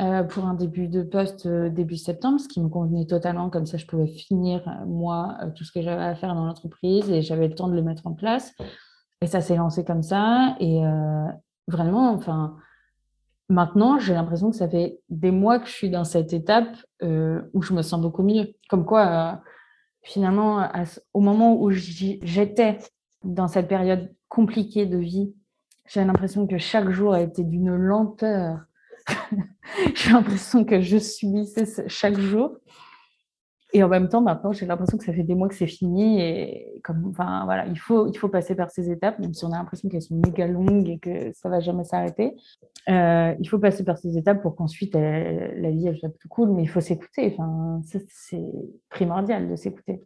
Euh, 0.00 0.24
pour 0.24 0.44
un 0.46 0.54
début 0.54 0.88
de 0.88 1.04
poste 1.04 1.46
euh, 1.46 1.70
début 1.70 1.96
septembre, 1.96 2.40
ce 2.40 2.48
qui 2.48 2.60
me 2.60 2.68
convenait 2.68 3.06
totalement. 3.06 3.48
Comme 3.48 3.64
ça, 3.64 3.76
je 3.76 3.86
pouvais 3.86 4.08
finir, 4.08 4.66
euh, 4.66 4.84
moi, 4.86 5.38
tout 5.54 5.62
ce 5.62 5.70
que 5.70 5.82
j'avais 5.82 6.02
à 6.02 6.16
faire 6.16 6.34
dans 6.34 6.46
l'entreprise 6.46 7.08
et 7.10 7.22
j'avais 7.22 7.46
le 7.46 7.54
temps 7.54 7.68
de 7.68 7.76
le 7.76 7.82
mettre 7.82 8.04
en 8.08 8.12
place. 8.12 8.52
Et 9.20 9.28
ça 9.28 9.40
s'est 9.40 9.54
lancé 9.54 9.84
comme 9.84 10.02
ça. 10.02 10.56
Et 10.58 10.82
vraiment, 11.68 12.10
enfin, 12.10 12.56
maintenant, 13.48 13.98
j'ai 13.98 14.12
l'impression 14.12 14.50
que 14.50 14.56
ça 14.56 14.68
fait 14.68 15.00
des 15.08 15.30
mois 15.30 15.60
que 15.60 15.66
je 15.66 15.72
suis 15.72 15.88
dans 15.88 16.04
cette 16.04 16.34
étape 16.34 16.76
où 17.00 17.62
je 17.62 17.72
me 17.72 17.80
sens 17.80 18.02
beaucoup 18.02 18.22
mieux. 18.22 18.52
Comme 18.68 18.84
quoi, 18.84 19.40
finalement, 20.02 20.68
au 21.14 21.20
moment 21.20 21.58
où 21.58 21.70
j'étais 21.70 22.80
dans 23.22 23.48
cette 23.48 23.68
période 23.68 24.14
compliquée 24.28 24.84
de 24.84 24.98
vie, 24.98 25.32
j'ai 25.86 26.04
l'impression 26.04 26.46
que 26.46 26.58
chaque 26.58 26.90
jour 26.90 27.14
a 27.14 27.22
été 27.22 27.44
d'une 27.44 27.74
lenteur. 27.74 28.66
j'ai 29.94 30.10
l'impression 30.10 30.64
que 30.64 30.80
je 30.80 30.98
subissais 30.98 31.64
chaque 31.88 32.18
jour. 32.18 32.58
Et 33.72 33.82
en 33.82 33.88
même 33.88 34.08
temps, 34.08 34.22
maintenant, 34.22 34.52
j'ai 34.52 34.66
l'impression 34.66 34.96
que 34.96 35.04
ça 35.04 35.12
fait 35.12 35.24
des 35.24 35.34
mois 35.34 35.48
que 35.48 35.54
c'est 35.56 35.66
fini. 35.66 36.20
Et 36.20 36.80
comme, 36.84 37.08
enfin, 37.10 37.42
voilà, 37.44 37.66
il 37.66 37.76
faut, 37.76 38.06
il 38.06 38.16
faut 38.16 38.28
passer 38.28 38.54
par 38.54 38.70
ces 38.70 38.88
étapes, 38.88 39.18
même 39.18 39.34
si 39.34 39.44
on 39.44 39.50
a 39.50 39.56
l'impression 39.56 39.88
qu'elles 39.88 40.02
sont 40.02 40.14
méga 40.14 40.46
longues 40.46 40.88
et 40.88 40.98
que 41.00 41.32
ça 41.32 41.48
va 41.48 41.58
jamais 41.58 41.82
s'arrêter. 41.82 42.36
Euh, 42.88 43.34
il 43.40 43.48
faut 43.48 43.58
passer 43.58 43.82
par 43.82 43.98
ces 43.98 44.16
étapes 44.16 44.42
pour 44.42 44.54
qu'ensuite 44.54 44.94
la 44.94 45.70
vie 45.70 45.88
elle 45.88 45.98
soit 45.98 46.10
plus 46.10 46.28
cool. 46.28 46.52
Mais 46.52 46.62
il 46.62 46.68
faut 46.68 46.80
s'écouter. 46.80 47.34
Enfin, 47.36 47.80
c'est 47.82 48.44
primordial 48.90 49.50
de 49.50 49.56
s'écouter 49.56 50.00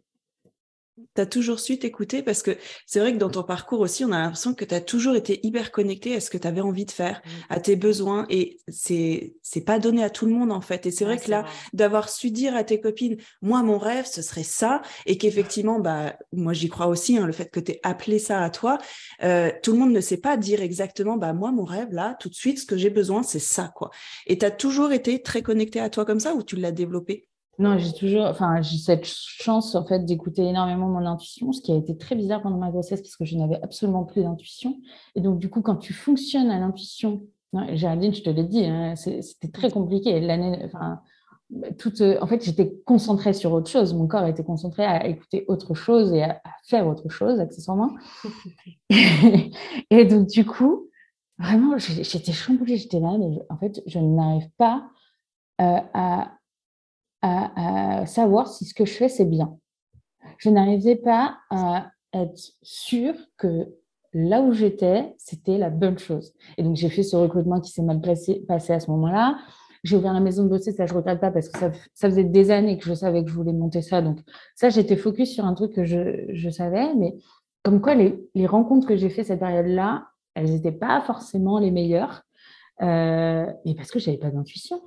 tu 1.15 1.21
as 1.21 1.25
toujours 1.25 1.59
su 1.59 1.77
t'écouter 1.79 2.23
parce 2.23 2.41
que 2.41 2.57
c'est 2.85 2.99
vrai 2.99 3.13
que 3.13 3.17
dans 3.17 3.29
ton 3.29 3.43
parcours 3.43 3.79
aussi, 3.79 4.05
on 4.05 4.11
a 4.11 4.19
l'impression 4.19 4.53
que 4.53 4.65
tu 4.65 4.73
as 4.75 4.81
toujours 4.81 5.15
été 5.15 5.39
hyper 5.45 5.71
connecté 5.71 6.15
à 6.15 6.19
ce 6.19 6.29
que 6.29 6.37
tu 6.37 6.47
avais 6.47 6.61
envie 6.61 6.85
de 6.85 6.91
faire, 6.91 7.21
mmh. 7.23 7.29
à 7.49 7.59
tes 7.59 7.75
besoins 7.75 8.25
et 8.29 8.57
c'est 8.67 9.35
c'est 9.41 9.61
pas 9.61 9.79
donné 9.79 10.03
à 10.03 10.09
tout 10.09 10.25
le 10.25 10.31
monde 10.31 10.51
en 10.51 10.61
fait. 10.61 10.85
Et 10.85 10.91
c'est 10.91 11.05
vrai 11.05 11.17
que 11.17 11.29
là 11.29 11.45
d'avoir 11.73 12.09
su 12.09 12.31
dire 12.31 12.55
à 12.55 12.63
tes 12.63 12.79
copines 12.81 13.17
moi 13.41 13.63
mon 13.63 13.77
rêve 13.77 14.05
ce 14.05 14.21
serait 14.21 14.43
ça 14.43 14.81
et 15.05 15.17
qu'effectivement 15.17 15.79
bah 15.79 16.15
moi 16.31 16.53
j'y 16.53 16.69
crois 16.69 16.87
aussi 16.87 17.17
hein, 17.17 17.25
le 17.25 17.33
fait 17.33 17.49
que 17.49 17.59
tu 17.59 17.73
aies 17.73 17.79
appelé 17.83 18.19
ça 18.19 18.41
à 18.41 18.49
toi, 18.49 18.77
euh, 19.23 19.51
tout 19.63 19.71
le 19.71 19.79
monde 19.79 19.91
ne 19.91 20.01
sait 20.01 20.17
pas 20.17 20.37
dire 20.37 20.61
exactement 20.61 21.17
bah 21.17 21.33
moi 21.33 21.51
mon 21.51 21.63
rêve 21.63 21.91
là 21.91 22.15
tout 22.19 22.29
de 22.29 22.35
suite 22.35 22.59
ce 22.59 22.65
que 22.65 22.77
j'ai 22.77 22.89
besoin 22.89 23.23
c'est 23.23 23.39
ça 23.39 23.71
quoi. 23.75 23.89
Et 24.27 24.37
tu 24.37 24.45
as 24.45 24.51
toujours 24.51 24.91
été 24.91 25.21
très 25.21 25.41
connecté 25.41 25.79
à 25.79 25.89
toi 25.89 26.05
comme 26.05 26.19
ça 26.19 26.33
ou 26.33 26.43
tu 26.43 26.55
l'as 26.55 26.71
développé? 26.71 27.28
Non, 27.59 27.77
j'ai 27.77 27.91
toujours, 27.91 28.25
enfin, 28.25 28.61
j'ai 28.61 28.77
cette 28.77 29.03
chance 29.03 29.75
en 29.75 29.85
fait 29.85 30.05
d'écouter 30.05 30.43
énormément 30.43 30.87
mon 30.87 31.05
intuition, 31.05 31.51
ce 31.51 31.61
qui 31.61 31.73
a 31.73 31.75
été 31.75 31.97
très 31.97 32.15
bizarre 32.15 32.41
pendant 32.41 32.57
ma 32.57 32.71
grossesse 32.71 33.01
parce 33.01 33.17
que 33.17 33.25
je 33.25 33.37
n'avais 33.37 33.61
absolument 33.61 34.05
plus 34.05 34.23
d'intuition. 34.23 34.77
Et 35.15 35.19
donc, 35.19 35.39
du 35.39 35.49
coup, 35.49 35.61
quand 35.61 35.75
tu 35.75 35.91
fonctionnes 35.91 36.51
à 36.51 36.57
l'intuition, 36.57 37.21
hein, 37.53 37.67
Géraldine, 37.75 38.13
je 38.13 38.23
te 38.23 38.29
l'ai 38.29 38.45
dit, 38.45 38.63
hein, 38.63 38.95
c'était 38.95 39.49
très 39.51 39.69
compliqué. 39.69 40.21
L'année, 40.21 40.57
enfin, 40.63 41.01
toute, 41.77 42.01
en 42.01 42.27
fait, 42.27 42.45
j'étais 42.45 42.73
concentrée 42.85 43.33
sur 43.33 43.51
autre 43.51 43.69
chose. 43.69 43.93
Mon 43.93 44.07
corps 44.07 44.25
était 44.25 44.45
concentré 44.45 44.85
à 44.85 45.05
écouter 45.05 45.43
autre 45.49 45.73
chose 45.73 46.13
et 46.13 46.23
à, 46.23 46.41
faire 46.63 46.87
autre 46.87 47.09
chose, 47.09 47.41
accessoirement. 47.41 47.93
et 48.89 50.05
donc, 50.05 50.27
du 50.27 50.45
coup, 50.45 50.87
vraiment, 51.37 51.77
j'étais 51.77 52.31
chamboulée, 52.31 52.77
j'étais 52.77 53.01
là, 53.01 53.17
mais 53.19 53.37
en 53.49 53.57
fait, 53.57 53.81
je 53.85 53.99
n'arrive 53.99 54.49
pas 54.57 54.89
euh, 55.59 55.79
à 55.93 56.38
à, 57.21 58.05
savoir 58.05 58.47
si 58.47 58.65
ce 58.65 58.73
que 58.73 58.85
je 58.85 58.93
fais, 58.93 59.09
c'est 59.09 59.25
bien. 59.25 59.57
Je 60.37 60.49
n'arrivais 60.49 60.95
pas 60.95 61.37
à 61.49 61.91
être 62.13 62.39
sûre 62.61 63.15
que 63.37 63.67
là 64.13 64.41
où 64.41 64.53
j'étais, 64.53 65.13
c'était 65.17 65.57
la 65.57 65.69
bonne 65.69 65.99
chose. 65.99 66.33
Et 66.57 66.63
donc, 66.63 66.75
j'ai 66.75 66.89
fait 66.89 67.03
ce 67.03 67.15
recrutement 67.15 67.59
qui 67.59 67.71
s'est 67.71 67.83
mal 67.83 68.01
passé, 68.01 68.43
passé 68.47 68.73
à 68.73 68.79
ce 68.79 68.89
moment-là. 68.91 69.37
J'ai 69.83 69.95
ouvert 69.95 70.13
la 70.13 70.19
maison 70.19 70.43
de 70.43 70.49
bosser, 70.49 70.73
ça 70.73 70.85
je 70.85 70.93
regrette 70.93 71.21
pas 71.21 71.31
parce 71.31 71.47
que 71.47 71.57
ça, 71.57 71.71
faisait 72.09 72.25
des 72.25 72.51
années 72.51 72.77
que 72.77 72.83
je 72.83 72.93
savais 72.93 73.23
que 73.23 73.29
je 73.29 73.35
voulais 73.35 73.53
monter 73.53 73.81
ça. 73.81 74.01
Donc 74.01 74.19
ça, 74.55 74.69
j'étais 74.69 74.97
focus 74.97 75.33
sur 75.33 75.45
un 75.45 75.53
truc 75.53 75.73
que 75.73 75.85
je, 75.85 76.49
savais, 76.49 76.93
mais 76.95 77.15
comme 77.63 77.79
quoi 77.79 77.95
les, 77.95 78.19
les 78.35 78.45
rencontres 78.45 78.87
que 78.87 78.97
j'ai 78.97 79.09
fait 79.09 79.23
cette 79.23 79.39
période-là, 79.39 80.07
elles 80.35 80.51
n'étaient 80.51 80.73
pas 80.73 80.99
forcément 81.01 81.59
les 81.59 81.71
meilleures, 81.71 82.23
euh, 82.81 83.45
mais 83.65 83.75
parce 83.75 83.91
que 83.91 83.99
j'avais 83.99 84.17
pas 84.17 84.31
d'intuition 84.31 84.81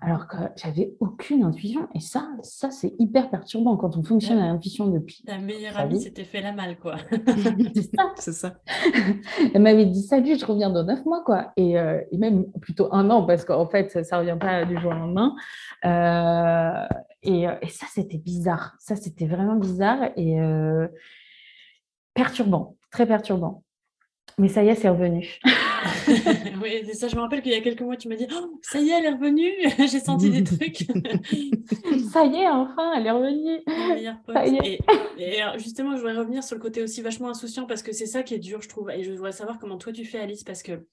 alors 0.00 0.28
que 0.28 0.36
j'avais 0.56 0.94
aucune 1.00 1.42
intuition. 1.42 1.88
Et 1.94 2.00
ça, 2.00 2.28
ça 2.42 2.70
c'est 2.70 2.94
hyper 2.98 3.30
perturbant 3.30 3.76
quand 3.76 3.96
on 3.96 4.02
fonctionne 4.02 4.38
à 4.38 4.46
l'intuition 4.46 4.86
depuis. 4.86 5.22
Ta 5.26 5.38
meilleure 5.38 5.76
amie 5.76 6.00
s'était 6.00 6.24
fait 6.24 6.40
la 6.40 6.52
malle, 6.52 6.78
quoi. 6.78 6.96
c'est 7.74 7.82
ça. 7.94 8.12
C'est 8.16 8.32
ça. 8.32 8.60
Elle 9.54 9.62
m'avait 9.62 9.86
dit 9.86 10.02
salut, 10.02 10.38
je 10.38 10.46
reviens 10.46 10.70
dans 10.70 10.84
neuf 10.84 11.04
mois, 11.04 11.22
quoi. 11.24 11.52
Et, 11.56 11.78
euh, 11.78 12.00
même 12.16 12.50
plutôt 12.60 12.88
un 12.92 13.10
an, 13.10 13.24
parce 13.24 13.44
qu'en 13.44 13.66
fait, 13.66 14.04
ça 14.04 14.16
ne 14.16 14.20
revient 14.20 14.38
pas 14.38 14.64
du 14.64 14.78
jour 14.78 14.90
au 14.92 14.94
lendemain. 14.94 15.34
Euh, 15.84 16.86
et, 17.22 17.46
et, 17.62 17.68
ça, 17.68 17.86
c'était 17.90 18.18
bizarre. 18.18 18.74
Ça, 18.78 18.96
c'était 18.96 19.26
vraiment 19.26 19.56
bizarre 19.56 20.10
et 20.16 20.40
euh, 20.40 20.88
perturbant, 22.14 22.76
très 22.90 23.06
perturbant. 23.06 23.64
Mais 24.36 24.48
ça 24.48 24.62
y 24.62 24.68
est, 24.68 24.74
c'est 24.74 24.88
revenu. 24.88 25.26
oui, 26.62 26.82
c'est 26.86 26.94
ça. 26.94 27.08
Je 27.08 27.16
me 27.16 27.20
rappelle 27.20 27.42
qu'il 27.42 27.52
y 27.52 27.56
a 27.56 27.60
quelques 27.60 27.80
mois, 27.80 27.96
tu 27.96 28.08
m'as 28.08 28.16
dit 28.16 28.26
oh, 28.32 28.58
Ça 28.62 28.78
y 28.78 28.90
est, 28.90 28.98
elle 28.98 29.04
est 29.06 29.12
revenue. 29.12 29.52
J'ai 29.78 30.00
senti 30.00 30.30
des 30.30 30.44
trucs. 30.44 30.86
ça 32.12 32.24
y 32.24 32.36
est, 32.36 32.48
enfin, 32.48 32.92
elle 32.96 33.06
est 33.06 33.10
revenue. 33.10 33.60
Et, 34.46 34.78
et, 35.18 35.42
justement, 35.56 35.92
je 35.92 36.02
voudrais 36.02 36.16
revenir 36.16 36.44
sur 36.44 36.56
le 36.56 36.60
côté 36.60 36.82
aussi 36.82 37.02
vachement 37.02 37.30
insouciant 37.30 37.66
parce 37.66 37.82
que 37.82 37.92
c'est 37.92 38.06
ça 38.06 38.22
qui 38.22 38.34
est 38.34 38.38
dur, 38.38 38.62
je 38.62 38.68
trouve. 38.68 38.90
Et 38.90 39.02
je 39.02 39.10
voudrais 39.10 39.32
savoir 39.32 39.58
comment 39.58 39.76
toi 39.76 39.92
tu 39.92 40.04
fais, 40.04 40.20
Alice, 40.20 40.44
parce 40.44 40.62
que 40.62 40.86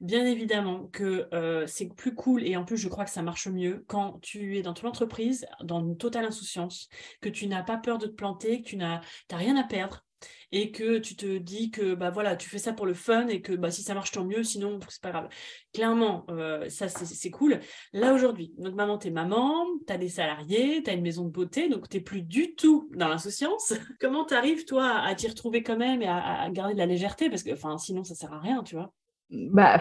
bien 0.00 0.24
évidemment 0.26 0.88
que 0.92 1.28
euh, 1.32 1.66
c'est 1.66 1.88
plus 1.94 2.14
cool 2.14 2.44
et 2.44 2.56
en 2.56 2.64
plus, 2.64 2.76
je 2.76 2.88
crois 2.88 3.04
que 3.04 3.10
ça 3.10 3.22
marche 3.22 3.48
mieux 3.48 3.84
quand 3.88 4.18
tu 4.22 4.56
es 4.58 4.62
dans 4.62 4.74
ton 4.74 4.88
entreprise, 4.88 5.46
dans 5.62 5.80
une 5.80 5.96
totale 5.96 6.24
insouciance, 6.24 6.88
que 7.20 7.28
tu 7.28 7.46
n'as 7.46 7.62
pas 7.62 7.76
peur 7.76 7.98
de 7.98 8.06
te 8.06 8.12
planter, 8.12 8.62
que 8.62 8.68
tu 8.68 8.76
n'as 8.76 9.00
rien 9.30 9.56
à 9.56 9.64
perdre 9.64 10.05
et 10.52 10.70
que 10.70 10.98
tu 10.98 11.16
te 11.16 11.38
dis 11.38 11.70
que 11.70 11.94
bah 11.94 12.10
voilà 12.10 12.36
tu 12.36 12.48
fais 12.48 12.58
ça 12.58 12.72
pour 12.72 12.86
le 12.86 12.94
fun 12.94 13.26
et 13.28 13.40
que 13.42 13.52
bah 13.52 13.70
si 13.70 13.82
ça 13.82 13.94
marche 13.94 14.12
tant 14.12 14.24
mieux 14.24 14.42
sinon 14.42 14.78
c'est 14.88 15.02
pas 15.02 15.10
grave. 15.10 15.28
Clairement 15.72 16.24
euh, 16.30 16.68
ça 16.68 16.88
c'est 16.88 17.30
cool. 17.30 17.60
Là 17.92 18.14
aujourd'hui 18.14 18.54
donc 18.58 18.74
maman 18.74 18.98
t'es 18.98 19.10
maman 19.10 19.66
t'as 19.86 19.98
des 19.98 20.08
salariés 20.08 20.82
t'as 20.82 20.94
une 20.94 21.02
maison 21.02 21.24
de 21.24 21.30
beauté 21.30 21.68
donc 21.68 21.88
t'es 21.88 22.00
plus 22.00 22.22
du 22.22 22.54
tout 22.54 22.90
dans 22.94 23.08
l'insouciance. 23.08 23.74
Comment 24.00 24.24
t'arrives 24.24 24.64
toi 24.64 24.98
à 24.98 25.14
t'y 25.14 25.28
retrouver 25.28 25.62
quand 25.62 25.76
même 25.76 26.02
et 26.02 26.08
à, 26.08 26.42
à 26.42 26.50
garder 26.50 26.74
de 26.74 26.78
la 26.78 26.86
légèreté? 26.86 27.28
Parce 27.30 27.42
que 27.42 27.52
enfin 27.52 27.78
sinon 27.78 28.04
ça 28.04 28.14
sert 28.14 28.32
à 28.32 28.40
rien 28.40 28.62
tu 28.62 28.76
vois 28.76 28.92
bah, 29.30 29.80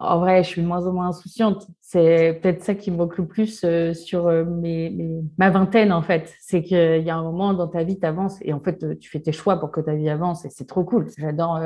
en 0.00 0.18
vrai, 0.18 0.42
je 0.42 0.48
suis 0.48 0.62
de 0.62 0.66
moins 0.66 0.86
en 0.86 0.92
moins 0.92 1.08
insouciante. 1.08 1.66
C'est 1.80 2.38
peut-être 2.42 2.62
ça 2.62 2.74
qui 2.74 2.90
me 2.90 2.96
manque 2.96 3.16
le 3.16 3.26
plus 3.26 3.64
euh, 3.64 3.94
sur 3.94 4.26
euh, 4.26 4.44
mes, 4.44 4.94
ma 5.38 5.48
vingtaine, 5.50 5.92
en 5.92 6.02
fait. 6.02 6.34
C'est 6.40 6.62
qu'il 6.62 7.02
y 7.02 7.10
a 7.10 7.16
un 7.16 7.22
moment 7.22 7.54
dans 7.54 7.68
ta 7.68 7.84
vie, 7.84 7.98
tu 7.98 8.06
avances 8.06 8.36
et 8.42 8.52
en 8.52 8.60
fait, 8.60 8.82
euh, 8.82 8.94
tu 8.94 9.08
fais 9.10 9.20
tes 9.20 9.32
choix 9.32 9.58
pour 9.58 9.70
que 9.70 9.80
ta 9.80 9.94
vie 9.94 10.10
avance 10.10 10.44
et 10.44 10.50
c'est 10.50 10.66
trop 10.66 10.84
cool. 10.84 11.08
J'adore 11.16 11.58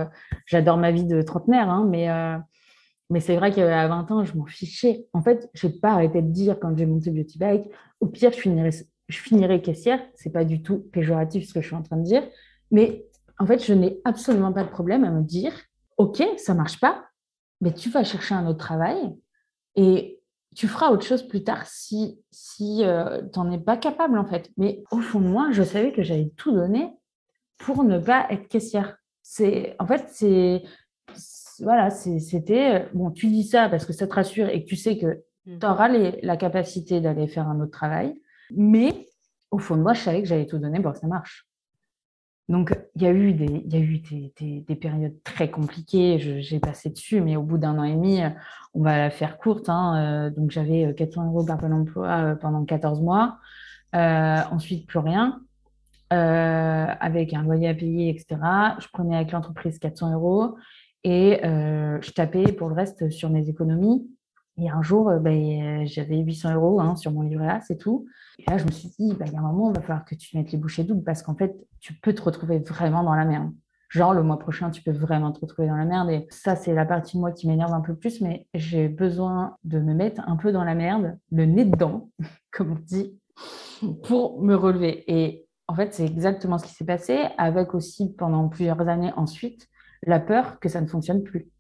j'adore 0.47 0.77
ma 0.77 0.93
vie 0.93 1.05
de 1.05 1.21
trentenaire, 1.23 1.69
hein, 1.69 1.87
mais, 1.91 2.09
mais 3.11 3.21
c'est 3.21 3.37
vrai 3.37 3.51
qu'à 3.51 3.89
20 3.89 4.11
ans, 4.13 4.25
je 4.25 4.37
m'en 4.37 4.47
fichais. 4.47 5.07
En 5.13 5.23
fait, 5.23 5.51
je 5.55 5.67
n'ai 5.67 5.73
pas 5.75 5.93
arrêté 5.93 6.23
de 6.23 6.31
dire 6.31 6.59
quand 6.61 6.77
j'ai 6.77 6.87
monté 6.87 7.11
Beauty 7.11 7.39
Bike, 7.39 7.65
au 8.01 8.07
pire, 8.07 8.33
je 8.33 8.39
finirai, 8.39 8.71
je 9.09 9.19
finirai 9.19 9.61
caissière. 9.63 10.01
C'est 10.15 10.33
pas 10.33 10.45
du 10.45 10.63
tout 10.63 10.85
péjoratif 10.93 11.49
ce 11.49 11.55
que 11.55 11.61
je 11.61 11.67
suis 11.67 11.77
en 11.77 11.83
train 11.83 11.97
de 11.97 12.05
dire, 12.05 12.23
mais 12.71 13.05
en 13.39 13.47
fait, 13.47 13.65
je 13.65 13.75
n'ai 13.75 13.99
absolument 14.05 14.53
pas 14.53 14.63
de 14.63 14.71
problème 14.71 15.05
à 15.05 15.11
me 15.11 15.23
dire, 15.23 15.53
OK, 15.99 16.23
ça 16.37 16.55
marche 16.55 16.79
pas, 16.81 17.05
mais 17.61 17.73
tu 17.73 17.91
vas 17.91 18.05
chercher 18.05 18.35
un 18.35 18.47
autre 18.47 18.59
travail 18.59 19.17
et 19.75 20.21
tu 20.55 20.69
feras 20.69 20.91
autre 20.91 21.05
chose 21.05 21.23
plus 21.23 21.45
tard 21.45 21.67
si, 21.67 22.19
si 22.31 22.83
euh, 22.83 23.23
tu 23.33 23.39
n'en 23.39 23.51
es 23.53 23.59
pas 23.59 23.77
capable, 23.77 24.19
en 24.19 24.25
fait. 24.25 24.51
Mais 24.57 24.83
au 24.91 25.01
fond 25.01 25.21
de 25.21 25.29
moi, 25.29 25.49
je 25.53 25.63
savais 25.63 25.93
que 25.93 26.03
j'allais 26.03 26.33
tout 26.37 26.51
donner 26.51 26.91
pour 27.59 27.85
ne 27.85 27.99
pas 27.99 28.27
être 28.31 28.49
caissière. 28.49 28.97
C'est, 29.23 29.77
en 29.79 29.87
fait, 29.87 30.07
c'est, 30.09 30.63
voilà, 31.61 31.91
c'était, 31.91 32.89
bon, 32.95 33.11
tu 33.11 33.27
dis 33.27 33.45
ça 33.45 33.69
parce 33.69 33.85
que 33.85 33.93
ça 33.93 34.07
te 34.07 34.15
rassure 34.15 34.49
et 34.49 34.63
que 34.63 34.69
tu 34.69 34.77
sais 34.77 34.97
que 34.97 35.23
mmh. 35.45 35.59
tu 35.59 35.67
auras 35.67 35.89
la 35.89 36.37
capacité 36.37 37.01
d'aller 37.01 37.29
faire 37.29 37.49
un 37.49 37.61
autre 37.61 37.73
travail. 37.73 38.15
Mais 38.51 39.09
au 39.51 39.59
fond 39.59 39.77
de 39.77 39.83
moi, 39.83 39.93
je 39.93 40.01
savais 40.01 40.23
que 40.23 40.29
j'allais 40.29 40.47
tout 40.47 40.59
donner 40.59 40.81
pour 40.81 40.93
que 40.93 40.99
ça 40.99 41.07
marche. 41.07 41.46
Donc, 42.49 42.79
il 42.95 43.03
y 43.03 43.07
a 43.07 43.13
eu 43.13 43.33
des, 43.33 44.77
périodes 44.81 45.17
très 45.25 45.51
compliquées. 45.51 46.19
J'ai 46.41 46.61
passé 46.61 46.91
dessus, 46.91 47.21
mais 47.21 47.37
au 47.37 47.43
bout 47.43 47.59
d'un 47.59 47.79
an 47.79 47.83
et 47.83 47.95
demi, 47.95 48.21
on 48.75 48.83
va 48.83 48.99
la 48.99 49.11
faire 49.11 49.39
courte. 49.39 49.69
Hein. 49.69 50.29
Euh, 50.29 50.31
donc, 50.31 50.53
j'avais 50.53 50.95
400 50.95 51.27
euros 51.27 51.45
par 51.45 51.63
emploi 51.65 52.09
euh, 52.09 52.35
pendant 52.37 52.65
14 52.65 53.01
mois. 53.01 53.39
Euh, 53.97 54.39
ensuite, 54.53 54.87
plus 54.87 55.01
rien. 55.01 55.41
avec 56.11 57.35
un 57.35 57.43
loyer 57.43 57.69
à 57.69 57.75
payer, 57.75 58.11
etc. 58.11 58.37
Je 58.79 58.87
prenais 58.93 59.17
avec 59.17 59.33
l'entreprise 59.33 59.79
400 59.81 60.13
euros 60.15 60.57
et 61.03 61.41
je 61.43 62.11
tapais 62.13 62.53
pour 62.53 62.69
le 62.69 62.75
reste 62.75 63.11
sur 63.11 63.29
mes 63.31 63.49
économies. 63.49 64.07
Et 64.59 64.71
un 64.71 64.83
jour, 64.83 65.13
ben, 65.21 65.87
j'avais 65.87 66.19
800 66.19 66.55
euros 66.55 66.81
hein, 66.81 66.97
sur 66.97 67.13
mon 67.13 67.23
livret 67.23 67.49
A, 67.49 67.61
c'est 67.61 67.77
tout. 67.77 68.07
Et 68.39 68.51
là, 68.51 68.57
je 68.57 68.65
me 68.65 68.71
suis 68.71 68.89
dit, 68.99 69.15
bah, 69.15 69.27
il 69.27 69.33
y 69.33 69.37
a 69.37 69.41
un 69.41 69.43
moment, 69.43 69.71
il 69.71 69.77
va 69.77 69.83
falloir 69.83 70.05
que 70.05 70.15
tu 70.15 70.37
mettes 70.37 70.51
les 70.53 70.59
bouchées 70.59 70.85
doubles 70.85 71.05
parce 71.05 71.23
qu'en 71.23 71.35
fait, 71.35 71.57
tu 71.81 71.95
peux 71.95 72.15
te 72.15 72.23
retrouver 72.23 72.59
vraiment 72.61 73.03
dans 73.03 73.15
la 73.15 73.25
merde. 73.25 73.53
Genre, 73.89 74.15
le 74.15 74.23
mois 74.23 74.39
prochain, 74.39 74.71
tu 74.71 74.83
peux 74.83 74.93
vraiment 74.93 75.31
te 75.31 75.41
retrouver 75.41 75.69
dans 75.69 75.77
la 75.77 75.85
merde. 75.85 76.11
Et 76.11 76.27
ça, 76.31 76.57
c'est 76.57 76.75
la 76.75 76.85
partie 76.85 77.17
de 77.17 77.21
moi 77.21 77.33
qui 77.33 77.47
m'énerve 77.49 77.73
un 77.73 77.81
peu 77.81 77.95
plus, 77.95 78.21
mais 78.21 78.47
j'ai 78.55 78.89
besoin 78.89 79.57
de 79.65 79.79
me 79.79 79.95
mettre 79.95 80.23
un 80.27 80.37
peu 80.37 80.53
dans 80.53 80.65
la 80.65 80.75
merde, 80.75 81.19
le 81.31 81.45
nez 81.45 81.65
dedans, 81.65 82.11
comme 82.51 82.73
on 82.73 82.79
dit, 82.83 83.19
pour 84.05 84.43
me 84.43 84.55
relever. 84.55 85.05
Et 85.07 85.47
en 85.69 85.75
fait, 85.75 85.95
c'est 85.95 86.05
exactement 86.05 86.59
ce 86.59 86.65
qui 86.65 86.75
s'est 86.75 86.85
passé, 86.85 87.27
avec 87.39 87.75
aussi 87.75 88.15
pendant 88.15 88.49
plusieurs 88.49 88.81
années 88.89 89.13
ensuite 89.17 89.69
la 90.07 90.21
peur 90.21 90.61
que 90.61 90.69
ça 90.69 90.81
ne 90.81 90.87
fonctionne 90.87 91.23
plus. 91.23 91.51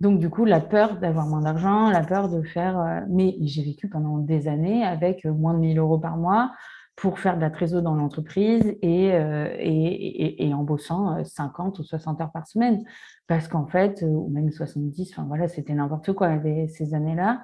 Donc, 0.00 0.18
du 0.18 0.30
coup, 0.30 0.44
la 0.44 0.60
peur 0.60 0.98
d'avoir 0.98 1.26
moins 1.26 1.42
d'argent, 1.42 1.90
la 1.90 2.02
peur 2.02 2.28
de 2.28 2.42
faire. 2.42 2.80
Euh, 2.80 3.00
mais 3.08 3.36
j'ai 3.40 3.62
vécu 3.62 3.88
pendant 3.88 4.18
des 4.18 4.48
années 4.48 4.84
avec 4.84 5.24
moins 5.24 5.54
de 5.54 5.58
1000 5.58 5.78
euros 5.78 5.98
par 5.98 6.16
mois 6.16 6.52
pour 6.96 7.18
faire 7.18 7.36
de 7.36 7.40
la 7.40 7.50
trésorerie 7.50 7.84
dans 7.84 7.94
l'entreprise 7.94 8.76
et, 8.82 9.06
et, 9.06 10.46
et, 10.46 10.52
en 10.52 10.64
bossant 10.64 11.24
50 11.24 11.78
ou 11.78 11.82
60 11.82 12.20
heures 12.20 12.30
par 12.30 12.46
semaine. 12.46 12.84
Parce 13.26 13.48
qu'en 13.48 13.66
fait, 13.66 14.04
ou 14.06 14.28
même 14.28 14.50
70, 14.50 15.12
enfin 15.12 15.24
voilà, 15.26 15.48
c'était 15.48 15.72
n'importe 15.72 16.12
quoi 16.12 16.38
ces 16.68 16.92
années-là. 16.92 17.40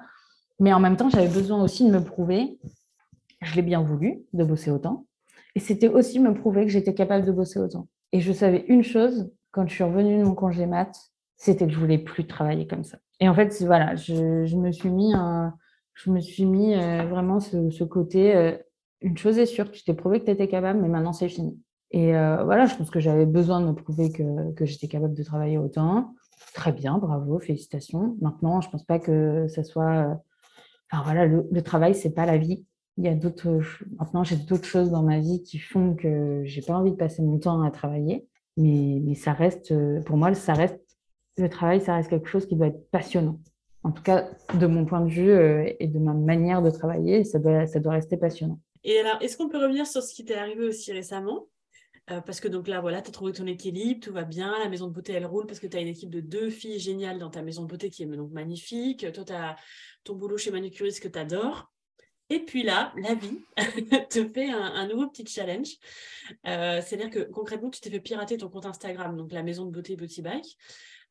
Mais 0.59 0.73
en 0.73 0.79
même 0.79 0.95
temps, 0.95 1.09
j'avais 1.09 1.27
besoin 1.27 1.63
aussi 1.63 1.85
de 1.87 1.91
me 1.91 2.03
prouver, 2.03 2.59
je 3.41 3.55
l'ai 3.55 3.61
bien 3.61 3.81
voulu, 3.81 4.19
de 4.33 4.43
bosser 4.43 4.71
autant. 4.71 5.05
Et 5.55 5.59
c'était 5.59 5.87
aussi 5.87 6.19
me 6.19 6.33
prouver 6.33 6.65
que 6.65 6.71
j'étais 6.71 6.93
capable 6.93 7.25
de 7.25 7.31
bosser 7.31 7.59
autant. 7.59 7.87
Et 8.11 8.19
je 8.19 8.31
savais 8.31 8.65
une 8.67 8.83
chose, 8.83 9.31
quand 9.51 9.67
je 9.67 9.73
suis 9.73 9.83
revenue 9.83 10.19
de 10.19 10.23
mon 10.23 10.35
congé 10.35 10.65
mat, 10.65 10.95
c'était 11.37 11.67
que 11.67 11.73
je 11.73 11.79
voulais 11.79 11.99
plus 11.99 12.25
travailler 12.27 12.67
comme 12.67 12.83
ça. 12.83 12.97
Et 13.19 13.29
en 13.29 13.33
fait, 13.33 13.55
voilà, 13.63 13.95
je, 13.95 14.45
je 14.45 14.55
me 14.57 14.71
suis 14.71 14.89
mis, 14.89 15.13
je 15.93 16.11
me 16.11 16.19
suis 16.19 16.45
mis 16.45 16.75
euh, 16.75 17.03
vraiment 17.05 17.39
ce, 17.39 17.69
ce 17.69 17.83
côté, 17.83 18.35
euh, 18.35 18.57
une 19.01 19.17
chose 19.17 19.37
est 19.37 19.45
sûre, 19.45 19.71
tu 19.71 19.83
t'es 19.83 19.93
prouvé 19.93 20.19
que 20.19 20.25
tu 20.25 20.31
étais 20.31 20.47
capable, 20.47 20.79
mais 20.81 20.87
maintenant 20.87 21.13
c'est 21.13 21.29
fini. 21.29 21.59
Et 21.91 22.15
euh, 22.15 22.43
voilà, 22.43 22.65
je 22.65 22.75
pense 22.75 22.89
que 22.89 22.99
j'avais 22.99 23.25
besoin 23.25 23.61
de 23.61 23.67
me 23.67 23.73
prouver 23.73 24.11
que, 24.11 24.51
que 24.53 24.65
j'étais 24.65 24.87
capable 24.87 25.13
de 25.13 25.23
travailler 25.23 25.57
autant. 25.57 26.15
Très 26.53 26.71
bien, 26.71 26.97
bravo, 26.97 27.39
félicitations. 27.39 28.17
Maintenant, 28.21 28.61
je 28.61 28.69
pense 28.69 28.83
pas 28.83 28.99
que 28.99 29.47
ça 29.47 29.63
soit 29.63 30.19
Enfin 30.91 31.03
voilà, 31.03 31.25
le, 31.25 31.47
le 31.51 31.61
travail, 31.61 31.95
c'est 31.95 32.13
pas 32.13 32.25
la 32.25 32.37
vie. 32.37 32.65
Il 32.97 33.03
y 33.03 33.07
a 33.09 33.13
d'autres. 33.13 33.59
Maintenant, 33.99 34.23
j'ai 34.23 34.37
d'autres 34.37 34.65
choses 34.65 34.89
dans 34.91 35.03
ma 35.03 35.19
vie 35.19 35.43
qui 35.43 35.59
font 35.59 35.95
que 35.95 36.41
j'ai 36.45 36.61
pas 36.61 36.73
envie 36.73 36.91
de 36.91 36.95
passer 36.95 37.21
mon 37.21 37.37
temps 37.37 37.61
à 37.61 37.71
travailler. 37.71 38.27
Mais, 38.55 39.01
mais 39.03 39.13
ça 39.13 39.33
reste, 39.33 39.73
pour 40.05 40.17
moi, 40.17 40.33
ça 40.33 40.53
reste 40.53 40.79
le 41.37 41.49
travail, 41.49 41.81
ça 41.81 41.95
reste 41.95 42.09
quelque 42.09 42.27
chose 42.27 42.45
qui 42.45 42.55
doit 42.55 42.67
être 42.67 42.89
passionnant. 42.89 43.39
En 43.83 43.91
tout 43.91 44.03
cas, 44.03 44.29
de 44.53 44.67
mon 44.67 44.85
point 44.85 45.01
de 45.01 45.09
vue 45.09 45.29
euh, 45.29 45.71
et 45.79 45.87
de 45.87 45.99
ma 45.99 46.13
manière 46.13 46.61
de 46.61 46.69
travailler, 46.69 47.23
ça 47.23 47.39
doit, 47.39 47.65
rester 47.91 48.17
passionnant. 48.17 48.59
Et 48.83 48.99
alors, 48.99 49.21
est-ce 49.21 49.37
qu'on 49.37 49.49
peut 49.49 49.59
revenir 49.59 49.87
sur 49.87 50.01
ce 50.01 50.13
qui 50.13 50.25
t'est 50.25 50.35
arrivé 50.35 50.65
aussi 50.65 50.91
récemment? 50.91 51.47
Euh, 52.09 52.21
parce 52.21 52.39
que 52.39 52.47
donc 52.47 52.67
là, 52.67 52.79
voilà, 52.79 53.01
tu 53.01 53.09
as 53.09 53.11
trouvé 53.11 53.33
ton 53.33 53.45
équilibre, 53.45 53.99
tout 54.01 54.13
va 54.13 54.23
bien, 54.23 54.57
la 54.59 54.69
maison 54.69 54.87
de 54.87 54.93
beauté, 54.93 55.13
elle 55.13 55.25
roule 55.25 55.45
parce 55.45 55.59
que 55.59 55.67
tu 55.67 55.77
as 55.77 55.81
une 55.81 55.89
équipe 55.89 56.09
de 56.09 56.21
deux 56.21 56.49
filles 56.49 56.79
géniales 56.79 57.19
dans 57.19 57.29
ta 57.29 57.41
maison 57.41 57.63
de 57.63 57.67
beauté 57.67 57.89
qui 57.89 58.03
est 58.03 58.05
donc 58.05 58.31
magnifique. 58.31 59.05
Toi, 59.13 59.23
tu 59.25 59.33
as 59.33 59.55
ton 60.03 60.15
boulot 60.15 60.37
chez 60.37 60.51
manucuriste 60.51 61.01
que 61.01 61.09
tu 61.09 61.19
adores. 61.19 61.71
Et 62.29 62.39
puis 62.39 62.63
là, 62.63 62.93
la 62.97 63.13
vie 63.13 63.39
te 64.09 64.27
fait 64.27 64.49
un, 64.49 64.87
nouveau 64.87 65.07
petit 65.07 65.25
challenge. 65.25 65.69
Euh, 66.45 66.81
c'est-à-dire 66.81 67.09
que 67.09 67.19
concrètement, 67.31 67.69
tu 67.69 67.79
t'es 67.79 67.89
fait 67.89 68.01
pirater 68.01 68.37
ton 68.37 68.49
compte 68.49 68.65
Instagram, 68.65 69.15
donc 69.15 69.31
la 69.31 69.43
maison 69.43 69.65
de 69.65 69.71
beauté 69.71 69.95
Beauty 69.95 70.21
Bike. 70.21 70.57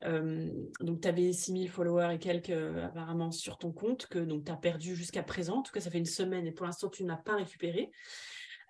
Euh, 0.04 0.50
donc, 0.80 1.00
tu 1.00 1.08
avais 1.08 1.32
6000 1.32 1.70
followers 1.70 2.14
et 2.14 2.18
quelques 2.18 2.50
apparemment 2.50 3.30
sur 3.30 3.58
ton 3.58 3.72
compte 3.72 4.06
que 4.06 4.18
tu 4.18 4.52
as 4.52 4.56
perdu 4.56 4.94
jusqu'à 4.94 5.22
présent. 5.22 5.58
En 5.58 5.62
tout 5.62 5.72
cas, 5.72 5.80
ça 5.80 5.90
fait 5.90 5.98
une 5.98 6.04
semaine 6.04 6.46
et 6.46 6.52
pour 6.52 6.66
l'instant, 6.66 6.88
tu 6.88 7.04
n'as 7.04 7.16
pas 7.16 7.36
récupéré. 7.36 7.90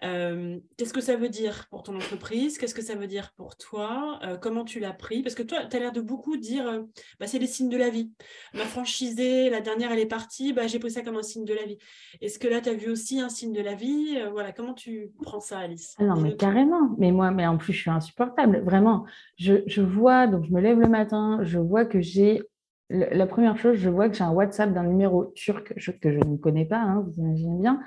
Euh, 0.04 0.58
qu'est-ce 0.76 0.92
que 0.92 1.00
ça 1.00 1.16
veut 1.16 1.28
dire 1.30 1.66
pour 1.70 1.82
ton 1.82 1.96
entreprise? 1.96 2.58
Qu'est-ce 2.58 2.74
que 2.74 2.82
ça 2.82 2.94
veut 2.94 3.06
dire 3.06 3.32
pour 3.36 3.56
toi? 3.56 4.18
Euh, 4.24 4.36
Comment 4.36 4.64
tu 4.64 4.78
l'as 4.78 4.92
pris? 4.92 5.22
Parce 5.22 5.34
que 5.34 5.42
toi, 5.42 5.64
tu 5.64 5.76
as 5.76 5.80
l'air 5.80 5.92
de 5.92 6.02
beaucoup 6.02 6.36
dire 6.36 6.68
euh, 6.68 6.82
bah, 7.18 7.26
c'est 7.26 7.38
les 7.38 7.46
signes 7.46 7.70
de 7.70 7.76
la 7.78 7.88
vie. 7.88 8.12
Ma 8.54 8.64
franchisée, 8.64 9.48
la 9.48 9.60
dernière, 9.60 9.92
elle 9.92 9.98
est 9.98 10.06
partie, 10.06 10.52
bah, 10.52 10.66
j'ai 10.66 10.78
pris 10.78 10.90
ça 10.90 11.02
comme 11.02 11.16
un 11.16 11.22
signe 11.22 11.44
de 11.44 11.54
la 11.54 11.64
vie. 11.64 11.78
Est-ce 12.20 12.38
que 12.38 12.46
là, 12.48 12.60
tu 12.60 12.68
as 12.68 12.74
vu 12.74 12.90
aussi 12.90 13.20
un 13.20 13.30
signe 13.30 13.52
de 13.52 13.62
la 13.62 13.74
vie? 13.74 14.18
Voilà, 14.32 14.52
Comment 14.52 14.74
tu 14.74 15.12
prends 15.22 15.40
ça, 15.40 15.60
Alice? 15.60 15.94
Ah 15.98 16.04
Non, 16.04 16.20
mais 16.20 16.36
carrément. 16.36 16.94
Mais 16.98 17.10
moi, 17.10 17.30
mais 17.30 17.46
en 17.46 17.56
plus, 17.56 17.72
je 17.72 17.80
suis 17.80 17.90
insupportable. 17.90 18.60
Vraiment, 18.64 19.06
je, 19.38 19.62
je 19.66 19.80
vois, 19.80 20.26
donc 20.26 20.44
je 20.44 20.52
me 20.52 20.60
lève 20.60 20.78
le 20.78 20.88
matin, 20.88 21.40
je 21.42 21.58
vois 21.58 21.84
que 21.84 22.00
j'ai 22.00 22.42
la 22.88 23.26
première 23.26 23.58
chose, 23.58 23.76
je 23.76 23.90
vois 23.90 24.08
que 24.08 24.14
j'ai 24.14 24.22
un 24.22 24.30
WhatsApp 24.30 24.72
d'un 24.72 24.84
numéro 24.84 25.24
turc 25.34 25.74
que 26.00 26.12
je 26.12 26.18
ne 26.18 26.36
connais 26.36 26.64
pas, 26.64 26.78
hein, 26.78 27.04
vous 27.04 27.20
imaginez 27.20 27.58
bien 27.60 27.80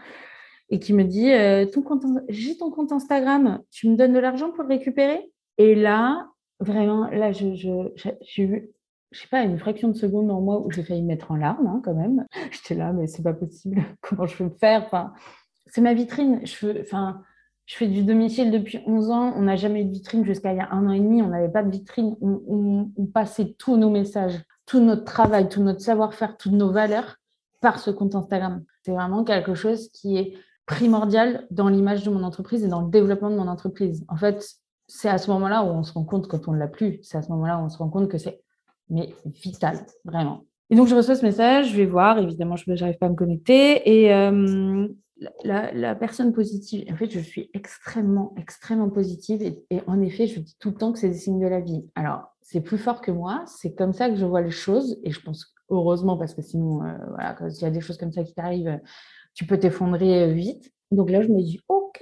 et 0.69 0.79
qui 0.79 0.93
me 0.93 1.03
dit 1.03 1.31
euh, 1.31 1.65
J'ai 2.29 2.57
ton 2.57 2.71
compte 2.71 2.91
Instagram, 2.91 3.61
tu 3.71 3.89
me 3.89 3.95
donnes 3.95 4.13
de 4.13 4.19
l'argent 4.19 4.51
pour 4.51 4.63
le 4.63 4.69
récupérer? 4.69 5.31
Et 5.57 5.75
là, 5.75 6.27
vraiment, 6.59 7.09
là, 7.09 7.31
je, 7.31 7.55
je, 7.55 7.69
j'ai 8.21 8.43
eu, 8.43 8.71
je 9.11 9.19
sais 9.21 9.27
pas, 9.27 9.43
une 9.43 9.57
fraction 9.57 9.89
de 9.89 9.93
seconde 9.93 10.27
dans 10.27 10.41
moi 10.41 10.59
où 10.59 10.71
j'ai 10.71 10.83
failli 10.83 11.01
me 11.01 11.07
mettre 11.07 11.31
en 11.31 11.35
larmes 11.35 11.67
hein, 11.67 11.81
quand 11.83 11.93
même. 11.93 12.25
J'étais 12.51 12.75
là, 12.75 12.93
mais 12.93 13.07
c'est 13.07 13.23
pas 13.23 13.33
possible. 13.33 13.83
Comment 14.01 14.25
je 14.25 14.37
peux 14.37 14.43
me 14.45 14.49
faire? 14.49 14.83
Enfin, 14.85 15.13
C'est 15.65 15.81
ma 15.81 15.93
vitrine. 15.93 16.41
Je, 16.45 16.81
enfin, 16.81 17.21
je 17.65 17.75
fais 17.75 17.87
du 17.87 18.03
domicile 18.03 18.51
depuis 18.51 18.79
11 18.85 19.09
ans. 19.09 19.33
On 19.35 19.41
n'a 19.41 19.55
jamais 19.55 19.81
eu 19.81 19.85
de 19.85 19.91
vitrine 19.91 20.25
jusqu'à 20.25 20.53
il 20.53 20.57
y 20.57 20.61
a 20.61 20.71
un 20.71 20.87
an 20.87 20.91
et 20.91 20.99
demi. 20.99 21.21
On 21.21 21.29
n'avait 21.29 21.51
pas 21.51 21.63
de 21.63 21.71
vitrine. 21.71 22.15
On, 22.21 22.91
on 22.95 23.05
passait 23.05 23.55
tous 23.57 23.75
nos 23.75 23.89
messages, 23.89 24.39
tout 24.65 24.79
notre 24.79 25.03
travail, 25.03 25.49
tout 25.49 25.63
notre 25.63 25.81
savoir-faire, 25.81 26.37
toutes 26.37 26.53
nos 26.53 26.71
valeurs 26.71 27.17
par 27.59 27.79
ce 27.79 27.91
compte 27.91 28.15
Instagram. 28.15 28.63
C'est 28.85 28.91
vraiment 28.91 29.23
quelque 29.23 29.53
chose 29.55 29.89
qui 29.89 30.17
est 30.17 30.33
primordial 30.69 31.47
dans 31.49 31.67
l'image 31.67 32.03
de 32.03 32.11
mon 32.11 32.21
entreprise 32.21 32.63
et 32.63 32.67
dans 32.67 32.81
le 32.81 32.91
développement 32.91 33.31
de 33.31 33.35
mon 33.35 33.47
entreprise. 33.47 34.05
En 34.07 34.17
fait, 34.17 34.47
c'est 34.85 35.09
à 35.09 35.17
ce 35.17 35.31
moment-là 35.31 35.63
où 35.63 35.67
on 35.69 35.81
se 35.81 35.91
rend 35.93 36.03
compte 36.03 36.27
quand 36.27 36.47
on 36.47 36.53
ne 36.53 36.59
l'a 36.59 36.67
plus. 36.67 36.99
C'est 37.01 37.17
à 37.17 37.23
ce 37.23 37.29
moment-là 37.29 37.57
où 37.57 37.61
on 37.61 37.69
se 37.69 37.79
rend 37.79 37.89
compte 37.89 38.07
que 38.07 38.19
c'est 38.19 38.43
mais 38.91 39.13
vital, 39.25 39.79
vraiment. 40.05 40.45
Et 40.69 40.75
donc, 40.75 40.87
je 40.87 40.95
reçois 40.95 41.15
ce 41.15 41.25
message, 41.25 41.71
je 41.71 41.75
vais 41.75 41.87
voir, 41.87 42.19
évidemment, 42.19 42.55
je 42.55 42.71
n'arrive 42.71 42.97
pas 42.99 43.07
à 43.07 43.09
me 43.09 43.15
connecter. 43.15 43.81
Et 43.89 44.13
euh, 44.13 44.87
la, 45.43 45.95
personne 45.95 46.33
positive, 46.33 46.85
en 46.91 46.95
fait, 46.95 47.09
je 47.09 47.19
suis 47.19 47.49
extrêmement, 47.55 48.33
extrêmement 48.37 48.89
positive. 48.89 49.41
Et, 49.41 49.81
en 49.87 49.99
effet, 50.01 50.27
je 50.27 50.39
dis 50.39 50.55
tout 50.59 50.69
le 50.69 50.75
temps 50.75 50.91
que 50.91 50.99
c'est 50.99 51.09
des 51.09 51.15
signes 51.15 51.39
de 51.39 51.47
la 51.47 51.61
vie. 51.61 51.83
Alors, 51.95 52.35
c'est 52.41 52.61
plus 52.61 52.77
fort 52.77 53.01
que 53.01 53.11
moi, 53.11 53.43
c'est 53.47 53.73
comme 53.73 53.93
ça 53.93 54.09
que 54.09 54.15
je 54.15 54.25
vois 54.25 54.41
les 54.41 54.51
choses. 54.51 54.99
Et 55.03 55.09
je 55.09 55.19
pense, 55.19 55.55
heureusement, 55.69 56.17
parce 56.17 56.35
que 56.35 56.43
sinon, 56.43 56.83
euh, 56.83 56.93
voilà, 57.09 57.33
quand 57.33 57.47
il 57.47 57.61
y 57.61 57.65
a 57.65 57.71
des 57.71 57.81
choses 57.81 57.97
comme 57.97 58.11
ça 58.11 58.23
qui 58.23 58.35
t'arrivent, 58.35 58.79
tu 59.39 59.45
peux 59.45 59.57
t'effondrer 59.57 60.23
euh, 60.23 60.33
vite. 60.33 60.69
Donc 60.91 61.09
là, 61.09 61.21
je 61.21 61.29
me 61.29 61.41
dis, 61.41 61.61
OK, 61.69 62.01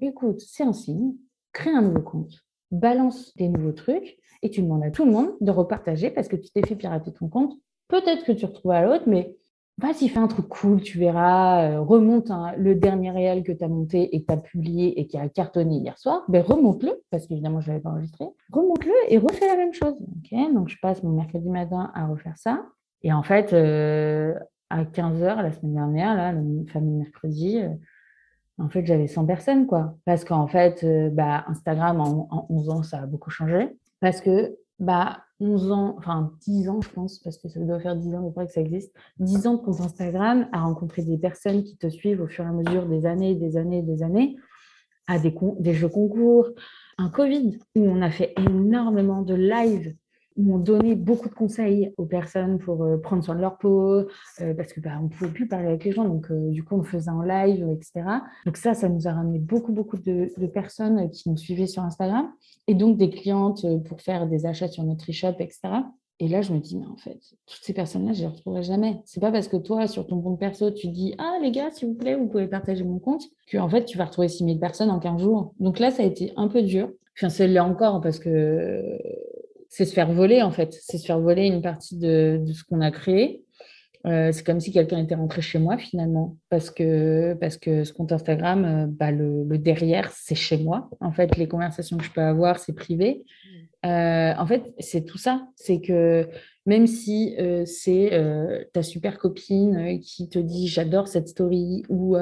écoute, 0.00 0.40
c'est 0.40 0.64
un 0.64 0.72
signe, 0.72 1.12
crée 1.52 1.70
un 1.70 1.82
nouveau 1.82 2.02
compte, 2.02 2.32
balance 2.72 3.32
des 3.36 3.48
nouveaux 3.48 3.70
trucs 3.70 4.18
et 4.42 4.50
tu 4.50 4.62
demandes 4.62 4.82
à 4.82 4.90
tout 4.90 5.04
le 5.04 5.12
monde 5.12 5.30
de 5.40 5.52
repartager 5.52 6.10
parce 6.10 6.26
que 6.26 6.34
tu 6.34 6.50
t'es 6.50 6.66
fait 6.66 6.74
pirater 6.74 7.12
ton 7.12 7.28
compte. 7.28 7.52
Peut-être 7.86 8.24
que 8.24 8.32
tu 8.32 8.46
retrouves 8.46 8.72
à 8.72 8.82
l'autre, 8.82 9.04
mais 9.06 9.36
vas-y, 9.78 10.08
fais 10.08 10.18
un 10.18 10.26
truc 10.26 10.48
cool, 10.48 10.82
tu 10.82 10.98
verras, 10.98 11.70
euh, 11.70 11.80
remonte 11.80 12.32
le 12.56 12.74
dernier 12.74 13.12
réel 13.12 13.44
que 13.44 13.52
tu 13.52 13.62
as 13.62 13.68
monté 13.68 14.16
et 14.16 14.22
que 14.22 14.26
tu 14.26 14.32
as 14.32 14.38
publié 14.38 14.98
et 14.98 15.06
qui 15.06 15.16
a 15.16 15.28
cartonné 15.28 15.76
hier 15.76 15.96
soir, 15.98 16.24
ben 16.26 16.42
remonte-le, 16.42 17.00
parce 17.10 17.28
qu'évidemment, 17.28 17.60
je 17.60 17.68
ne 17.68 17.74
l'avais 17.74 17.82
pas 17.84 17.90
enregistré, 17.90 18.24
remonte-le 18.52 18.92
et 19.08 19.18
refais 19.18 19.46
la 19.46 19.56
même 19.56 19.72
chose. 19.72 19.94
donc, 20.52 20.68
je 20.68 20.78
passe 20.82 21.00
mon 21.04 21.12
mercredi 21.12 21.48
matin 21.48 21.92
à 21.94 22.08
refaire 22.08 22.38
ça. 22.38 22.66
Et 23.04 23.12
en 23.12 23.22
fait, 23.22 23.52
euh, 23.52 24.34
à 24.72 24.84
15h 24.84 25.42
la 25.42 25.52
semaine 25.52 25.74
dernière, 25.74 26.16
là, 26.16 26.32
le 26.32 26.64
fameux 26.66 26.98
mercredi, 26.98 27.58
euh, 27.58 27.68
en 28.58 28.68
fait, 28.68 28.86
j'avais 28.86 29.06
100 29.06 29.26
personnes, 29.26 29.66
quoi. 29.66 29.96
Parce 30.04 30.24
qu'en 30.24 30.46
fait, 30.46 30.82
euh, 30.84 31.10
bah, 31.10 31.44
Instagram, 31.48 32.00
en, 32.00 32.46
11 32.48 32.70
ans, 32.70 32.82
ça 32.82 33.02
a 33.02 33.06
beaucoup 33.06 33.30
changé. 33.30 33.76
Parce 34.00 34.20
que, 34.20 34.56
bah, 34.78 35.24
11 35.40 35.72
ans, 35.72 35.94
enfin 35.98 36.32
10 36.46 36.68
ans, 36.68 36.80
je 36.80 36.88
pense, 36.88 37.18
parce 37.18 37.36
que 37.36 37.48
ça 37.48 37.60
doit 37.60 37.80
faire 37.80 37.96
10 37.96 38.14
ans, 38.14 38.30
pas 38.30 38.46
que 38.46 38.52
ça 38.52 38.60
existe, 38.60 38.94
10 39.18 39.46
ans 39.46 39.54
de 39.54 39.60
compte 39.60 39.80
Instagram, 39.80 40.48
à 40.52 40.60
rencontrer 40.60 41.02
des 41.02 41.18
personnes 41.18 41.64
qui 41.64 41.76
te 41.76 41.88
suivent 41.88 42.22
au 42.22 42.28
fur 42.28 42.44
et 42.44 42.48
à 42.48 42.52
mesure 42.52 42.86
des 42.86 43.04
années, 43.04 43.34
des 43.34 43.56
années, 43.56 43.82
des 43.82 44.02
années, 44.02 44.36
à 45.06 45.18
des, 45.18 45.34
des 45.58 45.74
jeux 45.74 45.88
concours, 45.88 46.48
un 46.98 47.10
Covid 47.10 47.58
où 47.74 47.80
on 47.80 48.00
a 48.02 48.10
fait 48.10 48.34
énormément 48.38 49.22
de 49.22 49.34
live 49.34 49.94
on 50.36 50.58
donnait 50.58 50.94
beaucoup 50.94 51.28
de 51.28 51.34
conseils 51.34 51.92
aux 51.96 52.06
personnes 52.06 52.58
pour 52.58 52.82
euh, 52.82 52.96
prendre 52.98 53.22
soin 53.22 53.34
de 53.34 53.40
leur 53.40 53.58
peau, 53.58 54.06
euh, 54.40 54.54
parce 54.54 54.72
que 54.72 54.80
bah, 54.80 54.98
on 55.02 55.08
pouvait 55.08 55.30
plus 55.30 55.48
parler 55.48 55.68
avec 55.68 55.84
les 55.84 55.92
gens, 55.92 56.04
donc 56.04 56.30
euh, 56.30 56.50
du 56.50 56.64
coup 56.64 56.76
on 56.76 56.82
faisait 56.82 57.10
en 57.10 57.22
live, 57.22 57.66
etc. 57.70 58.04
Donc 58.46 58.56
ça, 58.56 58.74
ça 58.74 58.88
nous 58.88 59.08
a 59.08 59.12
ramené 59.12 59.38
beaucoup, 59.38 59.72
beaucoup 59.72 59.96
de, 59.96 60.30
personnes 60.52 61.10
qui 61.10 61.30
nous 61.30 61.36
suivaient 61.36 61.66
sur 61.66 61.82
Instagram, 61.82 62.30
et 62.66 62.74
donc 62.74 62.96
des 62.98 63.10
clientes 63.10 63.64
pour 63.84 64.00
faire 64.00 64.26
des 64.26 64.44
achats 64.44 64.68
sur 64.68 64.84
notre 64.84 65.10
e-shop, 65.10 65.36
etc. 65.38 65.60
Et 66.18 66.28
là, 66.28 66.40
je 66.40 66.52
me 66.52 66.60
dis, 66.60 66.76
mais 66.76 66.86
en 66.86 66.96
fait, 66.96 67.18
toutes 67.46 67.62
ces 67.64 67.72
personnes-là, 67.72 68.12
je 68.12 68.22
ne 68.22 68.28
les 68.28 68.34
retrouverai 68.34 68.62
jamais. 68.62 69.00
C'est 69.06 69.18
pas 69.18 69.32
parce 69.32 69.48
que 69.48 69.56
toi, 69.56 69.88
sur 69.88 70.06
ton 70.06 70.20
compte 70.20 70.38
perso, 70.38 70.70
tu 70.70 70.88
dis, 70.88 71.14
ah 71.18 71.38
les 71.42 71.50
gars, 71.50 71.70
s'il 71.70 71.88
vous 71.88 71.94
plaît, 71.94 72.14
vous 72.14 72.28
pouvez 72.28 72.46
partager 72.46 72.84
mon 72.84 72.98
compte, 72.98 73.24
que 73.48 73.58
en 73.58 73.68
fait, 73.68 73.86
tu 73.86 73.98
vas 73.98 74.04
retrouver 74.04 74.28
6000 74.28 74.60
personnes 74.60 74.90
en 74.90 75.00
15 75.00 75.20
jours. 75.20 75.54
Donc 75.58 75.78
là, 75.78 75.90
ça 75.90 76.02
a 76.02 76.06
été 76.06 76.32
un 76.36 76.48
peu 76.48 76.62
dur. 76.62 76.90
Enfin, 77.16 77.28
c'est 77.28 77.48
là 77.48 77.64
encore 77.64 78.00
parce 78.00 78.18
que 78.18 78.98
c'est 79.72 79.86
se 79.86 79.94
faire 79.94 80.12
voler 80.12 80.42
en 80.42 80.50
fait. 80.50 80.78
C'est 80.82 80.98
se 80.98 81.06
faire 81.06 81.18
voler 81.18 81.46
une 81.46 81.62
partie 81.62 81.96
de, 81.96 82.44
ce 82.52 82.62
qu'on 82.62 82.82
a 82.82 82.90
créé. 82.90 83.42
Euh, 84.04 84.30
c'est 84.30 84.44
comme 84.44 84.60
si 84.60 84.70
quelqu'un 84.70 84.98
était 84.98 85.14
rentré 85.14 85.40
chez 85.40 85.58
moi 85.58 85.78
finalement, 85.78 86.36
parce 86.50 86.70
que, 86.70 87.34
parce 87.34 87.56
que 87.56 87.82
ce 87.84 87.92
compte 87.92 88.12
Instagram, 88.12 88.64
euh, 88.64 88.86
bah, 88.86 89.12
le, 89.12 89.46
derrière, 89.56 90.10
c'est 90.12 90.34
chez 90.34 90.58
moi. 90.58 90.90
En 91.00 91.10
fait, 91.10 91.38
les 91.38 91.48
conversations 91.48 91.96
que 91.96 92.04
je 92.04 92.10
peux 92.10 92.20
avoir, 92.20 92.58
c'est 92.58 92.74
privé. 92.74 93.24
Euh, 93.86 94.34
en 94.36 94.44
fait, 94.44 94.74
c'est 94.78 95.06
tout 95.06 95.18
ça. 95.18 95.46
C'est 95.56 95.80
que 95.80 96.28
même 96.66 96.86
si 96.86 97.34
c'est 97.64 98.10
ta 98.72 98.82
super 98.82 99.18
copine 99.18 99.98
qui 100.00 100.28
te 100.28 100.38
dit 100.38 100.68
j'adore 100.68 101.08
cette 101.08 101.28
story 101.28 101.82
ou 101.88 102.16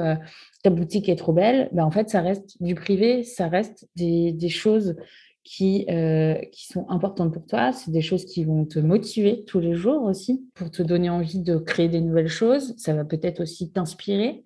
ta 0.63 0.69
boutique 0.69 1.09
est 1.09 1.17
trop 1.17 1.33
belle, 1.33 1.67
bah, 1.73 1.85
en 1.85 1.91
fait, 1.91 2.09
ça 2.09 2.21
reste 2.21 2.63
du 2.63 2.75
privé, 2.75 3.23
ça 3.23 3.49
reste 3.49 3.89
des, 3.97 4.31
des 4.31 4.49
choses 4.49 4.95
qui, 5.43 5.85
euh, 5.89 6.35
qui 6.51 6.67
sont 6.67 6.85
importantes 6.89 7.33
pour 7.33 7.45
toi. 7.45 7.71
C'est 7.71 7.91
des 7.91 8.01
choses 8.01 8.25
qui 8.25 8.43
vont 8.43 8.65
te 8.65 8.79
motiver 8.79 9.43
tous 9.45 9.59
les 9.59 9.75
jours 9.75 10.03
aussi, 10.03 10.45
pour 10.55 10.71
te 10.71 10.83
donner 10.83 11.09
envie 11.09 11.39
de 11.39 11.57
créer 11.57 11.89
des 11.89 12.01
nouvelles 12.01 12.27
choses. 12.27 12.75
Ça 12.77 12.93
va 12.93 13.05
peut-être 13.05 13.41
aussi 13.41 13.71
t'inspirer. 13.71 14.43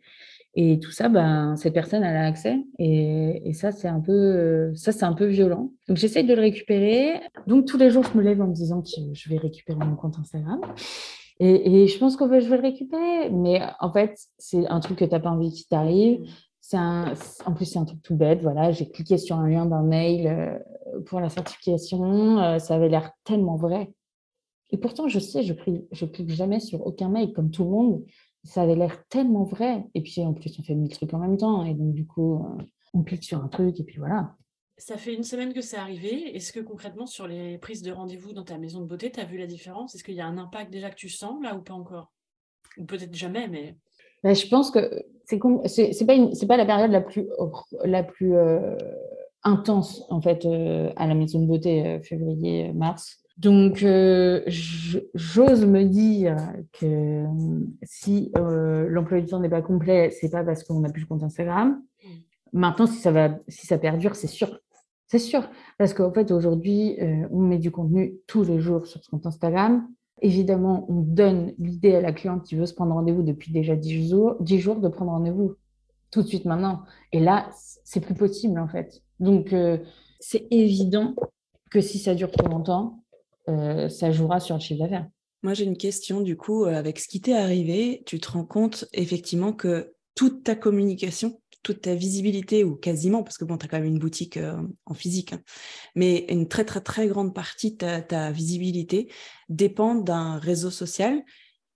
Et 0.57 0.79
tout 0.79 0.91
ça, 0.91 1.09
ben, 1.09 1.57
cette 1.57 1.73
personne, 1.73 2.03
elle 2.03 2.15
a 2.15 2.25
accès. 2.25 2.55
Et, 2.79 3.41
et 3.45 3.53
ça, 3.53 3.73
c'est 3.73 3.89
un 3.89 3.99
peu, 3.99 4.13
euh, 4.13 4.71
ça, 4.73 4.93
c'est 4.93 5.03
un 5.03 5.13
peu 5.13 5.25
violent. 5.25 5.71
Donc, 5.89 5.97
j'essaye 5.97 6.25
de 6.25 6.33
le 6.33 6.39
récupérer. 6.39 7.19
Donc, 7.45 7.65
tous 7.65 7.77
les 7.77 7.89
jours, 7.89 8.03
je 8.09 8.17
me 8.17 8.23
lève 8.23 8.41
en 8.41 8.47
me 8.47 8.53
disant 8.53 8.81
que 8.81 8.87
je 9.13 9.29
vais 9.29 9.37
récupérer 9.37 9.79
mon 9.79 9.97
compte 9.97 10.17
Instagram. 10.17 10.61
Et, 11.41 11.83
et 11.83 11.87
je 11.87 11.99
pense 11.99 12.15
que 12.15 12.23
je 12.39 12.47
vais 12.47 12.55
le 12.55 12.61
récupérer. 12.61 13.29
Mais 13.31 13.61
en 13.81 13.91
fait, 13.91 14.17
c'est 14.37 14.65
un 14.67 14.79
truc 14.79 14.99
que 14.99 15.03
tu 15.03 15.11
n'as 15.11 15.19
pas 15.19 15.29
envie 15.29 15.51
qu'il 15.51 15.67
t'arrive. 15.67 16.21
En 16.73 17.53
plus, 17.55 17.65
c'est 17.65 17.79
un 17.79 17.85
truc 17.85 18.01
tout 18.01 18.15
bête. 18.15 18.41
Voilà, 18.41 18.71
j'ai 18.71 18.89
cliqué 18.89 19.17
sur 19.17 19.37
un 19.37 19.47
lien 19.47 19.65
d'un 19.65 19.83
mail 19.83 20.27
euh, 20.27 21.01
pour 21.05 21.19
la 21.19 21.29
certification. 21.29 22.39
Euh, 22.39 22.59
ça 22.59 22.75
avait 22.75 22.89
l'air 22.89 23.11
tellement 23.23 23.55
vrai. 23.55 23.91
Et 24.71 24.77
pourtant, 24.77 25.07
je 25.07 25.19
sais, 25.19 25.43
je 25.43 25.53
clique, 25.53 25.83
je 25.91 26.05
clique 26.05 26.31
jamais 26.31 26.59
sur 26.59 26.85
aucun 26.85 27.09
mail 27.09 27.33
comme 27.33 27.51
tout 27.51 27.63
le 27.63 27.69
monde 27.69 28.03
ça 28.45 28.61
avait 28.61 28.75
l'air 28.75 29.05
tellement 29.07 29.43
vrai. 29.43 29.85
Et 29.93 30.01
puis 30.01 30.21
en 30.21 30.33
plus, 30.33 30.57
on 30.59 30.63
fait 30.63 30.75
mille 30.75 30.93
trucs 30.93 31.13
en 31.13 31.19
même 31.19 31.37
temps. 31.37 31.65
Et 31.65 31.73
donc, 31.73 31.93
du 31.93 32.05
coup, 32.05 32.45
euh, 32.45 32.63
on 32.93 33.03
clique 33.03 33.23
sur 33.23 33.43
un 33.43 33.47
truc 33.47 33.79
et 33.79 33.83
puis 33.83 33.97
voilà. 33.97 34.35
Ça 34.77 34.97
fait 34.97 35.13
une 35.13 35.23
semaine 35.23 35.53
que 35.53 35.61
c'est 35.61 35.77
arrivé. 35.77 36.35
Est-ce 36.35 36.53
que 36.53 36.59
concrètement, 36.59 37.05
sur 37.05 37.27
les 37.27 37.57
prises 37.57 37.81
de 37.81 37.91
rendez-vous 37.91 38.33
dans 38.33 38.43
ta 38.43 38.57
maison 38.57 38.81
de 38.81 38.85
beauté, 38.85 39.11
tu 39.11 39.19
as 39.19 39.25
vu 39.25 39.37
la 39.37 39.47
différence? 39.47 39.95
Est-ce 39.95 40.03
qu'il 40.03 40.15
y 40.15 40.21
a 40.21 40.27
un 40.27 40.37
impact 40.37 40.71
déjà 40.71 40.89
que 40.89 40.95
tu 40.95 41.09
sens 41.09 41.41
là 41.41 41.55
ou 41.55 41.61
pas 41.61 41.73
encore? 41.73 42.11
Ou 42.77 42.85
peut-être 42.85 43.15
jamais, 43.15 43.47
mais. 43.47 43.77
Bah, 44.23 44.33
je 44.33 44.47
pense 44.47 44.71
que 44.71 45.03
c'est 45.25 45.93
c'est 45.93 46.05
pas, 46.05 46.15
pas 46.47 46.57
la 46.57 46.65
période 46.65 46.91
la 46.91 47.01
plus, 47.01 47.27
la 47.83 48.03
plus 48.03 48.35
euh, 48.35 48.75
intense 49.43 50.03
en 50.09 50.21
fait 50.21 50.45
euh, 50.45 50.91
à 50.95 51.07
la 51.07 51.15
maison 51.15 51.39
de 51.39 51.47
beauté 51.47 51.99
février-mars. 52.03 53.25
Donc, 53.37 53.83
euh, 53.83 54.41
j'ose 54.47 55.65
me 55.65 55.83
dire 55.83 56.37
que 56.71 57.25
si 57.83 58.31
euh, 58.37 58.87
l'emploi 58.87 59.19
du 59.19 59.27
temps 59.27 59.39
n'est 59.39 59.49
pas 59.49 59.61
complet, 59.61 60.09
c'est 60.09 60.29
pas 60.29 60.43
parce 60.43 60.63
qu'on 60.63 60.79
n'a 60.79 60.89
plus 60.89 61.03
de 61.03 61.07
compte 61.07 61.23
Instagram. 61.23 61.81
Mm. 62.03 62.07
Maintenant, 62.53 62.87
si 62.87 62.97
ça, 62.99 63.11
va, 63.11 63.37
si 63.49 63.67
ça 63.67 63.77
perdure, 63.77 64.15
c'est 64.15 64.27
sûr. 64.27 64.57
C'est 65.07 65.19
sûr. 65.19 65.49
Parce 65.77 65.93
qu'en 65.93 66.13
fait, 66.13 66.31
aujourd'hui, 66.31 66.97
euh, 67.01 67.27
on 67.29 67.41
met 67.41 67.57
du 67.57 67.71
contenu 67.71 68.15
tous 68.25 68.43
les 68.43 68.59
jours 68.59 68.87
sur 68.87 69.03
ce 69.03 69.09
compte 69.09 69.25
Instagram. 69.25 69.85
Évidemment, 70.21 70.85
on 70.89 71.01
donne 71.01 71.53
l'idée 71.57 71.95
à 71.95 72.01
la 72.01 72.13
cliente 72.13 72.43
qui 72.43 72.55
veut 72.55 72.65
se 72.65 72.73
prendre 72.73 72.93
rendez-vous 72.93 73.23
depuis 73.23 73.51
déjà 73.51 73.75
10 73.75 74.09
jours, 74.09 74.35
10 74.39 74.59
jours 74.59 74.77
de 74.77 74.87
prendre 74.87 75.11
rendez-vous 75.11 75.55
tout 76.11 76.21
de 76.21 76.27
suite 76.27 76.45
maintenant. 76.45 76.83
Et 77.11 77.19
là, 77.19 77.49
c'est 77.83 77.99
plus 77.99 78.15
possible, 78.15 78.59
en 78.59 78.67
fait. 78.67 79.01
Donc, 79.19 79.53
c'est 80.19 80.47
évident 80.51 81.15
que 81.69 81.81
si 81.81 81.99
ça 81.99 82.15
dure 82.15 82.31
trop 82.31 82.47
longtemps, 82.47 83.03
euh, 83.49 83.89
ça 83.89 84.11
jouera 84.11 84.39
sur 84.39 84.55
le 84.55 84.61
chiffre 84.61 84.79
d'affaires. 84.79 85.07
Moi, 85.43 85.53
j'ai 85.53 85.65
une 85.65 85.77
question, 85.77 86.21
du 86.21 86.35
coup, 86.35 86.65
euh, 86.65 86.73
avec 86.73 86.99
ce 86.99 87.07
qui 87.07 87.21
t'est 87.21 87.35
arrivé, 87.35 88.01
tu 88.05 88.19
te 88.19 88.31
rends 88.31 88.45
compte 88.45 88.85
effectivement 88.93 89.53
que 89.53 89.93
toute 90.15 90.43
ta 90.43 90.55
communication, 90.55 91.39
toute 91.65 91.81
ta 91.81 91.95
visibilité, 91.95 92.63
ou 92.63 92.75
quasiment, 92.75 93.23
parce 93.23 93.39
que 93.39 93.43
bon, 93.43 93.57
tu 93.57 93.65
as 93.65 93.67
quand 93.67 93.79
même 93.79 93.87
une 93.87 93.97
boutique 93.97 94.37
euh, 94.37 94.55
en 94.85 94.93
physique, 94.93 95.33
hein, 95.33 95.41
mais 95.95 96.27
une 96.29 96.47
très, 96.47 96.63
très, 96.63 96.79
très 96.79 97.07
grande 97.07 97.33
partie 97.33 97.71
de 97.71 97.99
ta, 98.01 98.31
visibilité 98.31 99.11
dépend 99.49 99.95
d'un 99.95 100.37
réseau 100.37 100.69
social 100.69 101.23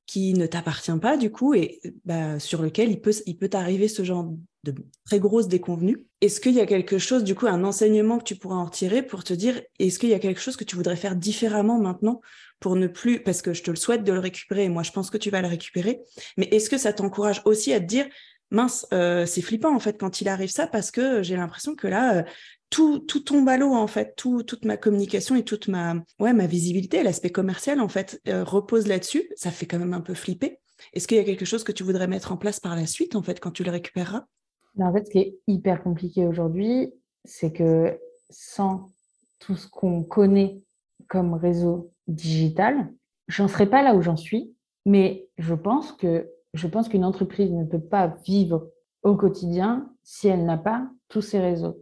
qui 0.05 0.33
ne 0.33 0.45
t'appartient 0.45 0.97
pas, 1.01 1.17
du 1.17 1.31
coup, 1.31 1.55
et 1.55 1.81
bah, 2.05 2.39
sur 2.39 2.61
lequel 2.61 2.91
il 2.91 3.01
peut, 3.01 3.13
il 3.25 3.35
peut 3.35 3.49
t'arriver 3.49 3.87
ce 3.87 4.03
genre 4.03 4.31
de 4.63 4.75
très 5.05 5.19
grosses 5.19 5.47
déconvenues. 5.47 6.05
Est-ce 6.21 6.39
qu'il 6.39 6.53
y 6.53 6.59
a 6.59 6.67
quelque 6.67 6.99
chose, 6.99 7.23
du 7.23 7.33
coup, 7.33 7.47
un 7.47 7.63
enseignement 7.63 8.19
que 8.19 8.23
tu 8.23 8.35
pourrais 8.35 8.57
en 8.57 8.65
retirer 8.65 9.01
pour 9.01 9.23
te 9.23 9.33
dire, 9.33 9.59
est-ce 9.79 9.97
qu'il 9.97 10.09
y 10.09 10.13
a 10.13 10.19
quelque 10.19 10.41
chose 10.41 10.55
que 10.55 10.63
tu 10.63 10.75
voudrais 10.75 10.97
faire 10.97 11.15
différemment 11.15 11.79
maintenant 11.79 12.21
pour 12.59 12.75
ne 12.75 12.87
plus, 12.87 13.23
parce 13.23 13.41
que 13.41 13.53
je 13.53 13.63
te 13.63 13.71
le 13.71 13.77
souhaite 13.77 14.03
de 14.03 14.13
le 14.13 14.19
récupérer, 14.19 14.65
et 14.65 14.69
moi 14.69 14.83
je 14.83 14.91
pense 14.91 15.09
que 15.09 15.17
tu 15.17 15.31
vas 15.31 15.41
le 15.41 15.47
récupérer, 15.47 16.01
mais 16.37 16.47
est-ce 16.51 16.69
que 16.69 16.77
ça 16.77 16.93
t'encourage 16.93 17.41
aussi 17.45 17.73
à 17.73 17.79
te 17.79 17.85
dire, 17.85 18.05
mince, 18.51 18.87
euh, 18.93 19.25
c'est 19.25 19.41
flippant 19.41 19.75
en 19.75 19.79
fait 19.79 19.99
quand 19.99 20.21
il 20.21 20.27
arrive 20.27 20.49
ça, 20.49 20.67
parce 20.67 20.91
que 20.91 21.23
j'ai 21.23 21.35
l'impression 21.35 21.75
que 21.75 21.87
là, 21.87 22.17
euh, 22.17 22.23
tout, 22.69 22.99
tout 22.99 23.21
tombe 23.21 23.47
à 23.49 23.57
l'eau 23.57 23.73
en 23.73 23.87
fait, 23.87 24.13
tout, 24.15 24.43
toute 24.43 24.65
ma 24.65 24.77
communication 24.77 25.35
et 25.35 25.43
toute 25.43 25.67
ma, 25.67 25.95
ouais, 26.19 26.33
ma 26.33 26.47
visibilité, 26.47 27.03
l'aspect 27.03 27.31
commercial 27.31 27.79
en 27.79 27.87
fait, 27.87 28.21
euh, 28.27 28.43
repose 28.43 28.87
là-dessus, 28.87 29.29
ça 29.35 29.51
fait 29.51 29.65
quand 29.65 29.79
même 29.79 29.93
un 29.93 30.01
peu 30.01 30.13
flipper. 30.13 30.59
Est-ce 30.93 31.07
qu'il 31.07 31.17
y 31.17 31.21
a 31.21 31.23
quelque 31.23 31.45
chose 31.45 31.63
que 31.63 31.71
tu 31.71 31.83
voudrais 31.83 32.07
mettre 32.07 32.31
en 32.31 32.37
place 32.37 32.59
par 32.59 32.75
la 32.75 32.85
suite 32.85 33.15
en 33.15 33.21
fait 33.21 33.39
quand 33.39 33.51
tu 33.51 33.63
le 33.63 33.71
récupéreras? 33.71 34.25
En 34.79 34.93
fait, 34.93 35.05
ce 35.05 35.11
qui 35.11 35.19
est 35.19 35.39
hyper 35.47 35.83
compliqué 35.83 36.25
aujourd'hui, 36.25 36.93
c'est 37.25 37.51
que 37.51 37.99
sans 38.29 38.91
tout 39.39 39.55
ce 39.55 39.67
qu'on 39.67 40.03
connaît 40.03 40.61
comme 41.07 41.33
réseau 41.33 41.91
digital, 42.07 42.89
j'en 43.27 43.47
serais 43.47 43.69
pas 43.69 43.81
là 43.81 43.95
où 43.95 44.01
j'en 44.01 44.15
suis, 44.15 44.53
mais 44.85 45.27
je 45.37 45.53
pense 45.53 45.91
que 45.91 46.29
je 46.53 46.67
pense 46.67 46.89
qu'une 46.89 47.05
entreprise 47.05 47.51
ne 47.51 47.63
peut 47.63 47.79
pas 47.79 48.07
vivre 48.25 48.69
au 49.03 49.15
quotidien 49.15 49.89
si 50.03 50.27
elle 50.27 50.45
n'a 50.45 50.57
pas 50.57 50.89
tous 51.07 51.21
ces 51.21 51.39
réseaux. 51.39 51.77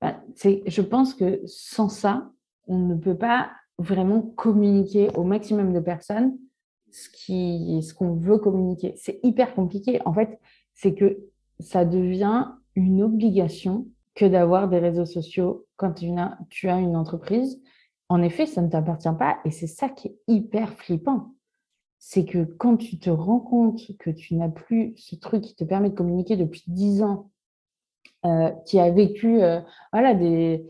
Ben, 0.00 0.20
je 0.36 0.80
pense 0.82 1.14
que 1.14 1.40
sans 1.46 1.88
ça, 1.88 2.30
on 2.66 2.78
ne 2.78 2.94
peut 2.94 3.16
pas 3.16 3.50
vraiment 3.78 4.22
communiquer 4.22 5.08
au 5.16 5.24
maximum 5.24 5.72
de 5.72 5.80
personnes 5.80 6.36
ce 6.90 7.94
qu'on 7.94 8.14
veut 8.14 8.38
communiquer. 8.38 8.94
C'est 8.96 9.20
hyper 9.22 9.54
compliqué. 9.54 10.00
En 10.04 10.12
fait, 10.12 10.38
c'est 10.74 10.94
que 10.94 11.18
ça 11.60 11.84
devient 11.84 12.46
une 12.74 13.02
obligation 13.02 13.86
que 14.14 14.24
d'avoir 14.24 14.68
des 14.68 14.78
réseaux 14.78 15.06
sociaux 15.06 15.66
quand 15.76 15.92
tu 15.92 16.68
as 16.68 16.78
une 16.78 16.96
entreprise. 16.96 17.60
En 18.08 18.22
effet, 18.22 18.46
ça 18.46 18.62
ne 18.62 18.68
t'appartient 18.68 19.08
pas 19.18 19.38
et 19.44 19.50
c'est 19.50 19.66
ça 19.66 19.88
qui 19.88 20.08
est 20.08 20.18
hyper 20.28 20.72
flippant. 20.74 21.34
C'est 21.98 22.24
que 22.24 22.44
quand 22.44 22.76
tu 22.76 22.98
te 22.98 23.10
rends 23.10 23.40
compte 23.40 23.80
que 23.98 24.10
tu 24.10 24.34
n'as 24.34 24.48
plus 24.48 24.94
ce 24.96 25.16
truc 25.16 25.42
qui 25.42 25.54
te 25.54 25.64
permet 25.64 25.90
de 25.90 25.94
communiquer 25.94 26.36
depuis 26.36 26.62
dix 26.66 27.02
ans, 27.02 27.30
euh, 28.24 28.50
qui 28.66 28.78
a 28.78 28.90
vécu 28.90 29.42
euh, 29.42 29.60
voilà, 29.92 30.14
des, 30.14 30.66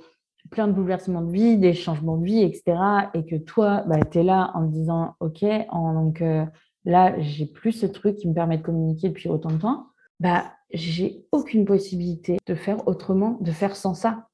plein 0.51 0.68
de 0.68 0.72
bouleversements 0.72 1.22
de 1.22 1.31
vie, 1.31 1.57
des 1.59 1.74
changements 1.74 2.16
de 2.16 2.24
vie, 2.24 2.43
etc. 2.43 2.79
Et 3.14 3.24
que 3.24 3.37
toi, 3.37 3.85
bah, 3.87 4.01
tu 4.05 4.18
es 4.18 4.22
là 4.22 4.51
en 4.55 4.66
te 4.66 4.72
disant, 4.72 5.14
OK, 5.20 5.45
en, 5.70 5.95
donc 5.95 6.22
euh, 6.22 6.45
là, 6.85 7.18
j'ai 7.20 7.47
plus 7.47 7.72
ce 7.72 7.87
truc 7.87 8.16
qui 8.16 8.29
me 8.29 8.35
permet 8.35 8.59
de 8.59 8.62
communiquer 8.62 9.09
depuis 9.09 9.29
autant 9.29 9.51
de 9.51 9.59
temps 9.59 9.87
bah, 10.20 10.53
j'ai 10.72 11.24
aucune 11.33 11.64
possibilité 11.64 12.39
de 12.47 12.55
faire 12.55 12.87
autrement, 12.89 13.39
de 13.41 13.53
faire 13.53 13.76
sans 13.76 13.95
ça. 13.95 14.29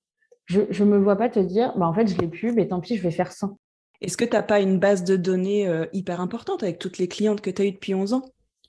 Je 0.46 0.60
ne 0.60 0.90
me 0.90 0.98
vois 0.98 1.16
pas 1.16 1.30
te 1.30 1.40
dire, 1.40 1.76
bah, 1.76 1.86
en 1.86 1.94
fait, 1.94 2.06
je 2.06 2.18
l'ai 2.18 2.28
plus, 2.28 2.52
mais 2.52 2.68
tant 2.68 2.80
pis, 2.80 2.96
je 2.96 3.02
vais 3.02 3.10
faire 3.10 3.32
sans. 3.32 3.58
Est-ce 4.04 4.16
que 4.16 4.24
tu 4.24 4.32
n'as 4.32 4.42
pas 4.42 4.60
une 4.60 4.78
base 4.78 5.02
de 5.04 5.16
données 5.16 5.66
euh, 5.66 5.86
hyper 5.92 6.20
importante 6.20 6.62
avec 6.62 6.78
toutes 6.78 6.98
les 6.98 7.08
clientes 7.08 7.40
que 7.40 7.50
tu 7.50 7.62
as 7.62 7.64
eues 7.64 7.72
depuis 7.72 7.94
11 7.94 8.12
ans? 8.12 8.22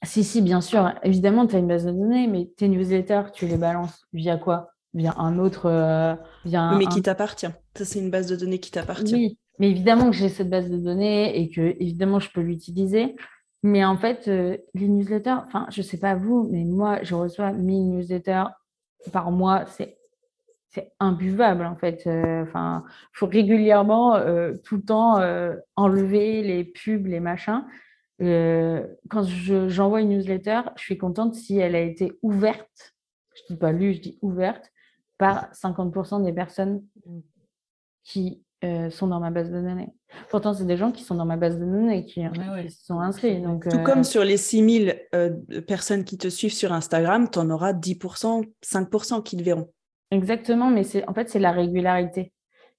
Si, 0.03 0.23
si, 0.23 0.41
bien 0.41 0.61
sûr. 0.61 0.93
Évidemment, 1.03 1.45
tu 1.45 1.55
as 1.55 1.59
une 1.59 1.67
base 1.67 1.85
de 1.85 1.91
données, 1.91 2.27
mais 2.27 2.49
tes 2.57 2.67
newsletters, 2.67 3.31
tu 3.33 3.45
les 3.45 3.57
balances 3.57 4.05
via 4.13 4.37
quoi? 4.37 4.69
Via 4.93 5.13
un 5.17 5.39
autre. 5.39 5.65
Euh, 5.65 6.15
via 6.45 6.71
mais 6.77 6.85
qui 6.85 7.01
t'appartient. 7.01 7.47
Ça, 7.75 7.85
c'est 7.85 7.99
une 7.99 8.11
base 8.11 8.27
de 8.27 8.35
données 8.35 8.59
qui 8.59 8.71
t'appartient. 8.71 9.13
Oui, 9.13 9.37
mais 9.59 9.69
évidemment 9.71 10.09
que 10.09 10.15
j'ai 10.15 10.29
cette 10.29 10.49
base 10.49 10.69
de 10.69 10.77
données 10.77 11.37
et 11.37 11.49
que, 11.49 11.75
évidemment, 11.79 12.19
je 12.19 12.29
peux 12.31 12.41
l'utiliser. 12.41 13.15
Mais 13.63 13.83
en 13.83 13.97
fait, 13.97 14.27
euh, 14.27 14.57
les 14.73 14.87
newsletters, 14.87 15.37
enfin, 15.45 15.65
je 15.69 15.81
ne 15.81 15.85
sais 15.85 15.97
pas 15.97 16.15
vous, 16.15 16.47
mais 16.51 16.63
moi, 16.63 16.99
je 17.01 17.15
reçois 17.15 17.51
1000 17.51 17.89
newsletters 17.89 18.45
par 19.11 19.31
mois. 19.31 19.65
C'est 19.65 19.97
c'est 20.75 20.91
imbuvable 20.99 21.65
en 21.65 21.75
fait. 21.75 22.05
Euh, 22.05 22.43
enfin, 22.43 22.83
faut 23.13 23.27
régulièrement, 23.27 24.15
euh, 24.15 24.53
tout 24.63 24.75
le 24.75 24.83
temps, 24.83 25.19
enlever 25.75 26.43
les 26.43 26.63
pubs, 26.63 27.07
les 27.07 27.19
machins. 27.19 27.63
quand 28.19 29.23
j'envoie 29.23 30.01
une 30.01 30.09
newsletter, 30.09 30.61
je 30.75 30.83
suis 30.83 30.97
contente 30.97 31.33
si 31.35 31.57
elle 31.57 31.75
a 31.75 31.81
été 31.81 32.13
ouverte. 32.21 32.95
Je 33.35 33.53
dis 33.53 33.59
pas 33.59 33.71
lue, 33.71 33.93
je 33.93 34.01
dis 34.01 34.19
ouverte 34.21 34.71
par 35.17 35.51
50% 35.53 36.23
des 36.23 36.33
personnes 36.33 36.83
qui 38.03 38.45
euh, 38.65 38.89
sont 38.89 39.07
dans 39.07 39.19
ma 39.19 39.31
base 39.31 39.51
de 39.51 39.61
données. 39.61 39.89
Pourtant, 40.29 40.53
c'est 40.53 40.65
des 40.65 40.77
gens 40.77 40.91
qui 40.91 41.03
sont 41.03 41.15
dans 41.15 41.25
ma 41.25 41.37
base 41.37 41.59
de 41.59 41.65
données 41.65 41.99
et 41.99 42.05
qui, 42.05 42.21
sont 42.69 42.99
inscrits. 42.99 43.41
Donc, 43.41 43.67
Tout 43.67 43.83
comme 43.83 43.99
euh, 43.99 44.03
sur 44.03 44.23
les 44.23 44.37
6000 44.37 44.97
euh, 45.13 45.29
personnes 45.67 46.03
qui 46.03 46.17
te 46.17 46.29
suivent 46.29 46.53
sur 46.53 46.71
Instagram, 46.71 47.29
tu 47.29 47.37
en 47.37 47.49
auras 47.49 47.73
10%, 47.73 48.43
5% 48.63 49.23
qui 49.23 49.37
te 49.37 49.43
verront. 49.43 49.71
Exactement, 50.11 50.69
mais 50.69 50.83
c'est 50.83 51.07
en 51.09 51.13
fait, 51.13 51.29
c'est 51.29 51.39
la 51.39 51.51
régularité 51.51 52.31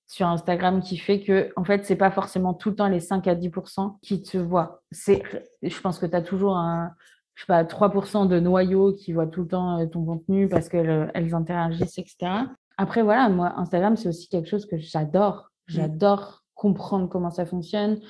sur 0.06 0.26
Instagram 0.26 0.80
qui 0.80 0.96
fait 0.96 1.20
que, 1.20 1.50
en 1.56 1.64
fait, 1.64 1.84
c'est 1.84 1.96
pas 1.96 2.10
forcément 2.10 2.54
tout 2.54 2.70
le 2.70 2.76
temps 2.76 2.88
les 2.88 3.00
5 3.00 3.26
à 3.26 3.34
10% 3.34 3.98
qui 4.02 4.22
te 4.22 4.38
voient. 4.38 4.82
C'est, 4.92 5.22
je 5.62 5.80
pense 5.80 5.98
que 5.98 6.06
tu 6.06 6.14
as 6.14 6.22
toujours 6.22 6.56
un, 6.56 6.92
je 7.34 7.42
sais 7.42 7.46
pas, 7.46 7.64
3% 7.64 8.28
de 8.28 8.38
noyaux 8.38 8.92
qui 8.92 9.12
voient 9.12 9.26
tout 9.26 9.42
le 9.42 9.48
temps 9.48 9.84
ton 9.88 10.04
contenu 10.04 10.48
parce 10.48 10.68
qu'elles 10.68 11.10
elles 11.14 11.34
interagissent, 11.34 11.98
etc. 11.98 12.16
Après, 12.78 13.02
voilà, 13.02 13.28
moi, 13.28 13.54
Instagram, 13.56 13.96
c'est 13.96 14.08
aussi 14.08 14.28
quelque 14.28 14.48
chose 14.48 14.66
que 14.66 14.78
j'adore. 14.78 15.50
Mmh. 15.68 15.72
J'adore 15.72 16.44
comprendre 16.54 17.08
comment 17.08 17.30
ça 17.30 17.44
fonctionne, 17.44 18.00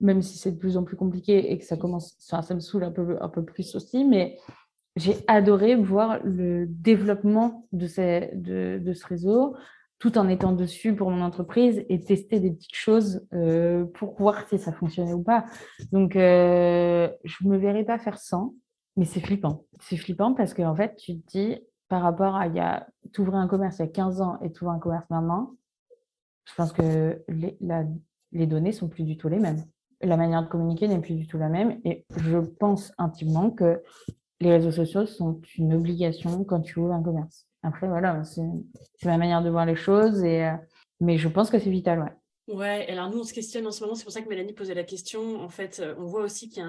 même 0.00 0.22
si 0.22 0.38
c'est 0.38 0.52
de 0.52 0.58
plus 0.58 0.76
en 0.76 0.84
plus 0.84 0.96
compliqué 0.96 1.52
et 1.52 1.58
que 1.58 1.64
ça 1.64 1.76
commence, 1.76 2.14
ça, 2.18 2.42
me 2.54 2.60
saoule 2.60 2.84
un 2.84 2.90
peu, 2.90 3.18
un 3.20 3.28
peu 3.28 3.44
plus 3.44 3.74
aussi, 3.74 4.04
mais 4.04 4.38
j'ai 4.96 5.16
adoré 5.26 5.74
voir 5.74 6.18
le 6.22 6.66
développement 6.66 7.66
de, 7.72 7.86
ce 7.86 9.06
réseau, 9.06 9.56
tout 9.98 10.18
en 10.18 10.28
étant 10.28 10.52
dessus 10.52 10.94
pour 10.94 11.10
mon 11.10 11.22
entreprise 11.22 11.84
et 11.88 12.00
tester 12.00 12.40
des 12.40 12.50
petites 12.50 12.74
choses 12.74 13.26
euh, 13.32 13.84
pour 13.94 14.14
voir 14.18 14.46
si 14.48 14.58
ça 14.58 14.72
fonctionnait 14.72 15.14
ou 15.14 15.22
pas. 15.22 15.46
Donc, 15.92 16.16
euh, 16.16 17.08
je 17.24 17.44
ne 17.44 17.50
me 17.50 17.56
verrais 17.56 17.84
pas 17.84 17.98
faire 17.98 18.18
sans, 18.18 18.54
mais 18.96 19.04
c'est 19.04 19.20
flippant. 19.20 19.64
C'est 19.80 19.96
flippant 19.96 20.34
parce 20.34 20.54
qu'en 20.54 20.74
fait, 20.74 20.96
tu 20.96 21.20
te 21.20 21.30
dis, 21.30 21.58
par 21.88 22.02
rapport 22.02 22.36
à 22.36 22.86
t'ouvrir 23.12 23.36
un 23.36 23.46
commerce 23.46 23.78
il 23.78 23.82
y 23.82 23.84
a 23.84 23.88
15 23.88 24.20
ans 24.20 24.38
et 24.42 24.50
t'ouvrir 24.50 24.76
un 24.76 24.78
commerce 24.78 25.08
maintenant, 25.10 25.54
je 26.44 26.54
pense 26.54 26.72
que 26.72 27.22
les, 27.28 27.56
la, 27.60 27.84
les 28.32 28.46
données 28.46 28.72
sont 28.72 28.88
plus 28.88 29.04
du 29.04 29.16
tout 29.16 29.28
les 29.28 29.38
mêmes. 29.38 29.64
La 30.00 30.16
manière 30.16 30.42
de 30.42 30.48
communiquer 30.48 30.88
n'est 30.88 31.00
plus 31.00 31.14
du 31.14 31.26
tout 31.26 31.38
la 31.38 31.48
même. 31.48 31.80
Et 31.84 32.04
je 32.16 32.38
pense 32.38 32.92
intimement 32.98 33.50
que 33.50 33.82
les 34.42 34.50
réseaux 34.50 34.72
sociaux 34.72 35.06
sont 35.06 35.40
une 35.56 35.74
obligation 35.74 36.44
quand 36.44 36.60
tu 36.60 36.78
ouvres 36.78 36.92
un 36.92 37.02
commerce. 37.02 37.46
Après, 37.62 37.88
voilà, 37.88 38.22
c'est 38.24 38.42
ma 39.04 39.18
manière 39.18 39.42
de 39.42 39.50
voir 39.50 39.66
les 39.66 39.76
choses, 39.76 40.22
et, 40.24 40.44
euh, 40.44 40.52
mais 41.00 41.16
je 41.16 41.28
pense 41.28 41.50
que 41.50 41.58
c'est 41.58 41.70
vital, 41.70 42.00
ouais. 42.00 42.12
Ouais, 42.48 42.86
alors 42.88 43.08
nous, 43.08 43.20
on 43.20 43.24
se 43.24 43.32
questionne 43.32 43.66
en 43.66 43.70
ce 43.70 43.82
moment, 43.82 43.94
c'est 43.94 44.02
pour 44.02 44.12
ça 44.12 44.20
que 44.20 44.28
Mélanie 44.28 44.52
posait 44.52 44.74
la 44.74 44.82
question. 44.82 45.40
En 45.40 45.48
fait, 45.48 45.78
euh, 45.80 45.94
on 45.98 46.06
voit 46.06 46.22
aussi 46.22 46.48
qu'il 46.48 46.62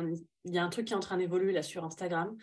y, 0.45 0.51
y, 0.53 0.57
a 0.59 0.63
un 0.63 0.69
truc 0.69 0.85
qui 0.85 0.93
est 0.93 0.95
en 0.95 0.99
train 0.99 1.17
d'évoluer 1.17 1.51
là 1.51 1.63
sur 1.63 1.83
Instagram. 1.83 2.35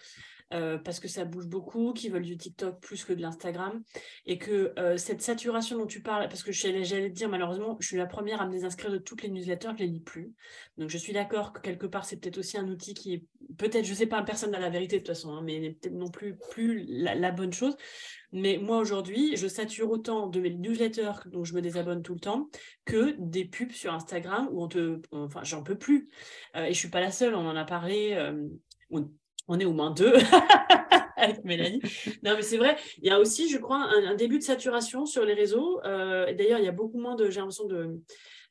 Euh, 0.52 0.78
parce 0.78 0.98
que 0.98 1.06
ça 1.06 1.24
bouge 1.24 1.46
beaucoup, 1.46 1.92
qui 1.92 2.08
veulent 2.08 2.24
du 2.24 2.36
TikTok 2.36 2.80
plus 2.80 3.04
que 3.04 3.12
de 3.12 3.20
l'Instagram, 3.20 3.82
et 4.26 4.36
que 4.36 4.72
euh, 4.78 4.96
cette 4.96 5.22
saturation 5.22 5.78
dont 5.78 5.86
tu 5.86 6.02
parles, 6.02 6.26
parce 6.28 6.42
que 6.42 6.50
j'allais 6.50 6.82
te 6.82 7.14
dire 7.14 7.28
malheureusement, 7.28 7.76
je 7.78 7.86
suis 7.86 7.96
la 7.96 8.06
première 8.06 8.40
à 8.40 8.46
me 8.46 8.50
désinscrire 8.50 8.90
de 8.90 8.98
toutes 8.98 9.22
les 9.22 9.28
newsletters, 9.28 9.70
je 9.78 9.84
les 9.84 9.86
lis 9.86 10.00
plus. 10.00 10.32
Donc 10.76 10.90
je 10.90 10.98
suis 10.98 11.12
d'accord 11.12 11.52
que 11.52 11.60
quelque 11.60 11.86
part 11.86 12.04
c'est 12.04 12.16
peut-être 12.16 12.38
aussi 12.38 12.58
un 12.58 12.66
outil 12.66 12.94
qui 12.94 13.14
est 13.14 13.24
peut-être, 13.58 13.84
je 13.84 13.94
sais 13.94 14.06
pas, 14.06 14.22
personne 14.22 14.50
n'a 14.50 14.58
la 14.58 14.70
vérité 14.70 14.96
de 14.96 15.02
toute 15.02 15.14
façon, 15.14 15.30
hein, 15.30 15.42
mais 15.44 15.76
peut-être 15.80 15.94
non 15.94 16.10
plus 16.10 16.36
plus 16.50 16.84
la, 16.88 17.30
bonne 17.30 17.52
chose. 17.52 17.76
Mais 18.32 18.58
moi 18.58 18.78
aujourd'hui, 18.78 19.36
je 19.36 19.46
sature 19.46 19.88
autant 19.90 20.26
de 20.26 20.40
mes 20.40 20.50
newsletters 20.50 21.26
dont 21.26 21.44
je 21.44 21.54
me 21.54 21.60
désabonne 21.62 22.02
tout 22.02 22.14
le 22.14 22.20
temps 22.20 22.48
que 22.84 23.14
des 23.18 23.44
pubs 23.44 23.70
sur 23.70 23.92
Instagram 23.92 24.48
où 24.50 24.64
on 24.64 24.68
te, 24.68 25.00
enfin 25.12 25.44
j'en 25.44 25.62
peux 25.62 25.78
plus. 25.78 26.08
Euh, 26.56 26.64
et 26.64 26.72
je 26.72 26.78
suis 26.78 26.90
pas 26.90 27.00
la 27.00 27.12
seule, 27.12 27.36
on 27.36 27.46
en 27.46 27.56
a 27.56 27.64
parlé 27.64 28.16
on 28.90 29.08
est 29.58 29.64
au 29.64 29.72
moins 29.72 29.90
deux 29.90 30.14
avec 31.16 31.44
Mélanie. 31.44 31.80
Non, 32.22 32.34
mais 32.36 32.42
c'est 32.42 32.56
vrai, 32.56 32.76
il 33.02 33.08
y 33.08 33.10
a 33.10 33.18
aussi, 33.18 33.48
je 33.48 33.58
crois, 33.58 33.76
un, 33.76 34.14
début 34.14 34.38
de 34.38 34.44
saturation 34.44 35.06
sur 35.06 35.24
les 35.24 35.34
réseaux. 35.34 35.80
Euh, 35.84 36.32
d'ailleurs, 36.34 36.58
il 36.58 36.64
y 36.64 36.68
a 36.68 36.72
beaucoup 36.72 36.98
moins 36.98 37.14
de, 37.14 37.30
j'ai 37.30 37.40
l'impression, 37.40 37.66
de, 37.66 38.00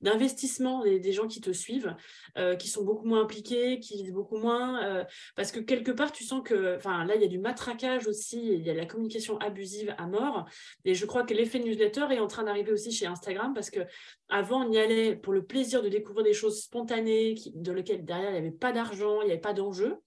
d'investissement 0.01 0.83
des, 0.83 1.11
gens 1.11 1.27
qui 1.27 1.41
te 1.41 1.51
suivent, 1.51 1.95
euh, 2.37 2.55
qui 2.55 2.67
sont 2.67 2.83
beaucoup 2.83 3.05
moins 3.05 3.21
impliqués, 3.21 3.79
qui 3.79 3.95
lisent 3.95 4.13
beaucoup 4.13 4.37
moins, 4.37 4.83
euh, 4.83 5.03
parce 5.35 5.51
que 5.51 5.59
quelque 5.59 5.91
part, 5.91 6.11
tu 6.11 6.23
sens 6.23 6.41
que, 6.43 6.79
là, 6.83 7.15
il 7.15 7.21
y 7.21 7.25
a 7.25 7.27
du 7.27 7.39
matraquage 7.39 8.07
aussi, 8.07 8.53
il 8.53 8.65
y 8.65 8.69
a 8.69 8.73
de 8.73 8.77
la 8.77 8.85
communication 8.85 9.37
abusive 9.39 9.93
à 9.97 10.07
mort, 10.07 10.45
et 10.85 10.93
je 10.93 11.05
crois 11.05 11.23
que 11.23 11.33
l'effet 11.33 11.59
newsletter 11.59 12.05
est 12.11 12.19
en 12.19 12.27
train 12.27 12.43
d'arriver 12.43 12.71
aussi 12.71 12.91
chez 12.91 13.05
Instagram, 13.05 13.53
parce 13.53 13.69
que 13.69 13.81
avant, 14.29 14.65
on 14.65 14.71
y 14.71 14.77
allait 14.77 15.15
pour 15.15 15.33
le 15.33 15.43
plaisir 15.43 15.81
de 15.81 15.89
découvrir 15.89 16.23
des 16.23 16.33
choses 16.33 16.61
spontanées, 16.61 17.35
dans 17.55 17.73
lesquelles 17.73 18.05
derrière, 18.05 18.29
il 18.29 18.33
n'y 18.33 18.47
avait 18.47 18.51
pas 18.51 18.71
d'argent, 18.71 19.21
il 19.21 19.25
n'y 19.25 19.31
avait 19.31 19.41
pas 19.41 19.53
d'enjeu, 19.53 19.97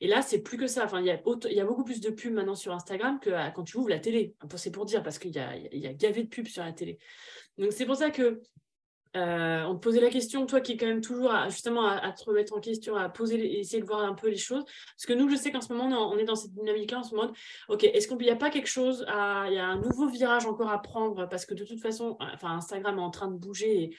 et 0.00 0.08
là, 0.08 0.20
c'est 0.20 0.40
plus 0.40 0.58
que 0.58 0.66
ça. 0.66 0.88
Il 0.98 1.06
y, 1.06 1.10
a 1.60 1.64
beaucoup 1.64 1.84
plus 1.84 2.00
de 2.00 2.10
pubs 2.10 2.32
maintenant 2.32 2.56
sur 2.56 2.72
Instagram 2.72 3.20
que 3.20 3.30
quand 3.52 3.62
tu 3.62 3.76
ouvres 3.76 3.88
la 3.88 4.00
télé. 4.00 4.34
C'est 4.56 4.72
pour 4.72 4.84
dire, 4.84 5.00
parce 5.00 5.20
qu'il 5.20 5.30
y 5.30 5.38
a, 5.38 5.56
y 5.56 5.86
a 5.86 5.92
gavé 5.92 6.24
de 6.24 6.28
pubs 6.28 6.48
sur 6.48 6.64
la 6.64 6.72
télé. 6.72 6.98
Donc, 7.56 7.72
c'est 7.72 7.86
pour 7.86 7.94
ça 7.94 8.10
que 8.10 8.42
euh, 9.14 9.62
on 9.64 9.74
te 9.74 9.80
posait 9.80 10.00
la 10.00 10.08
question, 10.08 10.46
toi 10.46 10.60
qui 10.60 10.72
es 10.72 10.76
quand 10.76 10.86
même 10.86 11.02
toujours 11.02 11.30
justement 11.48 11.86
à, 11.86 12.12
te 12.12 12.24
remettre 12.24 12.54
en 12.54 12.60
question, 12.60 12.96
à 12.96 13.08
poser, 13.08 13.58
essayer 13.58 13.82
de 13.82 13.86
voir 13.86 14.00
un 14.00 14.14
peu 14.14 14.28
les 14.28 14.36
choses. 14.36 14.64
Parce 14.64 15.06
que 15.06 15.12
nous, 15.12 15.28
je 15.28 15.36
sais 15.36 15.52
qu'en 15.52 15.60
ce 15.60 15.72
moment, 15.72 16.10
on 16.10 16.16
est 16.16 16.24
dans 16.24 16.34
cette 16.34 16.52
dynamique-là, 16.52 17.00
en 17.00 17.02
ce 17.02 17.14
moment. 17.14 17.32
Ok, 17.68 17.84
est-ce 17.84 18.08
qu'il 18.08 18.16
n'y 18.18 18.30
a 18.30 18.36
pas 18.36 18.50
quelque 18.50 18.68
chose, 18.68 19.04
il 19.08 19.54
y 19.54 19.58
a 19.58 19.66
un 19.66 19.80
nouveau 19.80 20.08
virage 20.08 20.46
encore 20.46 20.70
à 20.70 20.80
prendre 20.80 21.28
Parce 21.28 21.44
que 21.44 21.54
de 21.54 21.64
toute 21.64 21.80
façon, 21.80 22.16
enfin, 22.20 22.56
Instagram 22.56 22.98
est 22.98 23.02
en 23.02 23.10
train 23.10 23.28
de 23.28 23.36
bouger. 23.36 23.96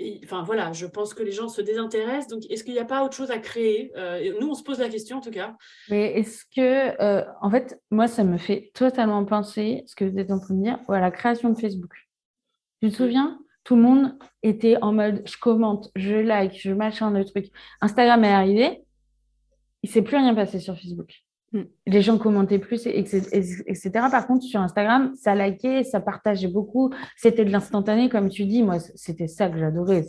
Et, 0.00 0.20
enfin 0.24 0.42
voilà, 0.42 0.72
je 0.72 0.86
pense 0.86 1.14
que 1.14 1.22
les 1.22 1.32
gens 1.32 1.48
se 1.48 1.60
désintéressent. 1.60 2.28
Donc, 2.28 2.50
est-ce 2.50 2.64
qu'il 2.64 2.72
n'y 2.72 2.80
a 2.80 2.84
pas 2.84 3.04
autre 3.04 3.14
chose 3.14 3.30
à 3.30 3.38
créer? 3.38 3.92
Euh, 3.96 4.34
Nous, 4.40 4.48
on 4.48 4.54
se 4.54 4.62
pose 4.62 4.80
la 4.80 4.88
question 4.88 5.18
en 5.18 5.20
tout 5.20 5.30
cas. 5.30 5.54
Mais 5.90 6.18
est-ce 6.18 6.44
que, 6.44 7.00
euh, 7.02 7.24
en 7.42 7.50
fait, 7.50 7.80
moi, 7.90 8.08
ça 8.08 8.24
me 8.24 8.38
fait 8.38 8.70
totalement 8.74 9.24
penser 9.24 9.84
ce 9.86 9.94
que 9.94 10.04
vous 10.04 10.18
êtes 10.18 10.30
en 10.30 10.40
train 10.40 10.54
de 10.54 10.62
dire 10.62 10.78
à 10.88 11.00
la 11.00 11.10
création 11.10 11.50
de 11.50 11.58
Facebook. 11.58 11.92
Tu 12.82 12.90
te 12.90 12.96
souviens 12.96 13.38
tout 13.64 13.76
le 13.76 13.82
monde 13.82 14.16
était 14.42 14.76
en 14.82 14.92
mode 14.92 15.22
je 15.26 15.36
commente, 15.38 15.90
je 15.94 16.14
like, 16.14 16.58
je 16.60 16.72
machin, 16.72 17.10
le 17.10 17.24
truc. 17.24 17.46
Instagram 17.80 18.24
est 18.24 18.32
arrivé, 18.32 18.84
il 19.82 19.88
ne 19.88 19.92
s'est 19.92 20.02
plus 20.02 20.16
rien 20.16 20.34
passé 20.34 20.58
sur 20.60 20.74
Facebook. 20.74 21.22
Hmm. 21.52 21.64
Les 21.86 22.00
gens 22.00 22.16
commentaient 22.16 22.60
plus, 22.60 22.86
etc. 22.86 23.90
Par 23.92 24.28
contre, 24.28 24.44
sur 24.44 24.60
Instagram, 24.60 25.12
ça 25.16 25.34
likait, 25.34 25.82
ça 25.82 26.00
partageait 26.00 26.46
beaucoup. 26.46 26.92
C'était 27.16 27.44
de 27.44 27.50
l'instantané, 27.50 28.08
comme 28.08 28.28
tu 28.28 28.44
dis. 28.44 28.62
Moi, 28.62 28.78
c'était 28.78 29.26
ça 29.26 29.48
que 29.48 29.58
j'adorais. 29.58 30.06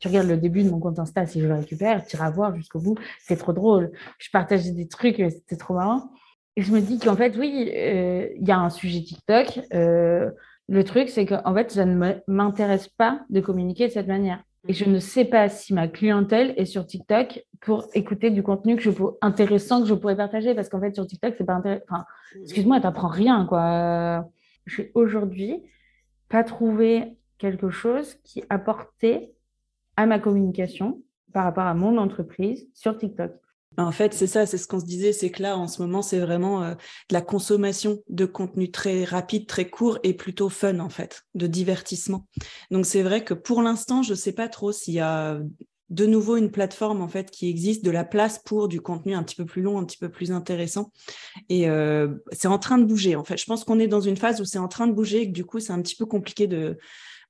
Tu 0.00 0.08
regardes 0.08 0.28
le 0.28 0.38
début 0.38 0.62
de 0.62 0.70
mon 0.70 0.80
compte 0.80 0.98
Insta, 0.98 1.26
si 1.26 1.42
je 1.42 1.46
le 1.46 1.56
récupère, 1.56 2.06
tu 2.06 2.16
iras 2.16 2.30
voir 2.30 2.56
jusqu'au 2.56 2.80
bout. 2.80 2.96
C'est 3.20 3.36
trop 3.36 3.52
drôle. 3.52 3.92
Je 4.18 4.30
partageais 4.30 4.70
des 4.70 4.88
trucs, 4.88 5.16
c'était 5.16 5.56
trop 5.56 5.74
marrant. 5.74 6.10
Et 6.56 6.62
je 6.62 6.72
me 6.72 6.80
dis 6.80 6.98
qu'en 6.98 7.16
fait, 7.16 7.36
oui, 7.36 7.70
euh, 7.74 8.28
il 8.36 8.48
y 8.48 8.50
a 8.50 8.58
un 8.58 8.70
sujet 8.70 9.02
TikTok. 9.02 9.60
Euh, 9.74 10.30
le 10.72 10.84
truc, 10.84 11.10
c'est 11.10 11.26
qu'en 11.26 11.54
fait, 11.54 11.70
ça 11.70 11.84
ne 11.84 12.14
m'intéresse 12.26 12.88
pas 12.88 13.20
de 13.28 13.40
communiquer 13.40 13.88
de 13.88 13.92
cette 13.92 14.06
manière. 14.06 14.42
Et 14.68 14.72
je 14.72 14.88
ne 14.88 15.00
sais 15.00 15.26
pas 15.26 15.50
si 15.50 15.74
ma 15.74 15.86
clientèle 15.86 16.54
est 16.56 16.64
sur 16.64 16.86
TikTok 16.86 17.44
pour 17.60 17.88
écouter 17.92 18.30
du 18.30 18.42
contenu 18.42 18.76
que 18.76 18.82
je 18.82 18.90
intéressant 19.20 19.82
que 19.82 19.88
je 19.88 19.92
pourrais 19.92 20.16
partager. 20.16 20.54
Parce 20.54 20.70
qu'en 20.70 20.80
fait, 20.80 20.94
sur 20.94 21.06
TikTok, 21.06 21.34
c'est 21.36 21.44
pas 21.44 21.56
intéressant. 21.56 21.84
Enfin, 21.90 22.04
excuse-moi, 22.40 22.78
tu 22.80 22.84
n'apprends 22.84 23.08
rien, 23.08 23.44
quoi. 23.44 24.26
Je 24.64 24.80
n'ai 24.80 24.92
aujourd'hui 24.94 25.62
pas 26.30 26.42
trouvé 26.42 27.18
quelque 27.36 27.68
chose 27.68 28.14
qui 28.24 28.42
apportait 28.48 29.34
à 29.98 30.06
ma 30.06 30.18
communication 30.18 31.02
par 31.34 31.44
rapport 31.44 31.66
à 31.66 31.74
mon 31.74 31.98
entreprise 31.98 32.66
sur 32.72 32.96
TikTok. 32.96 33.32
En 33.78 33.92
fait, 33.92 34.12
c'est 34.12 34.26
ça, 34.26 34.46
c'est 34.46 34.58
ce 34.58 34.66
qu'on 34.66 34.80
se 34.80 34.84
disait, 34.84 35.12
c'est 35.12 35.30
que 35.30 35.42
là, 35.42 35.56
en 35.56 35.66
ce 35.66 35.80
moment, 35.80 36.02
c'est 36.02 36.18
vraiment 36.18 36.62
euh, 36.62 36.74
de 36.74 37.14
la 37.14 37.22
consommation 37.22 37.98
de 38.08 38.26
contenu 38.26 38.70
très 38.70 39.04
rapide, 39.04 39.46
très 39.46 39.68
court 39.68 39.98
et 40.02 40.14
plutôt 40.14 40.48
fun, 40.48 40.78
en 40.78 40.90
fait, 40.90 41.22
de 41.34 41.46
divertissement. 41.46 42.26
Donc, 42.70 42.86
c'est 42.86 43.02
vrai 43.02 43.24
que 43.24 43.34
pour 43.34 43.62
l'instant, 43.62 44.02
je 44.02 44.10
ne 44.10 44.16
sais 44.16 44.32
pas 44.32 44.48
trop 44.48 44.72
s'il 44.72 44.94
y 44.94 45.00
a 45.00 45.40
de 45.92 46.06
nouveau 46.06 46.36
une 46.36 46.50
plateforme, 46.50 47.02
en 47.02 47.08
fait, 47.08 47.30
qui 47.30 47.48
existe, 47.48 47.84
de 47.84 47.90
la 47.90 48.04
place 48.04 48.38
pour 48.38 48.68
du 48.68 48.80
contenu 48.80 49.14
un 49.14 49.22
petit 49.22 49.36
peu 49.36 49.44
plus 49.44 49.62
long, 49.62 49.78
un 49.78 49.84
petit 49.84 49.98
peu 49.98 50.08
plus 50.08 50.32
intéressant. 50.32 50.90
Et 51.48 51.68
euh, 51.68 52.14
c'est 52.32 52.48
en 52.48 52.58
train 52.58 52.78
de 52.78 52.84
bouger, 52.84 53.14
en 53.14 53.24
fait. 53.24 53.36
Je 53.36 53.44
pense 53.44 53.64
qu'on 53.64 53.78
est 53.78 53.88
dans 53.88 54.00
une 54.00 54.16
phase 54.16 54.40
où 54.40 54.44
c'est 54.44 54.58
en 54.58 54.68
train 54.68 54.86
de 54.86 54.92
bouger 54.92 55.22
et 55.22 55.26
que 55.28 55.32
du 55.32 55.44
coup, 55.44 55.60
c'est 55.60 55.72
un 55.72 55.82
petit 55.82 55.96
peu 55.96 56.06
compliqué 56.06 56.46
de, 56.46 56.78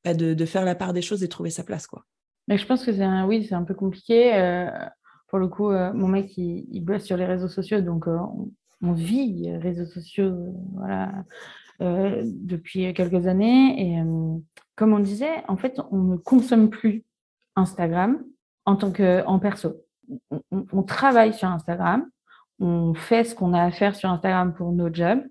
bah, 0.04 0.14
de, 0.14 0.44
faire 0.44 0.64
la 0.64 0.76
part 0.76 0.92
des 0.92 1.02
choses 1.02 1.24
et 1.24 1.28
trouver 1.28 1.50
sa 1.50 1.64
place, 1.64 1.86
quoi. 1.86 2.04
Mais 2.48 2.58
je 2.58 2.66
pense 2.66 2.84
que 2.84 2.92
c'est 2.92 3.02
un, 3.02 3.26
oui, 3.26 3.46
c'est 3.48 3.54
un 3.54 3.62
peu 3.62 3.74
compliqué. 3.74 4.34
Euh, 4.34 4.68
pour 5.32 5.38
le 5.38 5.48
coup, 5.48 5.70
euh, 5.70 5.94
mon 5.94 6.08
mec, 6.08 6.36
il, 6.36 6.84
bosse 6.84 7.04
sur 7.04 7.16
les 7.16 7.24
réseaux 7.24 7.48
sociaux, 7.48 7.80
donc 7.80 8.06
euh, 8.06 8.18
on, 8.82 8.92
vit 8.92 9.50
réseaux 9.56 9.86
sociaux 9.86 10.54
voilà, 10.74 11.10
euh, 11.80 12.20
depuis 12.26 12.92
quelques 12.92 13.26
années. 13.26 13.80
Et 13.80 14.02
comme 14.76 14.92
on 14.92 14.98
disait, 14.98 15.42
en 15.48 15.56
fait, 15.56 15.80
on 15.90 16.02
ne 16.02 16.16
consomme 16.18 16.68
plus 16.68 17.06
Instagram 17.56 18.22
en 18.66 18.76
tant 18.76 18.92
qu'en 18.92 19.38
perso. 19.38 19.72
On, 20.50 20.82
travaille 20.82 21.32
sur 21.32 21.48
Instagram, 21.48 22.06
on 22.58 22.92
fait 22.92 23.24
ce 23.24 23.34
qu'on 23.34 23.54
a 23.54 23.62
à 23.62 23.70
faire 23.70 23.96
sur 23.96 24.10
Instagram 24.10 24.52
pour 24.52 24.70
nos 24.72 24.92
jobs, 24.92 25.22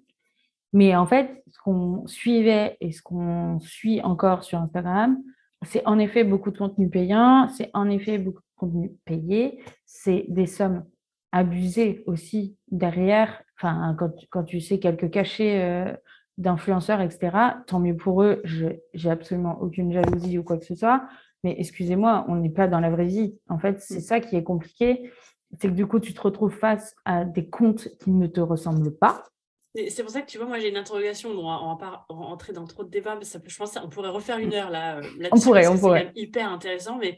mais 0.74 0.96
en 0.96 1.06
fait, 1.06 1.44
ce 1.52 1.60
qu'on 1.64 2.08
suivait 2.08 2.76
et 2.82 2.92
ce 2.92 3.04
qu'on 3.04 3.60
suit 3.60 4.02
encore 4.02 4.44
sur 4.44 4.58
Instagram, 4.58 5.22
c'est 5.62 5.86
en 5.86 6.00
effet 6.00 6.24
beaucoup 6.24 6.50
de 6.50 6.58
contenu 6.58 6.90
payant, 6.90 7.48
c'est 7.50 7.70
en 7.76 7.88
effet 7.88 8.18
beaucoup 8.18 8.42
contenu 8.62 8.94
payé, 9.06 9.60
c'est 9.86 10.26
des 10.30 10.46
sommes 10.46 10.86
abusées 11.32 12.04
aussi 12.06 12.56
derrière. 12.70 13.44
Enfin, 13.58 13.96
quand, 14.30 14.44
tu 14.44 14.60
sais 14.60 14.80
quelques 14.80 15.10
cachets 15.10 15.62
euh, 15.64 15.92
d'influenceurs, 16.38 17.02
etc., 17.02 17.32
tant 17.66 17.80
mieux 17.80 17.96
pour 17.96 18.24
eux. 18.24 18.42
J'ai 18.46 19.10
absolument 19.10 19.60
aucune 19.62 19.92
jalousie 19.92 20.38
ou 20.38 20.44
quoi 20.44 20.58
que 20.58 20.66
ce 20.66 20.76
soit. 20.76 21.04
Mais 21.44 21.56
excusez-moi, 21.58 22.26
on 22.28 22.36
n'est 22.36 22.52
pas 22.52 22.68
dans 22.68 22.80
la 22.80 22.92
vraie 22.92 23.06
vie. 23.06 23.36
En 23.50 23.58
fait, 23.58 23.82
c'est 23.82 23.98
mm. 23.98 24.02
ça 24.02 24.20
qui 24.20 24.36
est 24.36 24.44
compliqué. 24.44 25.12
C'est 25.60 25.68
que 25.68 25.74
du 25.74 25.88
coup, 25.88 26.00
tu 26.00 26.14
te 26.14 26.22
retrouves 26.22 26.56
face 26.56 26.96
à 27.04 27.26
des 27.26 27.50
comptes 27.50 27.90
qui 28.00 28.12
ne 28.12 28.28
te 28.28 28.40
ressemblent 28.40 28.96
pas. 28.96 29.24
C'est 29.74 30.04
pour 30.04 30.12
ça 30.12 30.22
que 30.22 30.30
tu 30.30 30.38
vois, 30.38 30.48
moi 30.48 30.60
j'ai 30.60 30.68
une 30.68 30.76
interrogation. 30.76 31.30
on 31.30 31.70
va 31.70 31.78
pas 31.80 32.06
rentrer 32.10 32.52
dans 32.52 32.66
trop 32.66 32.84
de 32.84 32.90
débats, 32.90 33.16
mais 33.16 33.24
ça 33.24 33.40
peut, 33.40 33.50
je 33.50 33.58
pense 33.58 33.72
qu'on 33.72 33.88
pourrait 33.88 34.10
refaire 34.10 34.38
une 34.38 34.54
heure 34.54 34.70
là. 34.70 34.98
Euh, 34.98 35.30
on 35.32 35.40
pourrait, 35.40 35.68
on 35.68 35.78
pourrait. 35.78 36.12
hyper 36.14 36.52
intéressant, 36.52 36.98
mais 36.98 37.18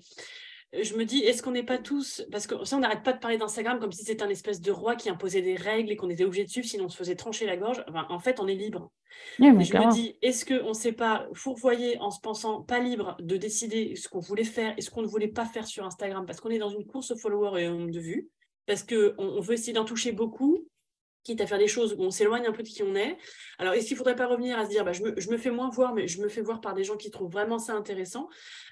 je 0.82 0.96
me 0.96 1.06
dis, 1.06 1.20
est-ce 1.20 1.44
qu'on 1.44 1.52
n'est 1.52 1.64
pas 1.64 1.78
tous. 1.78 2.26
Parce 2.32 2.48
que 2.48 2.64
ça, 2.66 2.78
on 2.78 2.80
n'arrête 2.80 3.04
pas 3.04 3.14
de 3.14 3.20
parler 3.20 3.38
d'Instagram 3.38 3.80
comme 3.80 3.92
si 3.92 4.04
c'était 4.04 4.24
un 4.24 4.30
espèce 4.30 4.60
de 4.60 4.72
roi 4.72 4.96
qui 4.96 5.10
imposait 5.10 5.42
des 5.42 5.56
règles 5.56 5.92
et 5.92 5.96
qu'on 5.96 6.10
était 6.10 6.24
obligé 6.24 6.44
de 6.46 6.50
suivre, 6.50 6.68
sinon 6.68 6.86
on 6.86 6.90
se 6.90 6.98
faisait 6.98 7.16
trancher 7.16 7.46
la 7.46 7.58
gorge. 7.58 7.84
en 8.10 8.20
fait, 8.20 8.40
on 8.40 8.48
est 8.48 8.56
libre. 8.56 8.92
je 9.40 9.78
me 9.78 9.92
dis, 9.92 10.18
est-ce 10.22 10.46
qu'on 10.46 10.70
ne 10.70 10.74
s'est 10.74 10.94
pas 10.94 11.28
fourvoyé 11.34 12.00
en 12.00 12.10
se 12.10 12.20
pensant 12.20 12.62
pas 12.62 12.80
libre 12.80 13.16
de 13.20 13.38
décider 13.38 13.96
ce 13.96 14.10
qu'on 14.10 14.20
voulait 14.20 14.44
faire 14.44 14.74
et 14.78 14.82
ce 14.82 14.90
qu'on 14.90 15.04
ne 15.04 15.08
voulait 15.08 15.28
pas 15.28 15.46
faire 15.46 15.68
sur 15.68 15.86
Instagram? 15.86 16.26
Parce 16.26 16.40
qu'on 16.42 16.50
est 16.50 16.60
dans 16.60 16.70
une 16.70 16.86
course 16.86 17.12
aux 17.12 17.18
followers 17.18 17.62
et 17.62 17.68
au 17.68 17.72
nombre 17.72 17.92
de 17.92 18.00
vues. 18.00 18.30
Parce 18.66 18.84
qu'on 18.84 19.14
on 19.18 19.42
veut 19.42 19.54
essayer 19.54 19.74
d'en 19.74 19.86
toucher 19.86 20.12
beaucoup 20.12 20.68
quitte 21.24 21.42
à 21.42 21.48
faire 21.48 21.58
des 21.58 21.68
choses 21.68 21.96
où 21.98 22.02
on 22.02 22.12
s'éloigne 22.12 22.46
un 22.46 22.52
peu 22.52 22.64
de 22.64 22.68
qui 22.68 22.84
on 22.84 22.96
est. 22.96 23.18
Alors, 23.58 23.74
est-ce 23.74 23.86
qu'il 23.86 23.96
ne 23.96 23.98
faudrait 23.98 24.16
pas 24.16 24.28
revenir 24.28 24.60
à 24.60 24.66
se 24.66 24.70
dire, 24.70 24.84
bah, 24.84 24.92
je, 24.92 25.04
me, 25.04 25.38
fais 25.38 25.52
moins 25.52 25.70
voir, 25.70 25.94
mais 25.94 26.08
je 26.08 26.22
me 26.22 26.28
fais 26.28 26.42
voir 26.42 26.62
par 26.62 26.74
des 26.74 26.84
gens 26.84 26.98
qui 26.98 27.12
trouvent 27.12 27.32
vraiment 27.32 27.60
ça 27.60 27.74
intéressant 27.74 28.28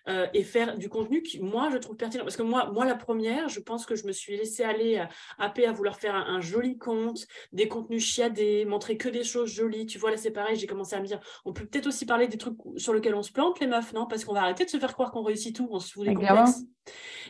euh, 0.07 0.27
et 0.33 0.43
faire 0.43 0.77
du 0.77 0.89
contenu 0.89 1.21
qui, 1.21 1.39
moi, 1.39 1.69
je 1.71 1.77
trouve 1.77 1.95
pertinent. 1.95 2.23
Parce 2.23 2.37
que 2.37 2.43
moi, 2.43 2.69
moi, 2.71 2.85
la 2.85 2.95
première, 2.95 3.49
je 3.49 3.59
pense 3.59 3.85
que 3.85 3.95
je 3.95 4.05
me 4.05 4.11
suis 4.11 4.35
laissée 4.35 4.63
aller 4.63 4.97
à, 4.97 5.09
à, 5.37 5.51
à 5.51 5.71
vouloir 5.71 5.97
faire 5.97 6.15
un, 6.15 6.41
joli 6.41 6.77
compte, 6.77 7.27
des 7.53 7.67
contenus 7.67 8.03
chiadés, 8.03 8.65
montrer 8.65 8.97
que 8.97 9.09
des 9.09 9.23
choses 9.23 9.51
jolies. 9.51 9.85
Tu 9.85 9.97
vois, 9.97 10.11
là, 10.11 10.17
c'est 10.17 10.31
pareil, 10.31 10.55
j'ai 10.57 10.67
commencé 10.67 10.95
à 10.95 10.99
me 10.99 11.05
dire, 11.05 11.19
on 11.45 11.53
peut 11.53 11.65
peut-être 11.65 11.87
aussi 11.87 12.05
parler 12.05 12.27
des 12.27 12.37
trucs 12.37 12.57
sur 12.77 12.93
lesquels 12.93 13.15
on 13.15 13.23
se 13.23 13.31
plante, 13.31 13.59
les 13.59 13.67
meufs, 13.67 13.93
non? 13.93 14.07
Parce 14.07 14.25
qu'on 14.25 14.33
va 14.33 14.41
arrêter 14.41 14.65
de 14.65 14.69
se 14.69 14.77
faire 14.77 14.93
croire 14.93 15.11
qu'on 15.11 15.23
réussit 15.23 15.55
tout, 15.55 15.67
on 15.71 15.79
se 15.79 15.93
fout 15.93 16.05
des 16.05 16.13
complexes. 16.13 16.63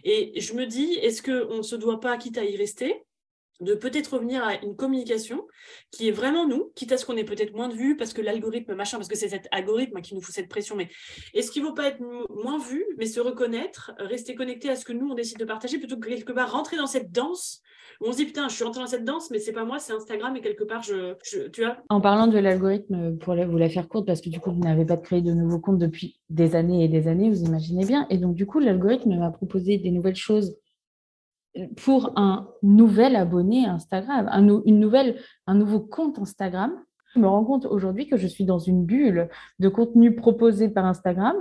Et 0.04 0.40
je 0.40 0.54
me 0.54 0.66
dis, 0.66 0.94
est-ce 0.94 1.22
qu'on 1.22 1.58
ne 1.58 1.62
se 1.62 1.76
doit 1.76 2.00
pas, 2.00 2.18
quitte 2.18 2.38
à 2.38 2.46
y 2.46 2.56
rester, 2.56 3.04
de 3.60 3.76
peut-être 3.76 4.14
revenir 4.14 4.44
à 4.44 4.56
une 4.64 4.76
communication 4.76 5.46
qui 5.92 6.08
est 6.08 6.12
vraiment 6.12 6.48
nous, 6.48 6.72
quitte 6.76 6.92
à 6.92 6.98
ce 6.98 7.06
qu'on 7.06 7.18
ait 7.18 7.24
peut-être 7.24 7.54
moins 7.54 7.68
de 7.68 7.76
vues 7.76 7.96
parce 7.96 8.14
que 8.14 8.22
l'algorithme, 8.22 8.74
machin, 8.74 8.98
parce 8.98 9.08
que 9.08 9.18
c'est 9.18 9.30
cet 9.30 9.48
algorithme 9.52 10.02
qui 10.02 10.16
nous 10.16 10.22
fout 10.22 10.34
cette 10.34 10.50
pression. 10.50 10.76
Mais 10.76 10.90
est-ce 11.34 11.52
qu'il 11.52 11.62
ne 11.62 11.68
vaut 11.68 11.74
pas 11.74 11.88
être 11.88 12.00
moins 12.02 12.60
vu, 12.60 12.84
mais 12.98 13.06
se 13.06 13.20
reconnaître, 13.20 13.92
rester 13.98 14.34
connecté 14.36 14.70
à 14.70 14.76
ce 14.76 14.86
que 14.86 14.94
nous, 14.94 15.10
on 15.10 15.14
décide 15.14 15.38
de 15.38 15.46
partager, 15.46 15.78
plutôt 15.78 15.98
que 15.98 16.08
quelque 16.08 16.34
part 16.34 16.52
rentrer 16.52 16.78
dans 16.78 16.88
cette 16.88 17.12
danse 17.12 17.62
où 18.00 18.08
on 18.08 18.12
se 18.14 18.18
dit, 18.18 18.26
putain, 18.26 18.48
je 18.50 18.56
suis 18.56 18.64
rentré 18.64 18.82
dans 18.82 18.88
cette 18.88 19.06
danse, 19.06 19.30
mais 19.30 19.38
c'est 19.38 19.52
pas 19.52 19.64
moi, 19.64 19.78
c'est 19.78 19.94
Instagram 19.94 20.36
et 20.36 20.42
quelque 20.42 20.64
part, 20.64 20.82
je, 20.82 21.14
tu 21.50 21.62
vois? 21.62 21.78
En 21.90 22.02
parlant 22.02 22.26
de 22.26 22.40
l'algorithme, 22.40 23.18
pour 23.18 23.36
vous 23.36 23.58
la 23.58 23.70
faire 23.70 23.88
courte, 23.88 24.08
parce 24.08 24.22
que 24.22 24.30
du 24.30 24.40
coup, 24.40 24.52
vous 24.52 24.60
n'avez 24.60 24.86
pas 24.86 24.98
créé 24.98 25.22
de 25.22 25.34
nouveaux 25.34 25.60
comptes 25.60 25.78
depuis 25.78 26.20
des 26.30 26.56
années 26.56 26.84
et 26.84 26.88
des 26.88 27.08
années, 27.08 27.30
vous 27.30 27.44
imaginez 27.44 27.86
bien. 27.86 28.08
Et 28.10 28.18
donc, 28.18 28.34
du 28.34 28.48
coup, 28.48 28.60
l'algorithme 28.60 29.16
m'a 29.16 29.30
proposé 29.30 29.78
des 29.78 29.92
nouvelles 29.92 30.16
choses 30.16 30.58
pour 31.84 32.14
un 32.18 32.48
nouvel 32.62 33.16
abonné 33.16 33.66
Instagram, 33.66 34.28
un, 34.32 34.48
un 35.48 35.56
nouveau 35.56 35.80
compte 35.80 36.20
Instagram. 36.20 36.74
Je 37.14 37.20
me 37.20 37.28
rends 37.28 37.44
compte 37.44 37.66
aujourd'hui 37.66 38.08
que 38.08 38.18
je 38.18 38.28
suis 38.28 38.46
dans 38.46 38.60
une 38.60 38.86
bulle 38.86 39.30
de 39.60 39.70
contenu 39.70 40.16
proposé 40.16 40.70
par 40.70 40.86
Instagram 40.86 41.36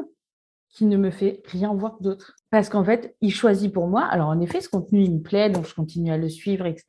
qui 0.73 0.87
ne 0.87 0.97
me 0.97 1.11
fait 1.11 1.43
rien 1.47 1.75
voir 1.75 1.97
d'autre. 2.01 2.37
Parce 2.51 2.68
qu'en 2.68 2.85
fait, 2.85 3.14
il 3.21 3.33
choisit 3.33 3.73
pour 3.73 3.89
moi. 3.89 4.05
Alors, 4.05 4.29
en 4.29 4.41
effet, 4.41 4.61
ce 4.61 4.68
contenu, 4.68 5.03
il 5.03 5.14
me 5.14 5.21
plaît, 5.21 5.51
donc 5.51 5.66
je 5.66 5.75
continue 5.75 6.12
à 6.12 6.16
le 6.16 6.29
suivre, 6.29 6.66
etc. 6.66 6.85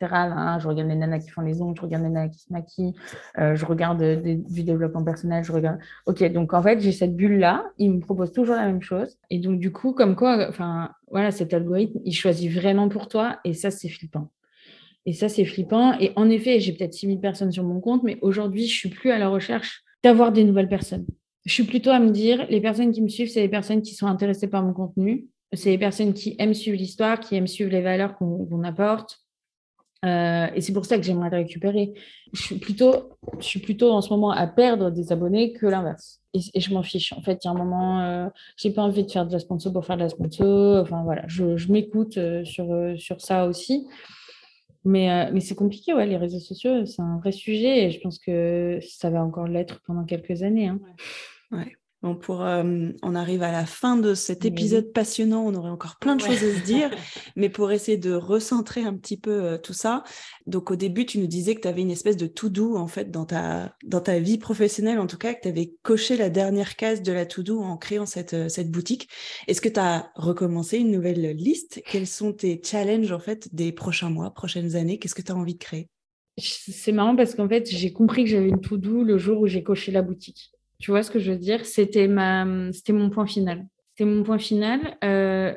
je 0.59 0.67
regarde 0.67 0.89
les 0.89 0.95
nanas 0.95 1.19
qui 1.19 1.29
font 1.29 1.41
les 1.41 1.61
ongles, 1.61 1.75
je 1.77 1.82
regarde 1.82 2.03
les 2.03 2.09
nanas 2.09 2.29
qui 2.29 2.39
se 2.39 2.53
maquillent, 2.53 2.93
euh, 3.39 3.55
je 3.55 3.65
regarde 3.65 4.01
du 4.21 4.63
développement 4.63 5.03
personnel, 5.03 5.43
je 5.43 5.51
regarde. 5.51 5.79
Ok, 6.05 6.23
donc 6.32 6.53
en 6.53 6.61
fait, 6.61 6.79
j'ai 6.79 6.91
cette 6.91 7.15
bulle-là, 7.15 7.65
il 7.77 7.91
me 7.93 7.99
propose 7.99 8.32
toujours 8.32 8.55
la 8.55 8.65
même 8.65 8.82
chose. 8.82 9.17
Et 9.29 9.39
donc, 9.39 9.59
du 9.59 9.71
coup, 9.71 9.93
comme 9.93 10.15
quoi, 10.15 10.47
enfin, 10.47 10.91
voilà, 11.09 11.32
cet 11.32 11.53
algorithme, 11.53 11.99
il 12.05 12.13
choisit 12.13 12.51
vraiment 12.51 12.88
pour 12.88 13.07
toi, 13.07 13.39
et 13.45 13.53
ça, 13.53 13.71
c'est 13.71 13.89
flippant. 13.89 14.29
Et 15.07 15.13
ça, 15.13 15.27
c'est 15.29 15.45
flippant. 15.45 15.97
Et 15.99 16.11
en 16.15 16.29
effet, 16.29 16.59
j'ai 16.59 16.73
peut-être 16.73 16.93
6000 16.93 17.19
personnes 17.19 17.51
sur 17.51 17.63
mon 17.63 17.79
compte, 17.79 18.03
mais 18.03 18.19
aujourd'hui, 18.21 18.67
je 18.67 18.75
suis 18.75 18.89
plus 18.89 19.09
à 19.09 19.17
la 19.17 19.29
recherche 19.29 19.84
d'avoir 20.03 20.32
des 20.32 20.43
nouvelles 20.43 20.69
personnes 20.69 21.05
je 21.45 21.53
suis 21.53 21.63
plutôt 21.63 21.89
à 21.89 21.99
me 21.99 22.11
dire, 22.11 22.45
les 22.49 22.61
personnes 22.61 22.91
qui 22.91 23.01
me 23.01 23.07
suivent, 23.07 23.29
c'est 23.29 23.41
les 23.41 23.49
personnes 23.49 23.81
qui 23.81 23.95
sont 23.95 24.07
intéressées 24.07 24.47
par 24.47 24.63
mon 24.63 24.73
contenu. 24.73 25.27
C'est 25.53 25.71
les 25.71 25.77
personnes 25.77 26.13
qui 26.13 26.35
aiment 26.39 26.53
suivre 26.53 26.77
l'histoire, 26.77 27.19
qui 27.19 27.35
aiment 27.35 27.47
suivre 27.47 27.71
les 27.71 27.81
valeurs 27.81 28.15
qu'on 28.15 28.63
apporte. 28.63 29.19
Euh, 30.03 30.47
et 30.55 30.61
c'est 30.61 30.73
pour 30.73 30.85
ça 30.85 30.97
que 30.97 31.03
j'aimerais 31.03 31.29
le 31.29 31.37
récupérer. 31.37 31.93
Je 32.33 32.41
suis, 32.41 32.55
plutôt, 32.57 33.09
je 33.39 33.45
suis 33.45 33.59
plutôt 33.59 33.91
en 33.91 34.01
ce 34.01 34.09
moment 34.09 34.31
à 34.31 34.47
perdre 34.47 34.89
des 34.89 35.11
abonnés 35.11 35.53
que 35.53 35.65
l'inverse. 35.65 36.21
Et, 36.33 36.59
je 36.59 36.73
m'en 36.73 36.81
fiche. 36.81 37.13
En 37.13 37.21
fait, 37.21 37.43
il 37.43 37.47
y 37.47 37.49
a 37.49 37.51
un 37.51 37.57
moment, 37.57 38.01
euh, 38.01 38.29
j'ai 38.55 38.71
pas 38.71 38.81
envie 38.81 39.03
de 39.03 39.11
faire 39.11 39.27
de 39.27 39.31
la 39.33 39.39
sponsor 39.39 39.73
pour 39.73 39.85
faire 39.85 39.97
de 39.97 40.03
la 40.03 40.09
sponsor. 40.09 40.81
Enfin 40.81 41.03
voilà, 41.03 41.23
je, 41.27 41.57
je 41.57 41.71
m'écoute 41.71 42.17
euh, 42.17 42.43
sur, 42.45 42.71
euh, 42.71 42.95
sur 42.97 43.19
ça 43.21 43.45
aussi. 43.45 43.87
Mais, 44.84 45.32
mais 45.32 45.41
c'est 45.41 45.55
compliqué, 45.55 45.93
ouais, 45.93 46.07
les 46.07 46.17
réseaux 46.17 46.39
sociaux, 46.39 46.86
c'est 46.86 47.01
un 47.01 47.17
vrai 47.19 47.32
sujet 47.32 47.86
et 47.86 47.91
je 47.91 47.99
pense 47.99 48.17
que 48.17 48.79
ça 48.82 49.09
va 49.09 49.23
encore 49.23 49.47
l'être 49.47 49.82
pendant 49.86 50.05
quelques 50.05 50.41
années. 50.41 50.67
Hein. 50.67 50.79
Bon, 52.01 52.15
pour, 52.15 52.41
euh, 52.41 52.89
on 53.03 53.13
arrive 53.13 53.43
à 53.43 53.51
la 53.51 53.67
fin 53.67 53.95
de 53.95 54.15
cet 54.15 54.43
épisode 54.43 54.91
passionnant, 54.91 55.45
on 55.45 55.53
aurait 55.53 55.69
encore 55.69 55.97
plein 55.97 56.15
de 56.15 56.21
choses 56.21 56.43
à 56.43 56.59
se 56.59 56.63
dire, 56.65 56.89
mais 57.35 57.47
pour 57.47 57.71
essayer 57.71 57.99
de 57.99 58.11
recentrer 58.13 58.81
un 58.81 58.95
petit 58.95 59.17
peu 59.17 59.43
euh, 59.43 59.57
tout 59.59 59.73
ça, 59.73 60.03
donc 60.47 60.71
au 60.71 60.75
début, 60.75 61.05
tu 61.05 61.19
nous 61.19 61.27
disais 61.27 61.53
que 61.53 61.61
tu 61.61 61.67
avais 61.67 61.81
une 61.81 61.91
espèce 61.91 62.17
de 62.17 62.25
to-do 62.25 62.75
en 62.75 62.87
fait 62.87 63.11
dans 63.11 63.25
ta, 63.25 63.75
dans 63.83 64.01
ta 64.01 64.17
vie 64.17 64.39
professionnelle, 64.39 64.97
en 64.97 65.05
tout 65.05 65.19
cas, 65.19 65.35
que 65.35 65.41
tu 65.41 65.47
avais 65.47 65.75
coché 65.83 66.17
la 66.17 66.31
dernière 66.31 66.75
case 66.75 67.03
de 67.03 67.11
la 67.11 67.27
to-do 67.27 67.59
en 67.59 67.77
créant 67.77 68.07
cette, 68.07 68.33
euh, 68.33 68.49
cette 68.49 68.71
boutique. 68.71 69.07
Est-ce 69.47 69.61
que 69.61 69.69
tu 69.69 69.79
as 69.79 70.11
recommencé 70.15 70.79
une 70.79 70.89
nouvelle 70.89 71.35
liste? 71.35 71.83
Quels 71.85 72.07
sont 72.07 72.33
tes 72.33 72.59
challenges 72.65 73.11
en 73.11 73.19
fait 73.19 73.53
des 73.53 73.71
prochains 73.71 74.09
mois, 74.09 74.31
prochaines 74.31 74.75
années? 74.75 74.97
Qu'est-ce 74.97 75.13
que 75.13 75.21
tu 75.21 75.31
as 75.31 75.35
envie 75.35 75.53
de 75.53 75.59
créer? 75.59 75.87
C'est 76.37 76.93
marrant 76.93 77.15
parce 77.15 77.35
qu'en 77.35 77.47
fait, 77.47 77.69
j'ai 77.69 77.93
compris 77.93 78.23
que 78.23 78.29
j'avais 78.31 78.49
une 78.49 78.61
to-do 78.61 79.03
le 79.03 79.19
jour 79.19 79.41
où 79.41 79.45
j'ai 79.45 79.61
coché 79.61 79.91
la 79.91 80.01
boutique. 80.01 80.51
Tu 80.82 80.89
vois 80.89 81.03
ce 81.03 81.11
que 81.11 81.19
je 81.19 81.32
veux 81.32 81.38
dire? 81.38 81.65
C'était 81.65 82.07
ma, 82.07 82.71
c'était 82.73 82.91
mon 82.91 83.09
point 83.09 83.27
final. 83.27 83.67
C'était 83.91 84.09
mon 84.09 84.23
point 84.23 84.39
final. 84.39 84.97
Euh, 85.03 85.53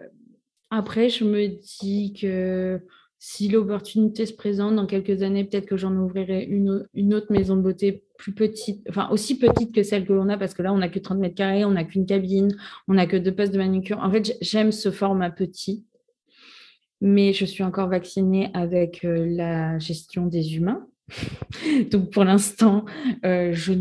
après, 0.70 1.08
je 1.08 1.24
me 1.24 1.48
dis 1.48 2.12
que 2.12 2.80
si 3.18 3.48
l'opportunité 3.48 4.26
se 4.26 4.34
présente 4.34 4.76
dans 4.76 4.86
quelques 4.86 5.22
années, 5.22 5.44
peut-être 5.44 5.64
que 5.64 5.78
j'en 5.78 5.96
ouvrirai 5.96 6.44
une, 6.44 6.86
une, 6.92 7.14
autre 7.14 7.32
maison 7.32 7.56
de 7.56 7.62
beauté 7.62 8.04
plus 8.18 8.34
petite, 8.34 8.86
enfin 8.90 9.08
aussi 9.10 9.38
petite 9.38 9.74
que 9.74 9.82
celle 9.82 10.06
que 10.06 10.12
l'on 10.12 10.28
a, 10.28 10.36
parce 10.36 10.52
que 10.52 10.62
là, 10.62 10.74
on 10.74 10.78
n'a 10.78 10.90
que 10.90 10.98
30 10.98 11.18
mètres 11.18 11.34
carrés, 11.34 11.64
on 11.64 11.70
n'a 11.70 11.84
qu'une 11.84 12.04
cabine, 12.04 12.54
on 12.86 12.94
n'a 12.94 13.06
que 13.06 13.16
deux 13.16 13.34
postes 13.34 13.52
de 13.52 13.58
manucure. 13.58 13.98
En 14.00 14.10
fait, 14.10 14.36
j'aime 14.42 14.72
ce 14.72 14.90
format 14.90 15.30
petit, 15.30 15.86
mais 17.00 17.32
je 17.32 17.46
suis 17.46 17.64
encore 17.64 17.88
vaccinée 17.88 18.50
avec 18.52 19.06
euh, 19.06 19.24
la 19.26 19.78
gestion 19.78 20.26
des 20.26 20.56
humains. 20.56 20.86
Donc 21.90 22.10
pour 22.10 22.24
l'instant, 22.24 22.84
euh, 23.24 23.52
je, 23.52 23.72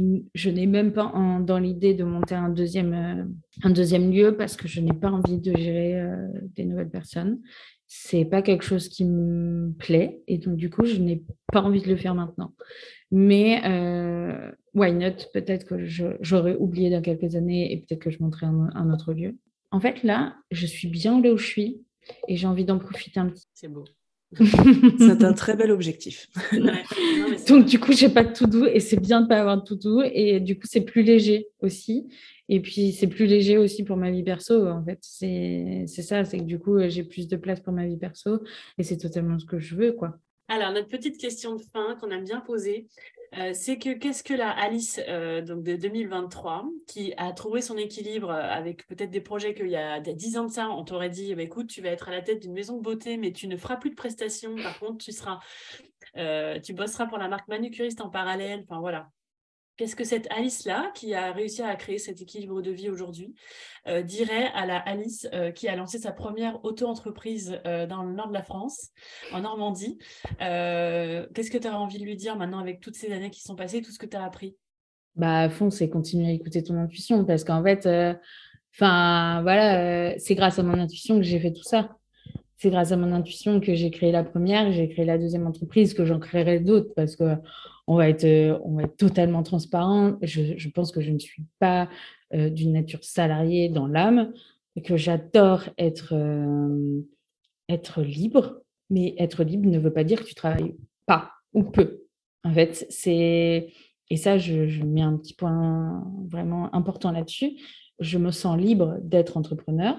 n'ai 0.50 0.68
même 0.68 0.94
pas 0.94 1.12
dans 1.42 1.60
l'idée 1.60 1.94
de 1.94 2.04
monter 2.04 2.36
un 2.36 2.50
deuxième, 2.50 2.94
euh, 2.94 3.24
un 3.64 3.70
deuxième 3.70 4.12
lieu 4.12 4.36
parce 4.36 4.56
que 4.56 4.68
je 4.68 4.82
n'ai 4.82 4.94
pas 4.94 5.12
envie 5.12 5.40
de 5.40 5.56
gérer 5.56 6.00
euh, 6.00 6.28
des 6.56 6.66
nouvelles 6.66 6.90
personnes. 6.90 7.40
C'est 7.88 8.26
pas 8.26 8.42
quelque 8.42 8.64
chose 8.64 8.90
qui 8.90 9.06
me 9.06 9.72
plaît 9.74 10.22
et 10.28 10.38
donc 10.40 10.56
du 10.56 10.70
coup, 10.70 10.86
je 10.86 10.98
n'ai 11.00 11.24
pas 11.52 11.62
envie 11.62 11.82
de 11.82 11.88
le 11.88 11.96
faire 11.96 12.16
maintenant. 12.16 12.54
Mais 13.12 13.62
why 14.74 14.92
not? 14.92 15.28
Peut-être 15.32 15.66
que 15.66 15.86
j'aurais 16.22 16.56
oublié 16.56 16.90
dans 16.90 17.02
quelques 17.02 17.36
années 17.36 17.72
et 17.72 17.78
peut-être 17.78 18.00
que 18.00 18.10
je 18.10 18.18
monterai 18.20 18.48
un, 18.48 18.92
autre 18.92 19.14
lieu. 19.14 19.38
En 19.70 19.80
fait, 19.80 20.02
là, 20.02 20.36
je 20.50 20.66
suis 20.66 20.88
bien 20.88 21.22
là 21.22 21.34
où 21.34 21.38
je 21.38 21.46
suis 21.46 21.84
et 22.28 22.36
j'ai 22.36 22.48
envie 22.48 22.66
d'en 22.66 22.80
profiter 22.80 23.20
un 23.20 23.28
petit. 23.28 23.46
C'est 23.54 23.68
beau. 23.68 23.84
c'est 24.98 25.24
un 25.24 25.34
très 25.34 25.56
bel 25.56 25.72
objectif. 25.72 26.28
Donc, 27.48 27.66
du 27.66 27.80
coup, 27.80 27.94
j'ai 27.94 28.10
pas 28.10 28.24
de 28.24 28.34
tout 28.34 28.48
doux 28.48 28.66
et 28.66 28.80
c'est 28.80 29.00
bien 29.00 29.22
de 29.22 29.28
pas 29.28 29.40
avoir 29.40 29.58
de 29.58 29.64
tout 29.64 29.76
doux. 29.76 30.02
Et 30.02 30.40
du 30.40 30.58
coup, 30.58 30.68
c'est 30.70 30.82
plus 30.82 31.04
léger 31.04 31.48
aussi. 31.60 32.08
Et 32.50 32.60
puis, 32.60 32.92
c'est 32.92 33.08
plus 33.08 33.26
léger 33.26 33.58
aussi 33.58 33.84
pour 33.84 33.98
ma 33.98 34.12
vie 34.12 34.24
perso. 34.24 34.68
En 34.68 34.84
fait, 34.84 35.00
c'est 35.02 35.86
ça. 35.88 36.26
C'est 36.26 36.38
que 36.38 36.44
du 36.44 36.60
coup, 36.60 36.78
j'ai 36.88 37.04
plus 37.04 37.28
de 37.28 37.38
place 37.38 37.60
pour 37.60 37.74
ma 37.74 37.86
vie 37.86 37.98
perso 37.98 38.40
et 38.78 38.84
c'est 38.84 38.98
totalement 38.98 39.40
ce 39.40 39.46
que 39.46 39.60
je 39.60 39.76
veux, 39.76 39.92
quoi. 39.94 40.18
Alors, 40.50 40.72
notre 40.72 40.90
petite 40.90 41.18
question 41.18 41.56
de 41.56 41.62
fin 41.62 41.96
qu'on 42.00 42.12
aime 42.12 42.26
bien 42.26 42.42
poser, 42.42 42.88
euh, 43.38 43.52
c'est 43.54 43.78
que 43.78 43.94
qu'est-ce 43.94 44.24
que 44.24 44.34
la 44.34 44.52
Alice 44.52 45.00
euh, 45.08 45.42
de 45.42 45.76
2023 45.76 46.66
qui 46.88 47.14
a 47.18 47.32
trouvé 47.32 47.62
son 47.62 47.78
équilibre 47.78 48.30
euh, 48.30 48.42
avec 48.42 48.86
peut-être 48.88 49.10
des 49.10 49.22
projets 49.22 49.54
qu'il 49.54 49.70
y 49.70 49.76
a 49.76 50.00
10 50.00 50.38
ans 50.38 50.46
de 50.46 50.52
ça, 50.52 50.70
on 50.70 50.84
t'aurait 50.84 51.10
dit 51.10 51.34
bah, 51.34 51.42
écoute, 51.42 51.68
tu 51.68 51.82
vas 51.82 51.90
être 51.90 52.10
à 52.10 52.12
la 52.12 52.22
tête 52.22 52.42
d'une 52.42 52.54
maison 52.54 52.78
de 52.78 52.82
beauté, 52.82 53.18
mais 53.18 53.32
tu 53.32 53.48
ne 53.48 53.58
feras 53.58 53.78
plus 53.78 53.90
de 53.90 53.96
prestations. 53.96 54.56
Par 54.56 54.78
contre, 54.80 55.04
tu 55.04 55.12
seras, 55.12 55.40
tu 56.64 56.74
bosseras 56.74 57.08
pour 57.08 57.18
la 57.18 57.28
marque 57.28 57.48
manucuriste 57.48 58.02
en 58.02 58.10
parallèle. 58.10 58.64
Enfin 58.70 58.80
voilà, 58.80 59.10
Qu'est-ce 59.76 59.96
que 59.96 60.04
cette 60.04 60.32
Alice-là, 60.32 60.92
qui 60.94 61.16
a 61.16 61.32
réussi 61.32 61.64
à 61.64 61.76
créer 61.76 61.98
cet 61.98 62.22
équilibre 62.22 62.62
de 62.62 62.70
vie 62.70 62.90
aujourd'hui, 62.90 63.34
euh, 63.88 64.04
dirait 64.04 64.52
à 64.54 64.68
la 64.68 64.78
Alice 64.78 65.28
euh, 65.34 65.52
qui 65.52 65.68
a 65.68 65.76
lancé 65.76 65.98
sa 65.98 66.12
première 66.12 66.64
auto-entreprise 66.64 67.60
euh, 67.66 67.88
dans 67.88 68.04
le 68.04 68.14
nord 68.14 68.28
de 68.28 68.34
la 68.34 68.44
France, 68.44 68.92
en 69.32 69.42
Normandie 69.42 69.98
Qu'est-ce 70.40 71.50
que 71.50 71.58
tu 71.58 71.68
as 71.68 71.80
envie 71.80 71.98
de 71.98 72.04
lui 72.04 72.16
dire 72.16 72.36
maintenant 72.36 72.60
avec 72.60 72.82
toutes 72.82 72.96
ces 72.96 73.12
années 73.12 73.32
qui 73.32 73.42
sont 73.42 73.56
passées, 73.56 73.82
tout 73.82 73.92
ce 73.92 73.98
que 73.98 74.06
tu 74.06 74.16
as 74.16 74.24
appris? 74.24 74.56
Bah, 75.16 75.42
À 75.42 75.50
fond, 75.50 75.72
c'est 75.72 75.90
continuer 75.90 76.28
à 76.28 76.32
écouter 76.32 76.62
ton 76.62 76.78
intuition 76.78 77.26
parce 77.26 77.44
qu'en 77.44 77.64
fait, 77.64 77.88
enfin 78.76 79.42
voilà, 79.42 80.20
c'est 80.20 80.36
grâce 80.36 80.60
à 80.60 80.64
mon 80.64 80.80
intuition 80.80 81.18
que 81.18 81.24
j'ai 81.24 81.40
fait 81.40 81.52
tout 81.52 81.64
ça 81.64 81.98
c'est 82.64 82.70
grâce 82.70 82.94
à 82.94 82.96
mon 82.96 83.12
intuition 83.12 83.60
que 83.60 83.76
j'ai 83.76 83.92
créé 83.92 84.14
la 84.14 84.24
première, 84.24 84.72
j'ai 84.72 84.88
créé 84.88 85.04
la 85.04 85.18
deuxième 85.18 85.46
entreprise, 85.46 85.94
que 85.94 86.06
j'en 86.06 86.18
créerai 86.18 86.62
d'autres 86.62 86.94
parce 86.96 87.18
que 87.18 87.36
on 87.88 87.98
va 87.98 88.08
être, 88.08 88.62
on 88.64 88.76
va 88.76 88.84
être 88.84 88.96
totalement 88.96 89.44
transparent. 89.44 90.18
Je, 90.22 90.70
pense 90.70 90.94
que 90.94 91.02
je 91.02 91.12
ne 91.12 91.20
suis 91.20 91.44
pas 91.60 91.90
euh, 92.34 92.50
d'une 92.50 92.72
nature 92.72 93.04
salariée 93.04 93.68
dans 93.68 93.86
l'âme, 93.86 94.32
que 94.86 94.96
j'adore 94.96 95.66
être, 95.78 96.14
euh, 96.16 97.02
être 97.68 98.02
libre, 98.02 98.62
mais 98.90 99.14
être 99.18 99.44
libre 99.44 99.70
ne 99.70 99.78
veut 99.78 99.92
pas 99.92 100.06
dire 100.06 100.22
que 100.22 100.28
tu 100.30 100.36
travailles 100.36 100.78
pas 101.06 101.32
ou 101.52 101.64
peu. 101.64 102.04
En 102.46 102.54
fait, 102.54 102.86
c'est 102.90 103.74
et 104.10 104.16
ça, 104.16 104.38
je 104.38 104.84
mets 104.84 105.02
un 105.02 105.18
petit 105.18 105.34
point 105.34 106.02
vraiment 106.30 106.74
important 106.74 107.12
là-dessus. 107.12 107.60
Je 108.00 108.18
me 108.18 108.32
sens 108.32 108.58
libre 108.58 109.00
d'être 109.02 109.36
entrepreneur 109.36 109.98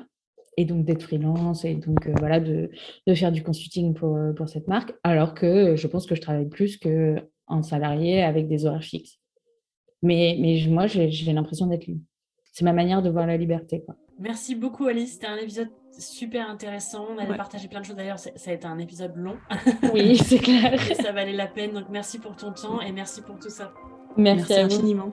et 0.56 0.64
donc 0.64 0.84
d'être 0.84 1.02
freelance 1.02 1.64
et 1.64 1.74
donc 1.74 2.06
euh, 2.06 2.14
voilà 2.18 2.40
de, 2.40 2.70
de, 3.06 3.14
faire 3.14 3.32
du 3.32 3.42
consulting 3.42 3.94
pour, 3.94 4.16
euh, 4.16 4.32
pour 4.32 4.48
cette 4.48 4.68
marque 4.68 4.94
alors 5.02 5.34
que 5.34 5.76
je 5.76 5.86
pense 5.86 6.06
que 6.06 6.14
je 6.14 6.20
travaille 6.20 6.48
plus 6.48 6.76
que 6.76 7.16
en 7.46 7.62
salarié 7.62 8.22
avec 8.22 8.48
des 8.48 8.66
horaires 8.66 8.82
fixes. 8.82 9.18
Mais, 10.02 10.36
mais 10.40 10.62
moi, 10.68 10.86
j'ai 10.86 11.32
l'impression 11.32 11.66
d'être 11.66 11.86
libre. 11.86 12.02
C'est 12.52 12.64
ma 12.64 12.72
manière 12.72 13.02
de 13.02 13.10
voir 13.10 13.26
la 13.26 13.36
liberté. 13.36 13.82
Quoi. 13.84 13.96
Merci 14.18 14.54
beaucoup, 14.54 14.86
Alice. 14.86 15.14
C'était 15.14 15.26
un 15.26 15.36
épisode 15.36 15.70
super 15.98 16.48
intéressant. 16.48 17.06
On 17.10 17.18
a 17.18 17.26
partagé 17.34 17.68
plein 17.68 17.80
de 17.80 17.86
choses. 17.86 17.96
D'ailleurs, 17.96 18.18
ça 18.18 18.30
a 18.46 18.52
été 18.52 18.66
un 18.66 18.78
épisode 18.78 19.16
long. 19.16 19.36
Oui, 19.92 20.16
c'est 20.16 20.38
clair. 20.42 20.78
ça 20.94 21.12
valait 21.12 21.32
la 21.32 21.48
peine. 21.48 21.72
Donc, 21.72 21.86
merci 21.90 22.18
pour 22.18 22.36
ton 22.36 22.52
temps 22.52 22.80
et 22.80 22.92
merci 22.92 23.22
pour 23.22 23.38
tout 23.38 23.50
ça. 23.50 23.72
Merci, 24.16 24.52
merci 24.52 24.76
infiniment. 24.76 25.12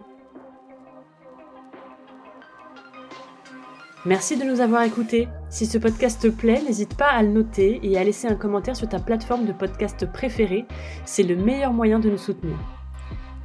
Merci 4.05 4.35
de 4.35 4.43
nous 4.43 4.61
avoir 4.61 4.81
écoutés. 4.81 5.27
Si 5.51 5.67
ce 5.67 5.77
podcast 5.77 6.19
te 6.19 6.27
plaît, 6.27 6.63
n'hésite 6.63 6.95
pas 6.95 7.09
à 7.11 7.21
le 7.21 7.29
noter 7.29 7.79
et 7.83 7.99
à 7.99 8.03
laisser 8.03 8.27
un 8.27 8.33
commentaire 8.33 8.75
sur 8.75 8.89
ta 8.89 8.97
plateforme 8.97 9.45
de 9.45 9.53
podcast 9.53 10.11
préférée. 10.11 10.65
C'est 11.05 11.21
le 11.21 11.35
meilleur 11.35 11.71
moyen 11.71 11.99
de 11.99 12.09
nous 12.09 12.17
soutenir. 12.17 12.55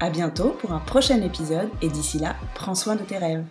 À 0.00 0.09
bientôt 0.09 0.57
pour 0.59 0.72
un 0.72 0.78
prochain 0.78 1.20
épisode 1.20 1.68
et 1.82 1.88
d'ici 1.88 2.18
là, 2.18 2.36
prends 2.54 2.74
soin 2.74 2.96
de 2.96 3.02
tes 3.02 3.18
rêves. 3.18 3.44